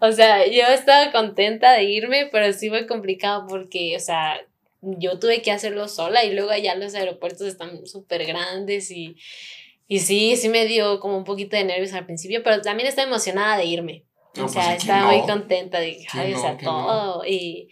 [0.00, 4.40] o sea, yo estaba contenta de irme, pero sí fue complicado porque, o sea,
[4.80, 9.16] yo tuve que hacerlo sola y luego allá los aeropuertos están súper grandes y,
[9.88, 13.08] y sí, sí me dio como un poquito de nervios al principio, pero también estaba
[13.08, 14.04] emocionada de irme.
[14.36, 17.24] O pues, sea, estaba muy contenta de ay, o sea, todo.
[17.26, 17.68] Y,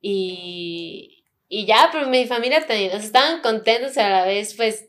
[0.00, 1.19] y,
[1.52, 4.84] y ya, pero mi familia también, o sea, estaban contentos a la vez, pues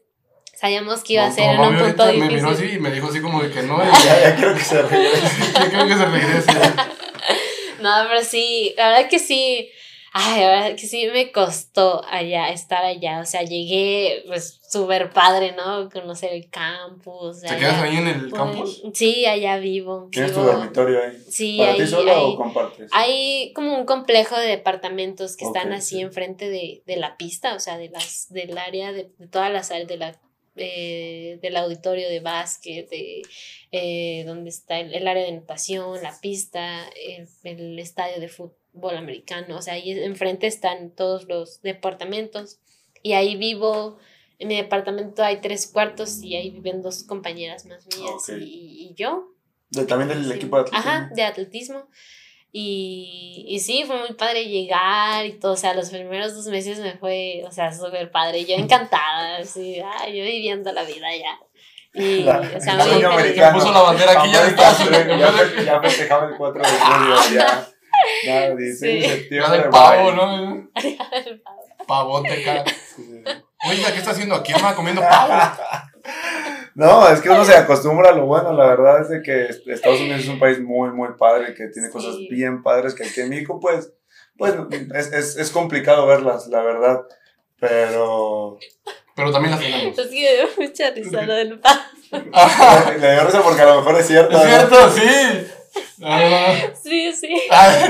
[0.56, 2.30] sabíamos que iba a ser en un punto difícil.
[2.30, 3.84] Me miró así y me dijo así como de que no.
[4.06, 5.28] ya, ya quiero que se regrese.
[5.56, 6.52] ya quiero que se regrese.
[7.82, 9.72] no, pero sí, la verdad que sí
[10.14, 13.22] Ay, la verdad que sí me costó allá, estar allá.
[13.22, 15.90] O sea, llegué, pues, súper padre, ¿no?
[15.90, 17.40] Conocer el campus.
[17.40, 18.84] ¿Te quedas ahí en el campus?
[18.94, 20.10] Sí, allá vivo.
[20.12, 21.18] ¿Tienes tu dormitorio ahí?
[21.30, 22.90] Sí, ¿Para ahí, ti solo o compartes?
[22.92, 27.60] Hay como un complejo de departamentos que están así enfrente de, de la pista, o
[27.62, 30.20] sea, de las, del área, de, todas las áreas de la
[30.58, 33.22] eh, del auditorio de básquet, de
[33.72, 38.61] eh, donde está el, área de natación, la pista, el, el estadio de fútbol
[38.98, 42.60] americano, o sea, ahí enfrente están todos los departamentos
[43.03, 43.98] y ahí vivo,
[44.39, 49.34] en mi departamento hay tres cuartos y ahí viven dos compañeras más mías y, yo.
[49.88, 50.91] ¿También del equipo de atletismo?
[50.91, 51.88] Ajá, de atletismo.
[52.53, 56.80] Y, y sí, fue muy padre llegar y todo, o sea, los primeros dos meses
[56.80, 61.39] me fue, o sea, súper padre, yo encantada, así, yo viviendo la vida ya.
[61.93, 66.61] Y, o sea, muy puso la bandera aquí ya de Ya, ya festejaba el 4
[66.61, 67.70] de julio, ya.
[68.26, 69.57] Nada, 16 de Ya septiembre.
[69.60, 70.11] del pavo.
[70.11, 70.69] ¿no?
[70.76, 71.86] El pavo.
[71.88, 72.64] Pavote acá.
[72.95, 73.23] Sí.
[73.69, 74.76] Oiga, ¿qué está haciendo aquí, hermano?
[74.76, 75.34] Comiendo pavo.
[76.73, 78.53] No, es que uno se acostumbra a lo bueno.
[78.53, 81.90] La verdad es de que Estados Unidos es un país muy, muy padre, que tiene
[81.90, 82.30] cosas Sí.
[82.32, 83.91] bien padres que aquí en México, pues,
[84.38, 84.56] pues
[84.95, 87.02] es, es, es complicado verlas, la verdad.
[87.60, 88.57] Pero
[89.15, 89.98] Pero también las tenemos.
[89.99, 91.80] Es que me dio mucha risa lo del pavo.
[92.34, 92.91] Ajá.
[92.94, 94.38] le dio risa porque a lo mejor es cierto.
[94.38, 94.49] Es ¿no?
[94.49, 95.48] cierto, sí.
[96.03, 97.35] Ah, Sí, sí.
[97.52, 97.88] ah,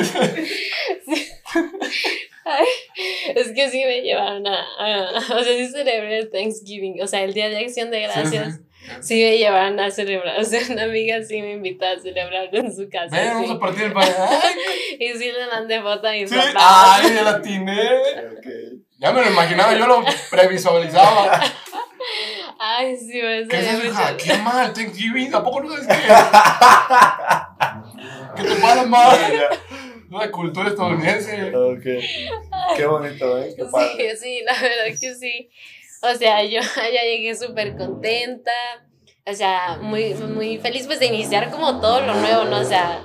[2.44, 2.66] Ay,
[3.36, 7.02] es que sí me llevaron a, a- O sea, sí celebré el Thanksgiving.
[7.02, 8.56] O sea, el Día de Acción de sí, Gracias.
[8.56, 8.62] sí.
[9.02, 10.40] Sí me llevaron a celebrar.
[10.40, 13.16] O sea, una amiga sí me invitó a celebrarlo en su casa.
[13.16, 13.54] Ven, vamos sí.
[13.56, 13.94] a partir el
[15.00, 16.36] Y sí le mandé foto a mis sí.
[16.36, 16.54] papás.
[17.04, 17.80] Ay, ya la tiene.
[17.80, 18.48] Ok.
[18.98, 21.42] Ya me lo imaginaba, yo lo previsualizaba.
[22.60, 24.18] Ay, sí, me ¿Qué es hija?
[24.18, 24.74] ¿Qué mal?
[24.74, 25.34] Thanksgiving.
[25.34, 25.94] ¿A poco no sabes qué?
[28.36, 29.18] ¿Qué te pasa mal?
[30.10, 31.56] La cultura estadounidense.
[31.56, 31.84] Ok.
[32.76, 33.54] Qué bonito, ¿eh?
[33.56, 34.16] Qué padre.
[34.16, 35.50] Sí, sí, la verdad que sí.
[36.02, 38.52] O sea, yo ya llegué súper contenta.
[39.26, 42.60] O sea, muy, muy feliz pues de iniciar como todo lo nuevo, ¿no?
[42.60, 43.02] O sea,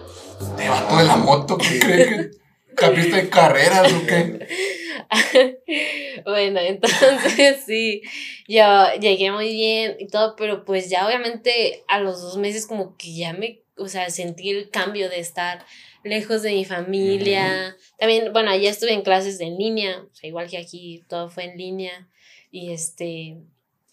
[0.57, 2.31] Te vato de la moto, ¿qué crees que
[2.77, 4.47] capiste de carreras o qué?
[6.25, 8.03] bueno, entonces sí,
[8.47, 8.65] yo
[9.01, 13.15] llegué muy bien y todo, pero pues ya obviamente a los dos meses como que
[13.15, 15.65] ya me, o sea, sentí el cambio de estar
[16.05, 17.77] lejos de mi familia.
[17.99, 21.45] También, bueno, allá estuve en clases en línea, o sea, igual que aquí todo fue
[21.45, 22.09] en línea
[22.51, 23.39] y este,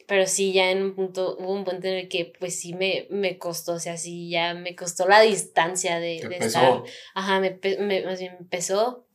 [0.07, 3.07] pero sí, ya en un punto, hubo un punto en el que pues sí me,
[3.09, 8.05] me costó, o sea, sí, ya me costó la distancia de, estar, ajá, me, me,
[8.05, 9.05] más bien me pesó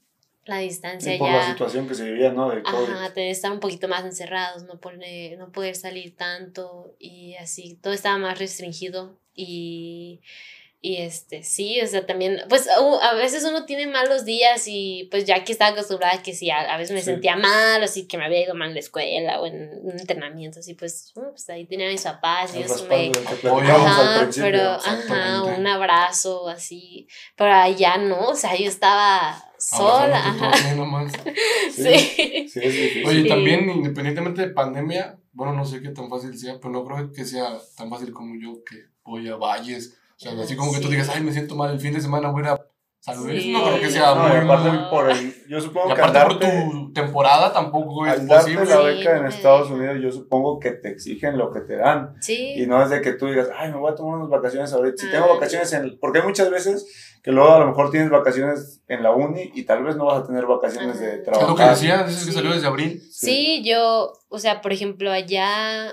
[0.45, 1.37] la distancia Y por ya.
[1.37, 2.49] la situación que se vivía, ¿no?
[2.49, 2.91] De COVID.
[2.91, 7.79] Ajá, tener estar un poquito más encerrados, no poner, no poder salir tanto y así,
[7.83, 10.23] todo estaba más restringido y,
[10.81, 15.09] y este, sí, o sea, también, pues u- a veces uno tiene malos días y
[15.11, 17.07] pues ya que estaba acostumbrada que sí, a, a veces me Sí.
[17.07, 20.61] sentía mal, así que me había ido mal en la escuela o en un entrenamiento,
[20.61, 23.11] así pues, uh, pues ahí tenía a mis papás y eso me...
[23.87, 30.53] Ajá, pero, ajá, un abrazo así, pero allá no, o sea, yo estaba sola, ajá,
[31.73, 32.49] sí.
[32.49, 33.05] Sí, es difícil.
[33.07, 33.29] Oye, Sí.
[33.29, 37.25] también independientemente de pandemia, bueno, no sé qué tan fácil sea, pero no creo que
[37.25, 39.98] sea tan fácil como yo que voy a valles.
[40.19, 40.93] O sea, así como que tú Sí.
[40.95, 42.65] digas, ay, me siento mal el fin de semana, voy a ir a
[43.01, 43.41] San Luis.
[43.41, 43.53] Sí.
[43.53, 44.91] No creo que sea No, y muy aparte mal.
[44.91, 48.65] por el, yo Y supongo que aparte al por tu temporada tampoco es posible.
[48.65, 49.71] la Sí, beca en no me Estados.
[49.71, 52.17] Unidos, yo supongo que te exigen lo que te dan.
[52.21, 52.55] Sí.
[52.57, 54.97] Y no es de que tú digas, ay, me voy a tomar unas vacaciones ahorita.
[55.01, 55.13] Si Ah.
[55.13, 55.97] tengo vacaciones en...
[56.01, 59.63] Porque hay muchas veces que luego a lo mejor tienes vacaciones en la uni y
[59.65, 61.15] tal vez no vas a tener vacaciones de Ajá.
[61.15, 61.71] Es lo que trabajar.
[61.71, 62.37] decía, dices que Sí.
[62.37, 63.01] salió desde abril.
[63.13, 65.93] Sí, yo, o sea, por ejemplo, allá,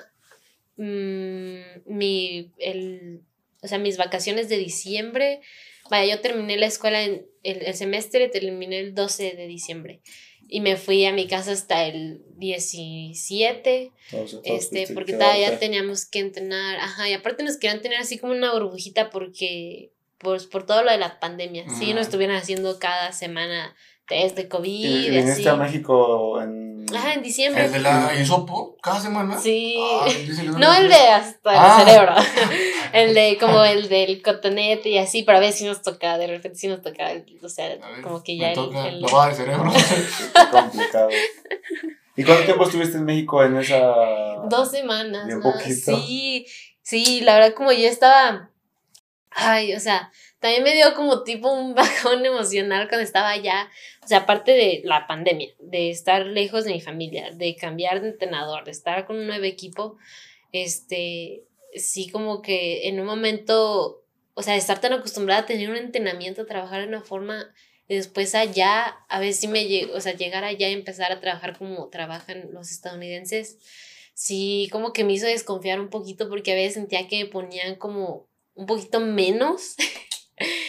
[0.77, 3.21] mm, mi, el,
[3.65, 5.41] o sea, mis vacaciones de diciembre,
[5.89, 10.01] vaya, yo terminé la escuela, en, el, el semestre terminé el 12 de diciembre
[10.47, 16.05] y me fui a mi casa hasta el 17, Entonces, este, te porque todavía teníamos
[16.05, 20.65] que entrenar, ajá, y aparte nos querían tener así como una burbujita porque, pues, por
[20.65, 21.95] todo lo de la pandemia, sí, Mm.
[21.95, 23.75] nos estuvieran haciendo cada semana
[24.07, 25.47] test de COVID Y y, viniste así.
[25.47, 26.74] a México en...
[26.99, 27.65] Ajá, en diciembre.
[27.65, 29.37] El de la hisopo, cada semana.
[29.39, 29.77] Sí.
[30.03, 30.27] Ay,
[30.57, 31.83] No el de hasta el Ah.
[31.85, 32.15] cerebro.
[32.93, 36.27] El de como el del cotonete y así, pero a veces sí nos toca, de
[36.27, 37.09] repente sí nos toca,
[37.43, 39.73] o sea, ver, como que me ya el, toca el- lavada de cerebro.
[39.73, 41.09] Qué complicado.
[42.15, 43.81] ¿Y cuánto tiempo estuviste en México en esa...?
[44.47, 45.25] dos semanas.
[45.25, 45.51] Bien ¿no?
[45.51, 45.97] poquito.
[45.97, 46.45] Sí,
[46.81, 48.49] sí, la verdad como yo estaba,
[49.31, 50.09] ay, o sea,
[50.39, 53.67] también me dio como tipo un bajón emocional cuando estaba allá,
[54.05, 58.09] o sea, aparte de la pandemia, de estar lejos de mi familia, de cambiar de
[58.09, 59.97] entrenador, de estar con un nuevo equipo,
[60.51, 64.03] este, sí como que en un momento,
[64.35, 67.51] o sea, estar tan acostumbrada a tener un entrenamiento, a trabajar de una forma,
[67.87, 71.19] y después allá, a ver si me llegó, o sea, llegar allá y empezar a
[71.19, 73.57] trabajar como trabajan los estadounidenses,
[74.13, 77.75] sí, como que me hizo desconfiar un poquito porque a veces sentía que me ponían
[77.75, 79.75] como un poquito menos.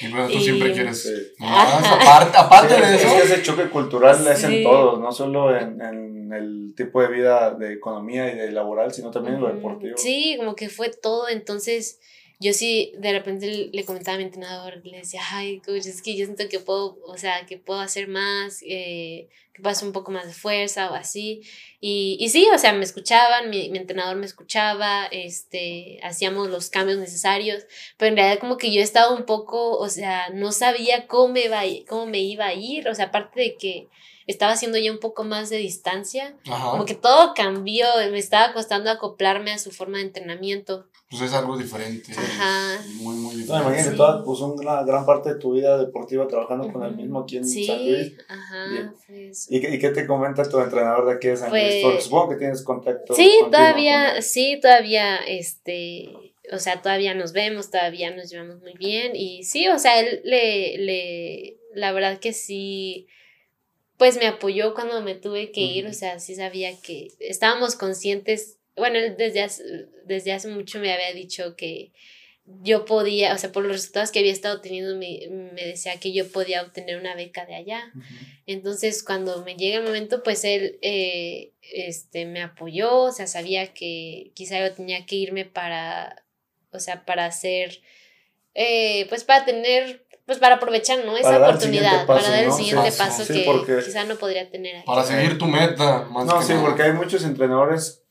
[0.01, 1.15] Y bueno, tú Y- siempre quieres Sí.
[1.39, 1.85] más.
[1.93, 3.09] Aparte, aparte Sí, de es, eso.
[3.09, 4.63] es que ese choque cultural es en Sí.
[4.63, 9.11] todos, no solo en, en el tipo de vida de economía y de laboral, sino
[9.11, 9.97] también en lo deportivo.
[9.97, 11.29] Sí, como que fue todo.
[11.29, 11.99] Entonces,
[12.39, 16.17] yo sí, de repente le- comentaba a mi entrenador, le decía, ay, coach, es que
[16.17, 20.11] yo siento que puedo, o sea, que puedo hacer más, eh, que hacer un poco
[20.13, 21.41] más de fuerza o así.
[21.81, 26.69] Y, y sí, o sea, me escuchaban, mi, mi entrenador me escuchaba, este, hacíamos los
[26.69, 27.65] cambios necesarios,
[27.97, 31.45] pero en realidad como que yo estaba un poco, o sea, no sabía cómo me
[31.47, 33.89] iba, a ir- cómo me iba a ir, o sea, aparte de que
[34.27, 36.71] estaba haciendo ya un poco más de distancia, Ajá.
[36.73, 40.87] como que todo cambió, me estaba costando acoplarme a su forma de entrenamiento.
[41.09, 42.13] Pues es algo diferente.
[42.17, 42.81] Ajá.
[42.97, 43.63] Muy, muy No, diferente.
[43.69, 43.97] imagínate, Sí.
[43.97, 47.45] toda, pues una gran parte de tu vida deportiva trabajando con el mismo aquí en
[47.47, 48.13] Sí, San Luis.
[48.29, 48.93] ajá.
[49.09, 49.47] Eso.
[49.55, 51.63] ¿Y, qué- ¿Y qué te comenta tu entrenador de aquí de San Luis?
[51.63, 53.15] Pues- Porque supongo que tienes contacto.
[53.15, 56.09] Sí, con todavía, sí, todavía, este,
[56.53, 60.21] o sea, todavía nos vemos, todavía nos llevamos muy bien y sí, o sea, él
[60.25, 63.07] le, le, la verdad que sí,
[63.97, 68.56] pues me apoyó cuando me tuve que ir, o sea, sí sabía que estábamos conscientes,
[68.77, 69.63] bueno, él desde hace,
[70.05, 71.93] desde hace mucho me había dicho que
[72.63, 76.13] yo podía, o sea, por los resultados que había estado teniendo, me, me decía que
[76.13, 77.93] yo podía obtener una beca de allá.
[78.47, 83.73] Entonces, cuando me llega el momento, pues él eh, este, me apoyó, o sea, sabía
[83.75, 86.25] que quizá yo tenía que irme para,
[86.71, 87.81] o sea, para hacer,
[88.55, 91.17] eh, pues para tener, pues para aprovechar, ¿no?
[91.17, 92.57] Esa Para oportunidad, paso, para dar el ¿no?
[92.57, 94.87] siguiente Sí, paso sí, que quizá no podría tener aquí.
[94.87, 96.65] Para seguir tu meta, más No, que sí, nada.
[96.65, 98.05] porque hay muchos entrenadores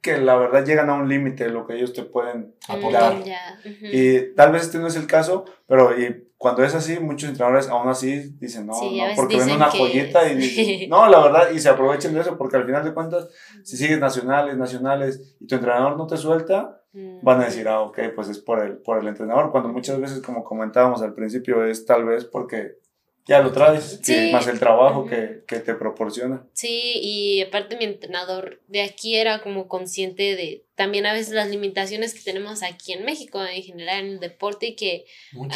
[0.00, 3.86] que la verdad llegan a un límite de lo que ellos te pueden Mm, ujú.
[3.92, 7.68] Y tal vez este no es el caso, pero y cuando es así, muchos entrenadores
[7.68, 11.20] aún así dicen, no, Sí, no, porque ven una que- joyita y dicen, no, la
[11.22, 13.28] verdad, y se aprovechen de eso, porque al final de cuentas,
[13.62, 17.82] si sigues nacionales, nacionales, y tu entrenador no te suelta, Mm, van a decir, ah,
[17.82, 21.64] ok, pues es por el, por el entrenador, cuando muchas veces, como comentábamos al principio,
[21.64, 22.78] es tal vez porque
[23.26, 24.30] ya lo traes, Sí.
[24.32, 26.46] más el trabajo que, que te proporciona.
[26.52, 31.48] Sí, y aparte mi entrenador de aquí era como consciente de también a veces las
[31.50, 35.04] limitaciones que tenemos aquí en México en general en el deporte y que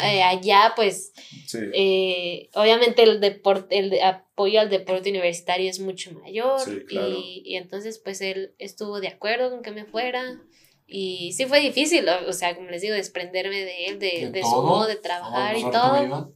[0.03, 1.11] eh, allá pues
[1.47, 1.57] Sí.
[1.73, 7.09] eh, obviamente el deporte, el de- apoyo al deporte universitario es mucho mayor Sí, claro.
[7.17, 10.39] y, y entonces pues él estuvo de acuerdo con que me fuera
[10.87, 14.43] y sí fue difícil, o, sea, como les digo, desprenderme de él, de, De de
[14.43, 16.31] su todo, modo de trabajar y abrazar tu todo.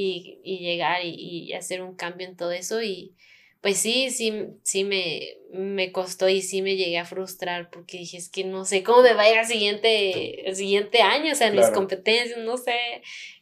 [0.00, 1.10] Y, y llegar y,
[1.48, 3.14] y hacer un cambio en todo eso y
[3.60, 5.20] pues sí, sí, sí me,
[5.52, 9.02] me costó y sí me llegué a frustrar porque dije, es que no sé cómo
[9.02, 11.74] me va a ir al siguiente, el siguiente año, o sea, en mis Claro.
[11.74, 12.76] competencias, no sé,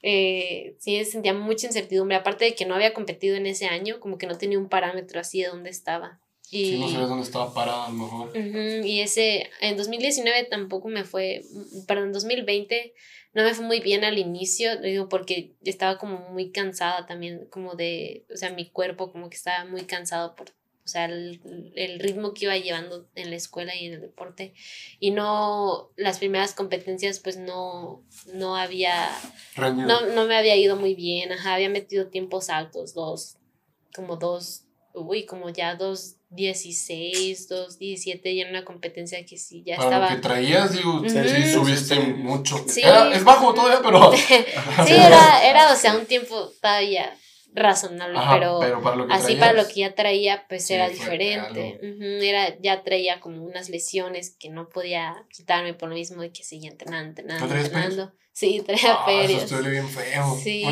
[0.03, 4.17] eh, sí sentía mucha incertidumbre, aparte de que no había competido en ese año, como
[4.17, 6.19] que no tenía un parámetro así de dónde estaba.
[6.51, 8.29] Y, Sí, no sabes dónde estaba parada a lo mejor.
[8.29, 11.43] Ujú, y ese, en 2019 tampoco me fue,
[11.87, 12.95] perdón, 2020
[13.37, 17.75] no me fue muy bien al inicio, digo, porque estaba como muy cansada también, como
[17.75, 22.01] de, o sea, mi cuerpo como que estaba muy cansado por, o sea, el, el
[22.01, 24.55] ritmo que iba llevando en la escuela y en el deporte.
[25.01, 28.03] Y no, las primeras competencias pues no,
[28.33, 29.07] no había,
[29.59, 33.37] no, no me había ido muy bien, ajá, había metido tiempos altos, dos,
[33.95, 34.65] como dos,
[34.95, 39.89] uy, como ya dos 16, dos 17, ya en una competencia que sí, ya Para
[39.89, 40.11] estaba...
[40.11, 42.13] lo que traías, digo, sí, Sí, subiste sí, sí.
[42.13, 42.65] mucho.
[42.69, 42.83] Sí.
[42.83, 44.13] Era- es bajo todavía, pero.
[44.87, 47.17] Sí, era, era, o sea, un tiempo todavía
[47.57, 50.75] razonable, Ajá, pero, para lo que así traías, para lo que ya traía, pues Sí,
[50.75, 51.81] era diferente.
[51.83, 56.31] Ujú, era, ya traía como unas lesiones que no podía quitarme por lo mismo de
[56.31, 58.13] que seguía entrenando, entrenando, ¿No traías entrenando.
[58.33, 59.45] Sí, traía Ah, perios.
[59.45, 60.37] Eso estuvo bien feo.
[60.43, 60.63] Sí,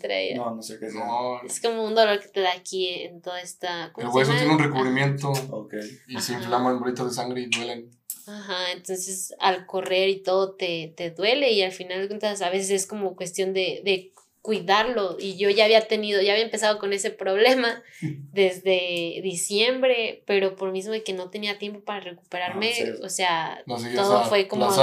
[0.00, 0.36] traía.
[0.36, 1.04] No, no sé qué sea.
[1.04, 3.92] No, Es como un dolor que te da aquí en toda esta.
[3.92, 5.74] ¿cómo el se hueso tiene un recubrimiento Ok.
[6.08, 6.42] y se Ajá.
[6.42, 7.90] inflaman bolitas de sangre y duelen.
[8.26, 12.50] Ajá, entonces al correr y todo te, te duele y al final de cuentas a
[12.50, 16.80] veces es como cuestión de, de cuidarlo y yo ya había tenido, ya había empezado
[16.80, 17.80] con ese problema
[18.32, 22.84] desde diciembre, pero por mismo de que no tenía tiempo para recuperarme, sí.
[23.02, 24.68] o sea, No todo fue como...
[24.68, 24.74] Es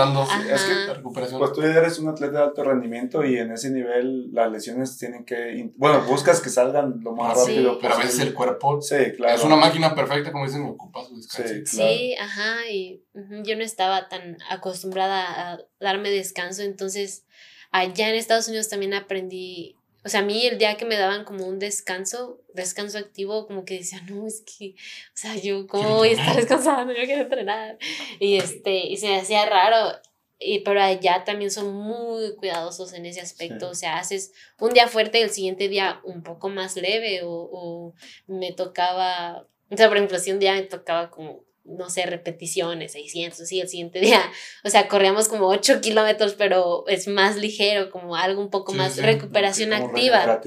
[0.64, 1.40] que La recuperación.
[1.40, 5.26] Pues tú eres un atleta de alto rendimiento y en ese nivel las lesiones tienen
[5.26, 5.70] que...
[5.76, 7.52] Bueno, buscas que salgan lo más Ah, sí.
[7.56, 9.36] rápido pero a veces el cuerpo Sí, claro.
[9.36, 11.54] es una máquina perfecta, como dicen, ocupa su descanso.
[11.54, 11.92] Sí, claro.
[11.98, 13.04] Sí, ajá, y
[13.44, 17.26] yo no estaba tan acostumbrada a darme descanso, entonces
[17.72, 21.26] allá en Estados Unidos también aprendí, o sea, a mí el día que me daban
[21.26, 25.98] como un descanso, descanso activo, como que decía, no, es que, o sea, yo, ¿cómo
[25.98, 26.94] voy a estar descansando?
[26.94, 27.78] Yo quiero entrenar.
[28.20, 30.00] Y, este, y se me hacía raro.
[30.42, 33.68] Y, pero allá también son muy cuidadosos en ese aspecto.
[33.68, 33.72] Sí.
[33.72, 37.24] O sea, haces un día fuerte y el siguiente día un poco más leve.
[37.24, 37.94] O, o
[38.26, 42.92] me tocaba, o sea, por ejemplo, si un día me tocaba como, no sé, repeticiones,
[42.94, 44.22] 600, sí, el siguiente día,
[44.64, 48.78] o sea, corríamos como 8 kilómetros, pero es más ligero, como algo un poco Sí,
[48.78, 50.42] más sí, recuperación Como activa.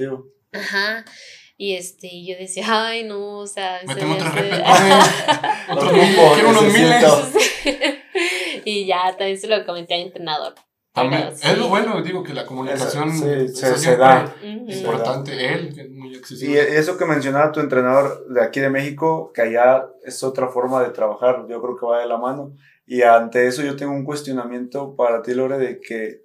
[0.51, 1.05] Ajá.
[1.55, 5.01] Y este, y yo decía, ay, no, o sea, se Méteme me otra hace- repetición.
[5.69, 7.03] Otros Otro quiero unos miles.
[8.65, 10.55] y ya también se lo comenté al entrenador.
[10.93, 11.55] También, Pero es sí.
[11.59, 14.25] lo bueno, digo, que la comunicación Esa- sí, se- se da.
[14.37, 14.65] Ujú.
[14.69, 14.81] es Sí.
[14.81, 15.53] importante.
[15.53, 16.77] Él, que es muy Y accesible.
[16.77, 20.89] eso que mencionaba tu entrenador de aquí de México, que allá es otra forma de
[20.91, 22.53] trabajar, yo creo que va de la mano.
[22.85, 26.23] Y ante eso yo tengo un cuestionamiento para ti, Lore, de que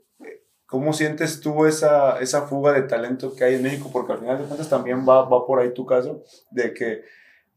[0.67, 3.89] ¿cómo sientes tú esa, esa fuga de talento que hay en México?
[3.91, 7.01] Porque al final de cuentas también va, va por ahí tu caso, de que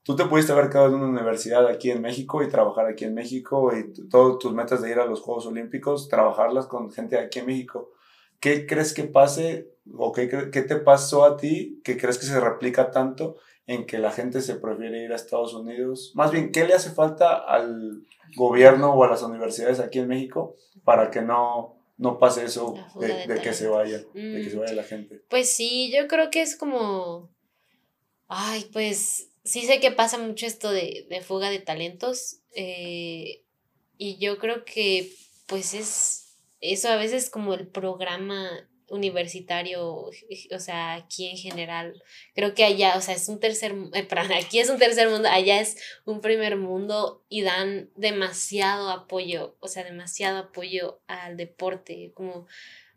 [0.03, 3.13] tú te pudiste haber quedado en una universidad aquí en México y trabajar aquí en
[3.13, 7.39] México y todas tus metas de ir a los Juegos Olímpicos, trabajarlas con gente aquí
[7.39, 7.91] en México.
[8.39, 12.39] ¿Qué crees que pase o qué, qué te pasó a ti que crees que se
[12.39, 13.37] replica tanto
[13.67, 16.11] en que la gente se prefiere ir a Estados Unidos?
[16.15, 18.03] Más bien, ¿qué le hace falta al
[18.35, 23.27] gobierno o a las universidades aquí en México para que no, no pase eso de,
[23.27, 25.21] de, que se vaya, de que se vaya la gente?
[25.29, 27.29] Pues sí, yo creo que es como,
[28.27, 33.43] ay, pues sí sé que pasa mucho esto de, de fuga de talentos eh,
[33.97, 35.11] y yo creo que
[35.47, 38.49] pues es eso a veces como el programa
[38.91, 42.03] universitario, o sea, aquí en general,
[42.35, 44.07] creo que allá, o sea, es un tercer, eh,
[44.37, 49.67] aquí es un tercer mundo, allá es un primer mundo y dan demasiado apoyo, o
[49.67, 52.47] sea, demasiado apoyo al deporte, como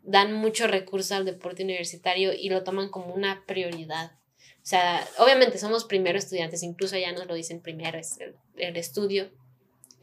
[0.01, 4.19] dan mucho recurso al deporte universitario y lo toman como una prioridad.
[4.65, 8.17] O sea, obviamente somos primeros estudiantes, incluso ya nos lo dicen primero, es
[8.57, 9.29] el, estudio,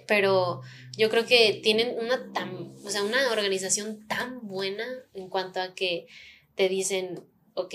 [0.06, 0.60] pero
[0.96, 5.74] yo creo que tienen una, tan, o sea, una organización tan buena en cuanto a
[5.74, 6.06] que
[6.54, 7.24] te dicen,
[7.54, 7.74] ok,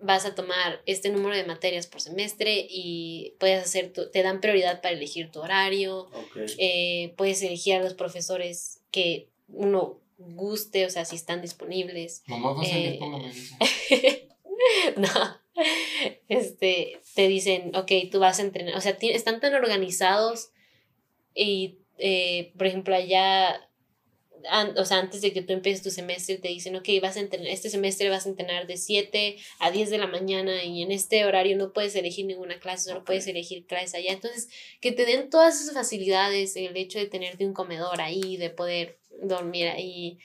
[0.00, 4.80] vas a tomar este número de materias por semestre y puedes hacer, te dan prioridad
[4.80, 6.08] para elegir tu horario,
[6.56, 12.22] eh, puedes elegir a los profesores que uno guste, o sea, si están disponibles.
[12.28, 12.98] No, eh,
[14.96, 15.38] no,
[16.28, 20.50] este, te dicen, ok, tú vas a entrenar, o sea, están tan organizados
[21.34, 23.68] y, eh, por ejemplo, allá,
[24.76, 27.48] o sea, antes de que tú empieces tu semestre, te dicen, ok, vas a entrenar,
[27.48, 31.24] este semestre vas a entrenar de 7 a 10 de la mañana y en este
[31.24, 34.12] horario no puedes elegir ninguna clase, solo puedes elegir clases allá.
[34.12, 34.48] Entonces,
[34.80, 38.98] que te den todas esas facilidades, el hecho de tenerte un comedor ahí, de poder
[39.22, 40.18] dormir ahí,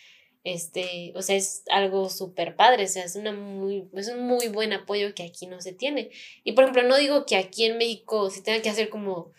[0.43, 4.49] este, o sea, es algo súper padre, o sea, es, una muy, es un muy
[4.49, 6.11] buen apoyo que aquí no se tiene.
[6.43, 9.31] Y por ejemplo, no digo que aquí en México se tenga que hacer como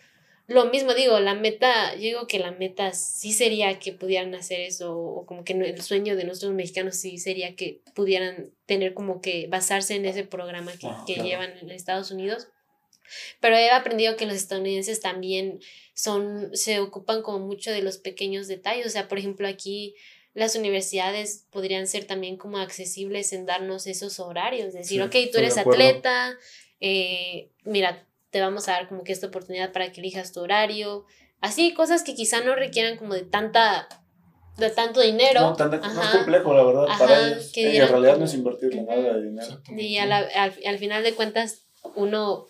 [0.47, 4.61] lo mismo, digo, la meta, yo digo que la meta sí sería que pudieran hacer
[4.61, 9.21] eso, o como que el sueño de nuestros mexicanos sí sería que pudieran tener como
[9.21, 12.47] que basarse en ese programa que, ah, que llevan en Estados Unidos.
[13.39, 15.59] Pero he aprendido que los estadounidenses también
[15.93, 18.85] son, se ocupan como mucho de los pequeños detalles.
[18.85, 19.95] O sea, por ejemplo, aquí
[20.35, 25.57] las universidades podrían ser también como accesibles en darnos esos horarios, decir, ok, tú eres
[25.57, 26.37] atleta,
[26.81, 31.05] eh, mira, te vamos a dar como que esta oportunidad para que elijas tu horario,
[31.39, 33.87] así cosas que quizá no requieran como de tanta
[34.57, 35.41] de tanto dinero.
[35.41, 37.57] No, tan, es complejo, la verdad, para ellos.
[37.57, 39.61] y en realidad no es invertirle nada de dinero.
[39.69, 42.45] Y al, al final de cuentas, uno,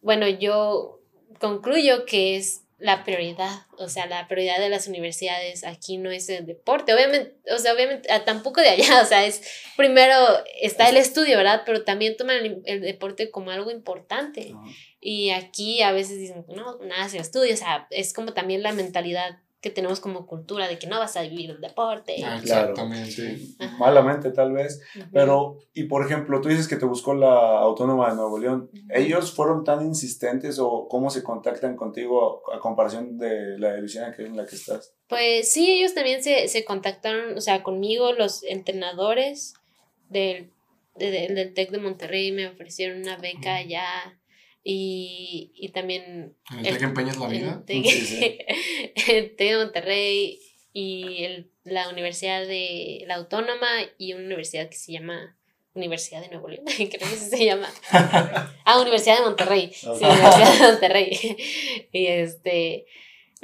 [0.00, 1.00] bueno, yo
[1.38, 6.28] concluyo que es la prioridad, o sea, la prioridad de las universidades aquí no es
[6.28, 9.40] el deporte, obviamente, o sea, obviamente, ah, tampoco de allá, o sea, es,
[9.78, 10.14] primero
[10.60, 11.62] está el estudio, ¿verdad?
[11.64, 14.52] Pero también toman el, deporte como algo importante.
[15.00, 18.72] Y aquí a veces dicen, no, nada, se estudio, o sea, es como también la
[18.72, 22.22] mentalidad que tenemos como cultura de que no vas a vivir el deporte.
[22.22, 23.10] Ah, exactamente.
[23.10, 23.56] sí.
[23.78, 24.82] Malamente tal vez.
[25.10, 28.68] Pero, y por ejemplo, tú dices que te buscó la Autónoma de Nuevo León.
[28.90, 34.36] ¿Ellos fueron tan insistentes o cómo se contactan contigo a, comparación de la división en
[34.36, 34.92] la que estás?
[35.08, 39.54] Pues sí, ellos también se, se contactaron, o sea, conmigo, los entrenadores
[40.10, 40.50] del,
[40.94, 43.86] del TEC de Monterrey me ofrecieron una beca allá
[44.64, 46.34] y, y también...
[46.56, 47.62] ¿El TEC Empeñas la Vida?
[47.68, 50.40] El TEC, de Monterrey
[50.72, 53.68] y el, la Universidad de la Autónoma
[53.98, 55.36] y una universidad que se llama
[55.74, 57.68] Universidad de Nuevo León, creo que se llama.
[57.92, 59.70] ah, Universidad de Monterrey.
[59.72, 61.36] Sí, Universidad de Monterrey.
[61.92, 62.86] y este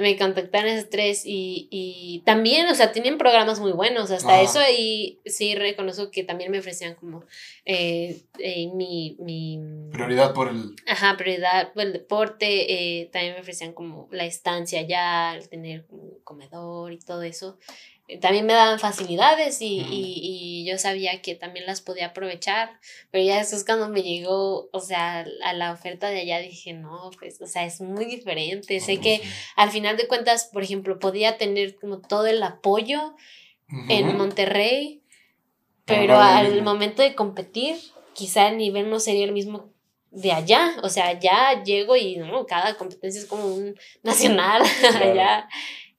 [0.01, 4.61] me contactaron esos tres y, y también, o sea, tienen programas muy buenos, hasta eso
[4.77, 7.25] y sí reconozco que también me ofrecían como
[7.65, 9.61] eh, eh, mi, mi...
[9.93, 10.75] Prioridad por el...
[10.87, 15.85] Ajá, prioridad por el deporte, eh, también me ofrecían como la estancia allá, el tener
[15.91, 17.59] un comedor y todo eso
[18.19, 22.79] también me daban facilidades y, y, yo sabía que también las podía aprovechar,
[23.11, 27.11] pero ya después cuando me llegó, o sea, a la oferta de allá dije, no,
[27.19, 29.21] pues, o sea, es muy diferente, sé que
[29.57, 33.15] al final de cuentas, por ejemplo, podía tener como todo el apoyo
[33.89, 35.03] en Monterrey,
[35.85, 37.77] pero al momento de competir,
[38.15, 39.71] quizá el nivel no sería el mismo
[40.11, 44.63] de allá, o sea, ya llego y no, cada competencia es como un nacional
[45.01, 45.49] allá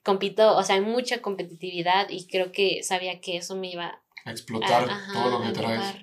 [0.04, 4.32] compito, o sea, hay mucha competitividad y creo que sabía que eso me iba a
[4.32, 5.96] explotar todo lo que traes.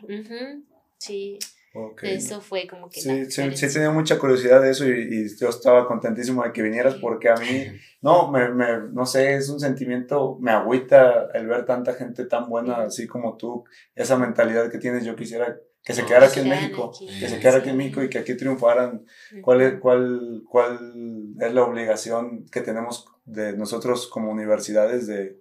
[0.99, 1.39] Sí.
[1.75, 2.15] Okay.
[2.15, 3.01] Eso fue como que...
[3.01, 6.63] Sí, sí, sí, tenía mucha curiosidad de eso y, y, yo estaba contentísimo de que
[6.63, 7.67] vinieras porque a mí,
[8.01, 12.49] no, me, me, no sé, es un sentimiento, me agüita el ver tanta gente tan
[12.49, 13.65] buena así como tú,
[13.95, 17.59] esa mentalidad que tienes, yo quisiera que se quedara aquí en México, que se quedara
[17.59, 19.07] aquí en México y que aquí triunfaran.
[19.41, 25.39] ¿Cuál es, cuál, ¿Cuál es la obligación que tenemos de nosotros como universidades de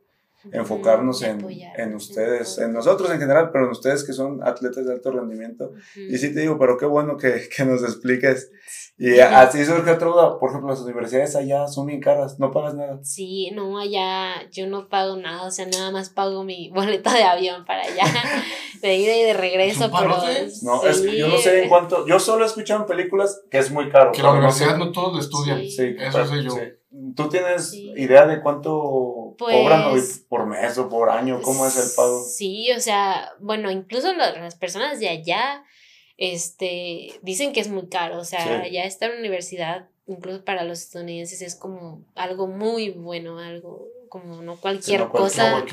[0.52, 1.46] enfocarnos en,
[1.78, 5.74] en, ustedes, en nosotros en general, pero en ustedes que son atletas de alto rendimiento.
[5.96, 8.52] Y sí te digo, pero qué bueno que, que nos expliques.
[9.00, 12.74] Y así surge otra duda, por ejemplo, las universidades allá son bien caras, no pagas
[12.74, 13.00] nada.
[13.04, 17.24] Sí, no, allá yo no pago nada, o sea, nada más pago mi boleta de
[17.24, 18.06] avión para allá,
[18.82, 20.18] de ida y de regreso, pero...
[20.64, 23.60] No, es que yo no sé en cuánto, yo solo he escuchado en películas que
[23.60, 24.12] es muy caro.
[24.12, 26.56] Que la universidad no todos lo estudian, sí, eso sé yo.
[27.16, 31.42] ¿Tú tienes idea de cuánto cobran pues por mes o por año?
[31.42, 32.24] ¿Cómo es el pago?
[32.24, 35.64] Sí, o sea, bueno, incluso las personas de allá
[36.18, 41.42] este, dicen que es muy caro, o sea, ya esta universidad, incluso para los estadounidenses,
[41.42, 45.64] es como algo muy bueno, algo como no cualquier cosa.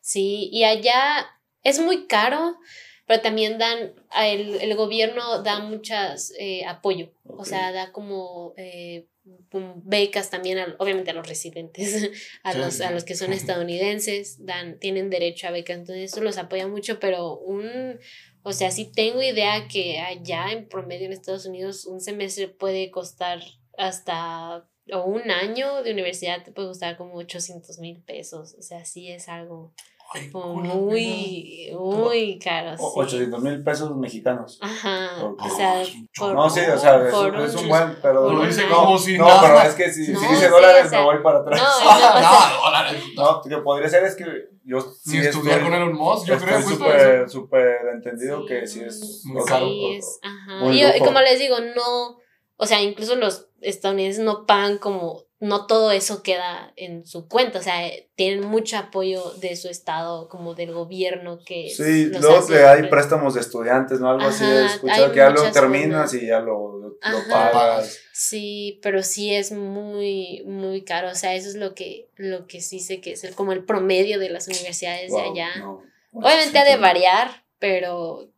[0.00, 1.26] sí, y allá
[1.64, 2.56] es muy caro,
[3.06, 9.08] pero también dan, el, el gobierno da muchas eh, apoyo, o sea, da como eh,
[9.84, 12.10] becas también, obviamente a los residentes,
[12.42, 16.38] a, los, a los que son estadounidenses, dan, tienen derecho a becas, entonces eso los
[16.38, 17.98] apoya mucho, pero un,
[18.42, 22.90] o sea, sí tengo idea que allá en promedio en Estados Unidos un semestre puede
[22.90, 23.40] costar
[23.76, 28.54] hasta, o un año de universidad te puede costar como 800 mil pesos.
[28.58, 29.74] O sea, sí es algo
[30.32, 32.76] muy, muy caro.
[32.76, 32.82] Sí.
[32.82, 34.58] 800 mil pesos mexicanos.
[34.60, 35.10] Ajá.
[35.22, 35.82] O sea,
[36.16, 38.32] por, no, sí, o sea, es, un, es un buen, pero.
[38.32, 41.18] Lo dice como si No, pero es que si, no, si dice dólares, me voy
[41.22, 41.60] para atrás.
[41.60, 43.02] No, no, dólares.
[43.16, 44.24] No, que podría ser es que
[44.64, 44.80] yo.
[44.80, 49.44] Si estudiar con Elon Musk, yo creo que súper, súper entendido que sí es muy
[49.44, 49.66] caro.
[49.66, 50.72] Sí, es, ajá.
[50.72, 52.18] Y, y como les digo, no.
[52.56, 57.60] O sea, incluso los estadounidenses no pagan como no todo eso queda en su cuenta,
[57.60, 61.70] o sea, tienen mucho apoyo de su estado, como del gobierno que...
[61.70, 64.10] Sí, luego que hay préstamos de estudiantes, ¿no?
[64.10, 66.98] Algo así, he escuchado que ya lo terminas y ya lo, lo
[67.30, 67.98] pagas.
[68.12, 72.60] Sí, pero sí es muy, muy caro, o sea, eso es lo que, lo que
[72.60, 75.50] sí sé que es el, como el promedio de las universidades de allá.
[76.12, 78.28] Obviamente ha de variar, pero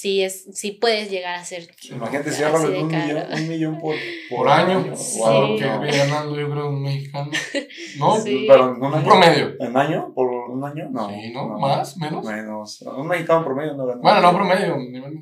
[0.00, 1.68] sí, es, sí puedes llegar a ser.
[1.90, 3.94] Imagínate, si un millón, un millón por,
[4.30, 4.96] por año.
[4.96, 5.18] Sí.
[5.18, 7.30] Wow, que viene ganando, yo creo, un mexicano.
[7.98, 9.56] No, pero un, año, promedio.
[9.58, 10.12] ¿En año?
[10.14, 10.88] ¿Por un año?
[10.90, 11.10] No.
[11.10, 11.58] Sí, ¿no?
[11.58, 11.96] ¿Más?
[11.98, 12.24] ¿Menos?
[12.24, 12.82] Menos.
[12.82, 14.00] Un mexicano promedio no gana.
[14.00, 15.20] Bueno, no promedio, nivel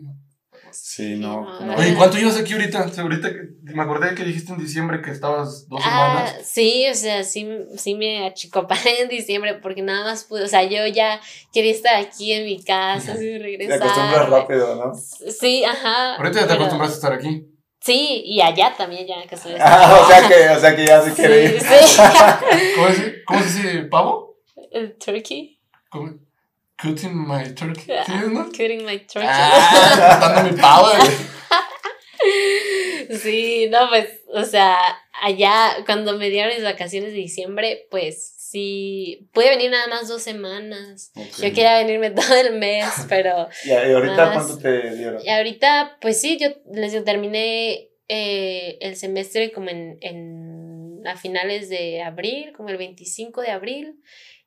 [0.83, 1.47] Sí, no.
[1.77, 2.91] Oye, ¿cuánto llevas aquí ahorita?
[2.99, 3.31] Ahorita
[3.63, 6.47] me acordé que dijiste en diciembre que estabas dos ah, semanas.
[6.47, 10.65] Sí, o sea, sí, sí me achicopalé en diciembre porque nada más pude, o sea,
[10.65, 11.21] yo ya
[11.53, 13.79] quería estar aquí en mi casa, así regresar.
[13.79, 14.95] Te acostumbras rápido, ¿no?
[14.95, 16.17] Sí, ajá.
[16.17, 17.47] Ahorita ya te acostumbras a estar aquí.
[17.81, 19.55] Sí, y allá también ya que estoy.
[19.61, 21.61] Ah, o sea que, o sea que ya se quiere ir.
[21.61, 22.01] Sí.
[22.75, 24.37] ¿Cómo, se, ¿Cómo se dice pavo?
[24.73, 25.61] El turkey.
[25.89, 26.28] ¿Cómo?
[26.81, 27.93] Cutting my turkey.
[28.07, 28.45] ¿Sí, no?
[28.47, 29.29] Cutting my turkey.
[29.29, 30.89] Ah, mi pavo.
[33.23, 34.79] sí, no, pues, o sea,
[35.21, 40.23] allá cuando me dieron mis vacaciones de diciembre, pues sí, pude venir nada más dos
[40.23, 41.13] semanas.
[41.15, 43.49] Yo quería venirme todo el mes, pero...
[43.65, 45.21] ¿Y ahorita cuánto te dieron?
[45.25, 51.69] Y ahorita, pues sí, yo les terminé eh, el semestre como en, en, a finales
[51.69, 54.01] de abril, como el 25 de abril.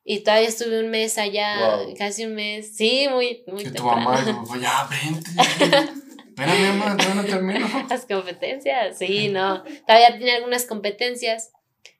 [0.04, 2.76] Y todavía estuve un mes allá, casi un mes.
[2.76, 5.30] Sí, muy, muy Y tu mamá dijo, ya, vente.
[6.28, 7.68] Espérame, mamá, todavía no termino.
[7.88, 9.62] Las competencias, sí, no.
[9.86, 11.52] Todavía tiene algunas competencias.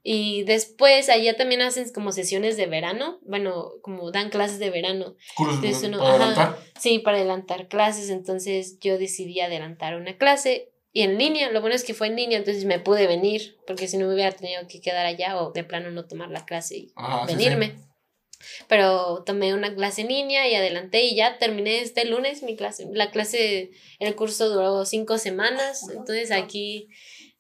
[0.04, 5.14] Y después allá también hacen como sesiones de verano, bueno, como dan clases de verano.
[5.38, 6.58] Entonces, ¿Para adelantar?
[6.76, 8.10] Sí, para adelantar clases.
[8.10, 11.52] Entonces yo decidí adelantar una clase y en línea.
[11.52, 14.14] Lo bueno es que fue en línea, entonces me pude venir, porque si no me
[14.14, 16.92] hubiera tenido que quedar allá o de plano no tomar la clase y
[17.28, 17.76] venirme.
[18.68, 22.86] Pero tomé una clase en línea y adelanté y ya terminé este lunes mi clase.
[22.92, 26.88] La clase, el curso duró cinco semanas, entonces aquí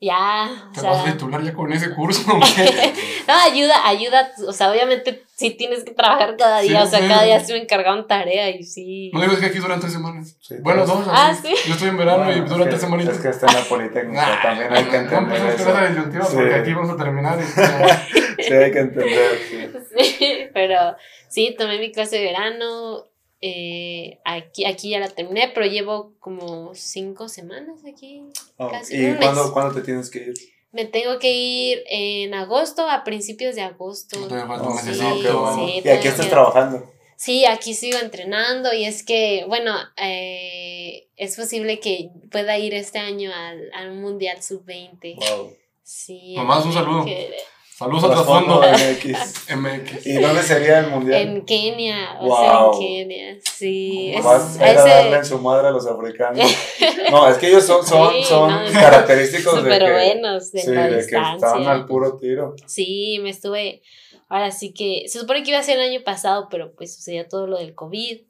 [0.02, 0.50] ya.
[0.74, 2.26] ¿Te vas a titular ya con ese curso?
[3.28, 7.22] no, ayuda, ayuda, o sea, obviamente sí tienes que trabajar cada día, o sea, cada
[7.22, 9.12] día se me encargaban tarea y sí.
[9.14, 10.36] No digo, que aquí duran tres semanas.
[10.60, 11.06] bueno, dos.
[11.08, 11.54] Ah, sí.
[11.66, 13.14] Yo estoy en verano y duran tres semanitas.
[13.14, 15.56] Es que está en la Politécnica, también hay que entender no, eso.
[15.56, 17.38] Es que porque aquí vamos a terminar.
[17.40, 19.68] Y, sí, hay que entender, sí.
[19.94, 20.96] Sí, pero
[21.28, 23.04] sí, tomé mi clase de verano,
[23.42, 28.22] eh, aquí, aquí ya la terminé, pero llevo como cinco semanas aquí.
[28.56, 30.34] Oh, casi ¿Y ¿cuándo, ¿cuándo, te tienes que ir?
[30.70, 34.16] Me tengo que ir en agosto, a principios de agosto.
[34.30, 36.90] Oh, sí, sí, ¿Y aquí estás trabajando?
[37.16, 42.98] Sí, aquí sigo entrenando y es que, bueno, eh, es posible que pueda ir este
[42.98, 45.16] año al, al Mundial Sub-20.
[45.16, 45.56] Wow.
[45.82, 46.34] Sí.
[46.36, 47.04] Mamás, un saludo.
[47.04, 47.36] que-
[47.74, 49.56] Saludos a Trasfondo MX.
[49.56, 50.06] MX.
[50.06, 51.20] ¿Y dónde sería el mundial?
[51.22, 52.72] En Kenia, o sea, Wow.
[52.74, 54.12] en Kenia, sí.
[54.14, 56.38] Es, Vas a ir a ese- darle en su madre a los africanos.
[57.10, 60.70] No, es que ellos son, son, Sí, son no, característicos de que, buenos de sí,
[60.70, 61.70] la de que están distancia.
[61.72, 62.54] al puro tiro.
[62.66, 63.82] Sí, me estuve.
[64.28, 65.04] Ahora sí que.
[65.08, 67.74] Se supone que iba a ser el año pasado, pero pues sucedió todo lo del
[67.74, 68.20] COVID.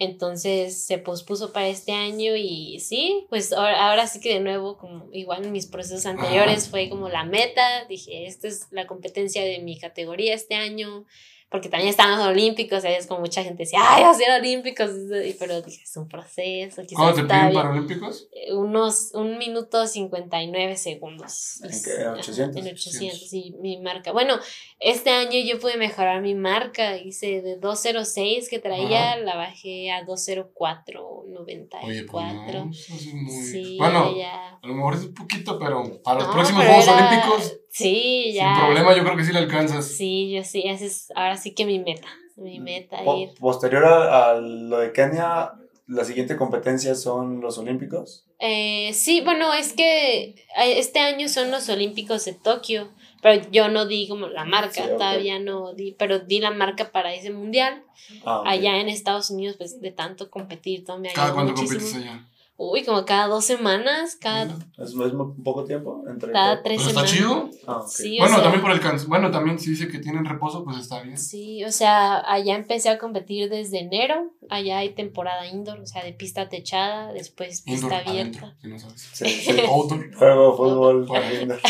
[0.00, 4.78] Entonces se pospuso para este año y sí, pues ahora, ahora sí que de nuevo,
[4.78, 7.84] como igual en mis procesos anteriores, fue como la meta.
[7.88, 11.04] Dije, esta es la competencia de mi categoría este año.
[11.50, 13.06] Porque también estaban los olímpicos, ¿sabes?
[13.06, 14.90] Como mucha gente decía, ay, va a ser olímpicos.
[15.24, 16.82] y- Pero dije, es un proceso.
[16.94, 17.54] ¿Cuándo te piden bien".
[17.54, 18.28] Paralímpicos?
[18.32, 21.60] Eh, unos un minuto 59 segundos.
[21.62, 21.94] ¿En Es- qué?
[22.02, 22.56] ¿En ajá, 800?
[22.66, 24.12] En 800, sí, mi marca.
[24.12, 24.38] Bueno,
[24.78, 26.98] este año yo pude mejorar mi marca.
[26.98, 31.86] Hice de 206 que traía, la bajé a 204.94.
[31.86, 33.42] Oye, pues no, eso es muy...
[33.42, 34.58] Sí, bueno, ya.
[34.62, 38.32] a lo mejor es un poquito, pero para los No, próximos Juegos era- Olímpicos, Sí,
[38.34, 38.54] ya.
[38.54, 39.86] sin problema, yo creo que sí le alcanzas.
[39.86, 42.08] Sí, yo sí, esa es ahora sí que mi meta.
[42.36, 43.30] Mi meta Po- ir.
[43.38, 45.52] posterior a, a lo de Kenia,
[45.88, 48.24] la siguiente competencia son los Olímpicos.
[48.38, 52.90] Eh, sí, bueno, es que eh, este año son los Olímpicos de Tokio,
[53.22, 56.92] pero yo no di como la marca, Sí, todavía no di, pero di la marca
[56.92, 57.82] para ese mundial.
[58.24, 58.42] Ah.
[58.46, 62.28] Allá en Estados Unidos, pues de tanto competir, todo me ¿Cada cuánto compites allá?
[62.60, 64.46] Uy, como cada dos semanas, cada.
[64.78, 65.12] ¿Es, es muy
[65.44, 66.02] poco tiempo?
[66.10, 67.50] Entre cada tres Pero está semanas.
[67.52, 67.60] chido.
[67.68, 67.88] Ah, ok.
[67.88, 69.08] Sí, o Bueno, sea, también por el cansancio.
[69.08, 71.16] Bueno, también si dice que tienen reposo, pues está bien.
[71.16, 74.32] Sí, o sea, allá empecé a competir desde enero.
[74.50, 78.60] Allá hay temporada indoor, o sea, de pista techada, después Indoor, pista adentro, abierta.
[78.60, 79.08] si no sabes.
[79.12, 79.60] Sí, sí.
[79.60, 80.14] Outdoor.
[80.16, 81.06] Juego fútbol.
[81.06, 81.30] Bueno.
[81.30, 81.56] lindo.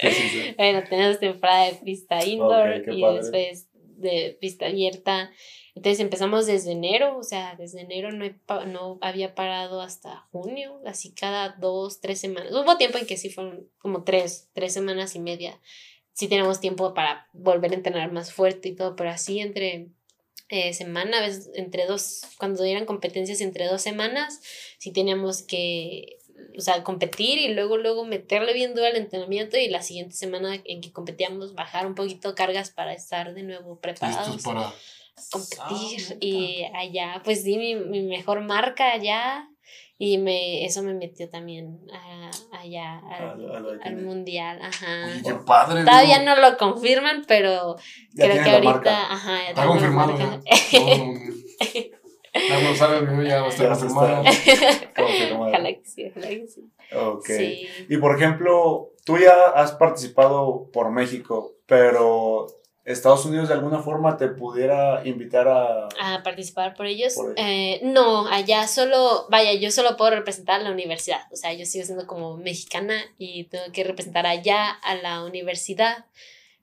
[0.00, 0.54] Sí, sí, sí.
[0.56, 3.18] Bueno, tenemos temporada de pista indoor qué y padre.
[3.20, 3.68] después
[3.98, 5.30] de pista abierta.
[5.74, 8.34] Entonces empezamos desde enero, o sea, desde enero no, he
[8.66, 12.52] no había parado hasta junio, así cada dos, tres semanas.
[12.52, 15.58] Hubo tiempo en que sí fueron como tres, tres semanas y media.
[16.12, 19.88] Sí tenemos tiempo para volver a entrenar más fuerte y todo, pero así entre
[20.50, 24.42] eh, semana, a veces entre dos, cuando eran competencias entre dos semanas,
[24.76, 26.18] sí teníamos que,
[26.58, 30.60] o sea, competir y luego, luego meterle bien duro al entrenamiento y la siguiente semana
[30.66, 34.74] en que competíamos bajar un poquito cargas para estar de nuevo preparados Listos para.
[35.30, 39.48] Competir y allá pues di mi, mi mejor marca allá
[39.98, 45.22] y me eso me metió también a- allá al, A- a al mundial ajá Oye,
[45.24, 45.84] qué padre.
[45.84, 47.76] todavía no lo confirman pero
[48.14, 49.12] Ya creo que ahorita marca.
[49.12, 50.26] ajá ya Está tenemos la confirmado ya.
[50.26, 50.42] marca.
[50.80, 51.32] No,
[52.48, 54.22] Ya no sabe ya va a estar confirmado.
[54.96, 55.46] Confirmado.
[55.48, 56.62] ojalá que sí ojalá que sí
[56.94, 57.26] Ok.
[57.26, 62.46] sí Y por ejemplo, tú ya has participado por México, pero
[62.84, 65.88] Estados Unidos de alguna forma te pudiera invitar a...
[66.00, 67.14] a participar por ellos.
[67.14, 67.36] Por ellos.
[67.38, 71.20] Eh, no, allá solo, vaya, yo solo puedo representar a la universidad.
[71.32, 76.06] O sea, yo sigo siendo como mexicana y tengo que representar allá a la universidad.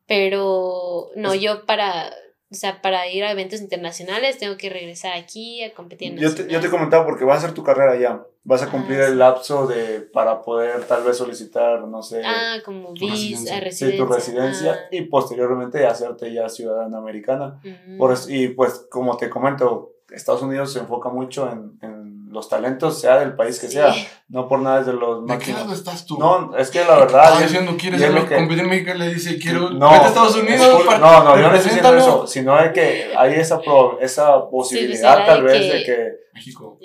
[0.07, 2.11] Pero no, yo para,
[2.51, 6.33] o sea, para ir a eventos internacionales tengo que regresar aquí a competir en Yo
[6.33, 8.23] te, yo te comentaba porque vas a hacer tu carrera allá.
[8.43, 12.57] Vas a cumplir Ah, el lapso de para poder tal vez solicitar, no sé, Ah,
[12.65, 13.53] como Tu vis, residencia.
[13.53, 13.97] a sí, residencia.
[14.05, 17.59] tu residencia Ah, y posteriormente hacerte ya ciudadana americana.
[17.63, 17.97] mm.
[17.97, 22.49] Por eso- y pues como te comento, Estados Unidos se enfoca mucho en, en los
[22.49, 23.73] talentos, sea del país que Sí.
[23.73, 23.93] sea,
[24.29, 26.17] no por nada es de los ¿De qué lado estás tú?
[26.17, 27.39] No, es que la verdad...
[27.39, 28.93] Y- diciendo, ¿quieres es a que- competir en México?
[28.93, 29.71] Le dice, quiero.
[29.71, 30.59] No, vete a Estados Unidos.
[30.61, 33.99] disculpe, para- no, no, yo no estoy diciendo eso, sino de que hay esa, pro-
[33.99, 36.29] esa posibilidad será tal de vez que- de que...
[36.31, 36.77] México.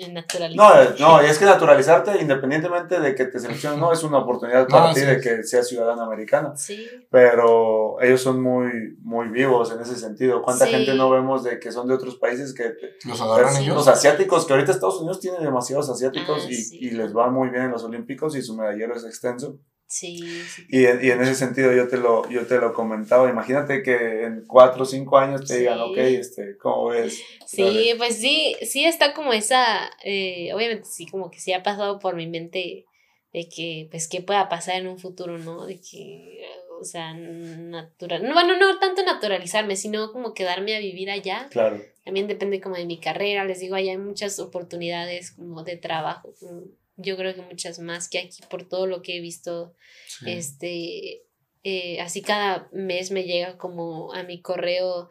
[0.55, 0.69] No,
[0.99, 4.87] no, y es que naturalizarte, independientemente de que te seleccionen, no, es una oportunidad para
[4.87, 5.21] No, ti sí, de sí.
[5.21, 6.53] que seas ciudadana americana.
[6.57, 6.85] Sí.
[7.29, 10.41] Pero ellos son muy, muy vivos en ese sentido.
[10.41, 10.71] ¿Cuánta Sí.
[10.71, 12.73] gente no vemos de que son de otros países que...
[13.07, 13.75] Los agarran ellos.
[13.75, 16.77] los asiáticos, que ahorita Estados Unidos tiene demasiados asiáticos Ah, y, sí.
[16.81, 19.59] y les va muy bien en los olímpicos y su medallero es extenso.
[19.87, 20.17] Sí,
[20.47, 20.65] sí.
[20.69, 24.23] Y, en- y en ese sentido yo te, lo, yo te lo comentaba, imagínate que
[24.23, 25.83] en cuatro o cinco años te digan, Sí.
[25.91, 27.21] ok, este, ¿cómo ves?
[27.45, 27.95] Sí, Dale.
[27.97, 32.15] pues sí, sí está como esa, eh, obviamente sí, como que sí ha pasado por
[32.15, 32.85] mi mente
[33.31, 35.65] de que, pues, qué pueda pasar en un futuro, ¿no?
[35.67, 36.41] De que,
[36.81, 41.47] o sea, natural, no, bueno, no tanto naturalizarme, sino como quedarme a vivir allá.
[41.51, 41.81] Claro.
[42.03, 46.33] También depende como de mi carrera, les digo, allá hay muchas oportunidades como de trabajo,
[46.39, 46.63] como
[46.97, 49.73] yo creo que muchas más que aquí por todo lo que he visto
[50.07, 50.31] Sí.
[50.31, 51.23] este,
[51.63, 55.09] eh, así cada mes me llega como a mi correo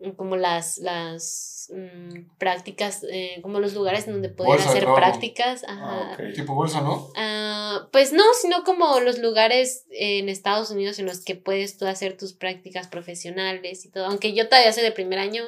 [0.00, 4.82] mm, como las, las mm, prácticas, eh, como los lugares en donde poder Bolsa hacer
[4.84, 4.98] trabajo.
[5.00, 5.62] prácticas.
[5.68, 6.12] Ajá.
[6.12, 6.34] Ah, ok.
[6.34, 7.10] Tipo bolsa, ¿no?
[7.16, 11.86] Ah, pues no, sino como los lugares en Estados Unidos en los que puedes tú
[11.86, 14.06] hacer tus prácticas profesionales y todo.
[14.06, 15.44] Aunque yo todavía soy de primer año,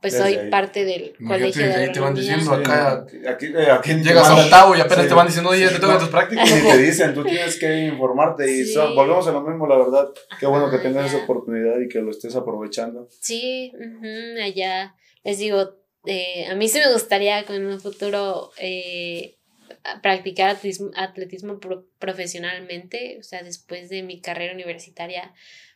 [0.00, 0.50] pues Desde soy ahí.
[0.50, 2.36] parte del colegio de ahí te van agronomía.
[2.36, 5.08] diciendo, acá aquí, eh, aquí te llegas a octavo y apenas Sí.
[5.08, 5.98] te van diciendo, oye, te tocan No.
[5.98, 6.48] tus prácticas.
[6.50, 8.78] Y te dicen, tú tienes que informarte y Sí.
[8.94, 10.08] volvemos a lo mismo, la verdad.
[10.38, 13.08] Qué bueno que Ajá, tengas esa oportunidad y que lo estés aprovechando.
[13.20, 13.72] Sí,
[14.42, 14.94] allá
[15.24, 15.74] les digo,
[16.06, 19.34] eh, a mí sí me gustaría con un futuro eh,
[20.02, 25.32] practicar atletismo, atletismo pro- profesionalmente, o sea, después de mi carrera universitaria,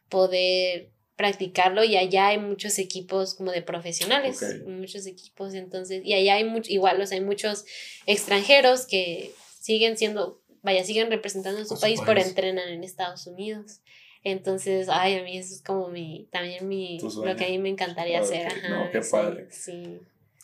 [0.08, 0.90] poder
[1.22, 4.66] practicarlo y allá hay muchos equipos como de profesionales, Ok.
[4.66, 7.64] muchos equipos, entonces, y allá hay mucho, igual, o sea, hay muchos
[8.06, 12.26] extranjeros que siguen siendo, vaya, siguen representando a su, A su país, pero país.
[12.26, 13.80] entrenan en Estados Unidos.
[14.24, 17.68] Entonces, ay, a mí eso es como mi, también mi, lo que a mí me
[17.68, 18.48] encantaría hacer.
[18.48, 19.46] Ajá, no, qué sí, padre.
[19.50, 20.00] Sí.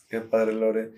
[0.09, 0.91] Qué padre, Lore.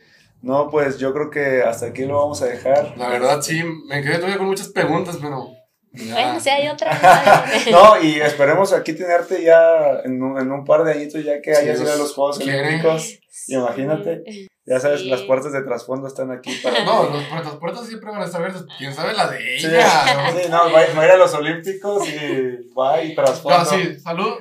[0.44, 2.96] No, pues yo creo que hasta aquí lo vamos a dejar.
[2.98, 5.52] La verdad, sí, me quedé todavía con muchas preguntas, pero.
[5.94, 6.92] Bueno, si hay otra.
[7.72, 11.56] No, y esperemos aquí tenerte ya en un, en un par de añitos, ya que
[11.56, 12.40] hayas ido a los Juegos.
[12.40, 13.20] Olímpicos.
[13.48, 14.24] Imagínate.
[14.66, 15.10] Ya sabes, Sí.
[15.10, 16.86] las puertas de trasfondo están aquí para.
[16.86, 18.64] No, los puertas, las puertas siempre van a estar abiertas.
[18.78, 20.32] Quién sabe la de Sí, ella.
[20.32, 23.58] sí, no, va, a ir- va a ir a los Olímpicos y va y trasfondo.
[23.58, 24.36] Ah, sí, salud.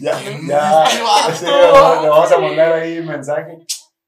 [0.00, 0.18] Ya,
[0.48, 0.84] ya.
[1.42, 3.58] Le vamos a mandar ahí un mensaje.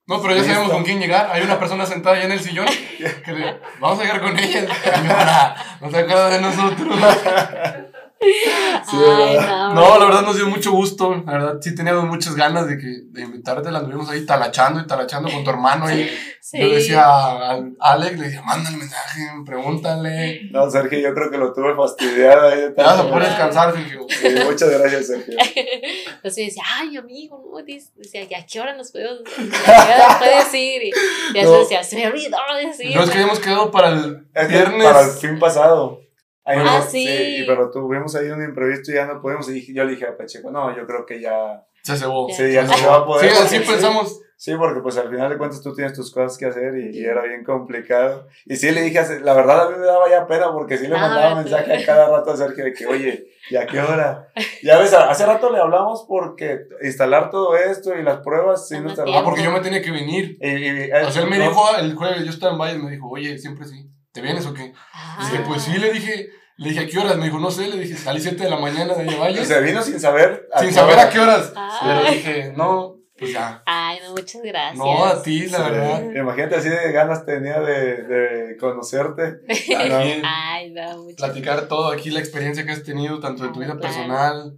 [0.06, 0.52] No, pero ya Listo.
[0.54, 1.30] sabemos con quién llegar.
[1.32, 2.66] Hay una persona sentada allá en el sillón.
[3.24, 4.66] Que le- vamos a llegar con ella.
[5.80, 6.98] No se acuerda de nosotros.
[8.90, 9.68] Sí, Ay, ¿verdad?
[9.68, 11.14] no, No, la verdad nos dio mucho gusto.
[11.26, 13.70] La verdad, sí teníamos muchas ganas de, que, de invitarte.
[13.70, 15.90] La anduvimos ahí talachando y talachando con tu hermano.
[15.92, 16.10] Y
[16.40, 16.58] Sí.
[16.60, 20.42] yo decía a Alex, le decía, manda el mensaje, pregúntale.
[20.52, 24.06] No, Sergio, yo creo que lo tuve fastidiado ahí Te vas a poder descansar, Sergio.
[24.08, 25.34] Sí, muchas gracias, Sergio.
[26.16, 30.54] Entonces decía, ay, amigo, no, dice- decía, ¿y a qué hora nos podemos, nos puedes
[30.54, 30.82] ir?
[30.84, 30.90] Y,
[31.38, 31.52] y No.
[31.60, 32.94] decía, se me olvidó decir.
[32.94, 34.84] No es que habíamos quedado para el viernes.
[34.84, 36.00] Para el fin pasado.
[36.44, 37.06] Ahí Ah, no- sí.
[37.42, 39.48] y- pero tuvimos ahí un imprevisto y ya no pudimos.
[39.48, 41.62] Y dije- yo le dije a Pacheco, no, yo creo que ya.
[41.82, 42.28] Se cebó.
[42.30, 43.30] Sí, ya no se va a poder.
[43.30, 44.20] Sí, así pensamos.
[44.36, 47.04] Sí, porque pues al final de cuentas tú tienes tus cosas que hacer y, y
[47.04, 48.26] era bien complicado.
[48.44, 50.86] Y sí le dije, a la verdad a mí me daba ya pena porque sí
[50.86, 51.36] le Ah, mandaba tú.
[51.36, 54.28] mensaje a cada rato a Sergio de que, oye, ¿y a qué hora?
[54.62, 58.94] Ya ves, hace rato le hablamos porque instalar todo esto y las pruebas sí nos
[58.94, 59.12] tiempo.
[59.14, 60.36] Ah, porque yo me tenía que venir.
[60.40, 62.90] Y, y- O sea, él me no- dijo el jueves, yo estaba en Valle, me
[62.90, 63.88] dijo, oye, siempre sí.
[64.14, 64.72] ¿Te vienes o qué?
[64.94, 65.28] Ah.
[65.30, 67.16] Dije, pues sí, le dije, le dije, ¿a qué horas?
[67.18, 69.18] Me dijo, no sé, le dije, salí 7 de la mañana de allá a y
[69.18, 70.48] Valle, se vino sin saber.
[70.60, 71.02] sin saber hora.
[71.02, 71.52] a qué horas.
[71.56, 71.80] Ah.
[71.82, 73.62] Pero dije, no, pues ya.
[73.66, 74.78] Ay, no, muchas gracias.
[74.78, 76.02] No, a ti, la Sí, verdad.
[76.14, 79.40] Imagínate así de ganas tenía de, de conocerte.
[80.22, 83.72] Ay, no, muchas platicar todo aquí, la experiencia que has tenido, tanto de tu vida
[83.76, 83.80] Claro.
[83.80, 84.56] personal,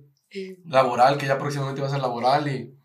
[0.66, 2.75] laboral, que ya próximamente va a ser laboral y,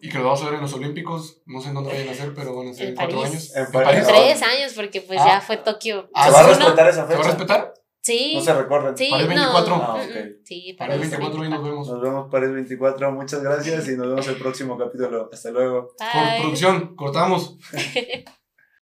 [0.00, 1.40] y que lo vamos a ver en los Olímpicos.
[1.46, 3.32] No sé en dónde vayan a ser, pero van a ser en cuatro París.
[3.34, 3.56] años.
[3.56, 4.04] En ¿En París.
[4.06, 4.06] París?
[4.38, 5.26] Tres años, porque pues Ah.
[5.26, 6.08] ya fue Tokio.
[6.14, 7.28] Ah, ¿Se va a respetar esa ¿Se va a fecha?
[7.36, 7.74] respetar?
[8.00, 8.32] Sí.
[8.36, 8.96] No se recuerden.
[8.96, 9.34] Sí, París no.
[9.34, 9.74] 24.
[9.74, 10.16] Ah, Mm, ok.
[10.16, 11.88] mm, Sí, Para el París 24 y nos vemos.
[11.88, 13.12] Nos vemos para el 24.
[13.12, 15.28] Muchas gracias y nos vemos el próximo capítulo.
[15.32, 15.94] Hasta luego.
[15.98, 16.40] Por Bye.
[16.40, 17.56] producción, cortamos.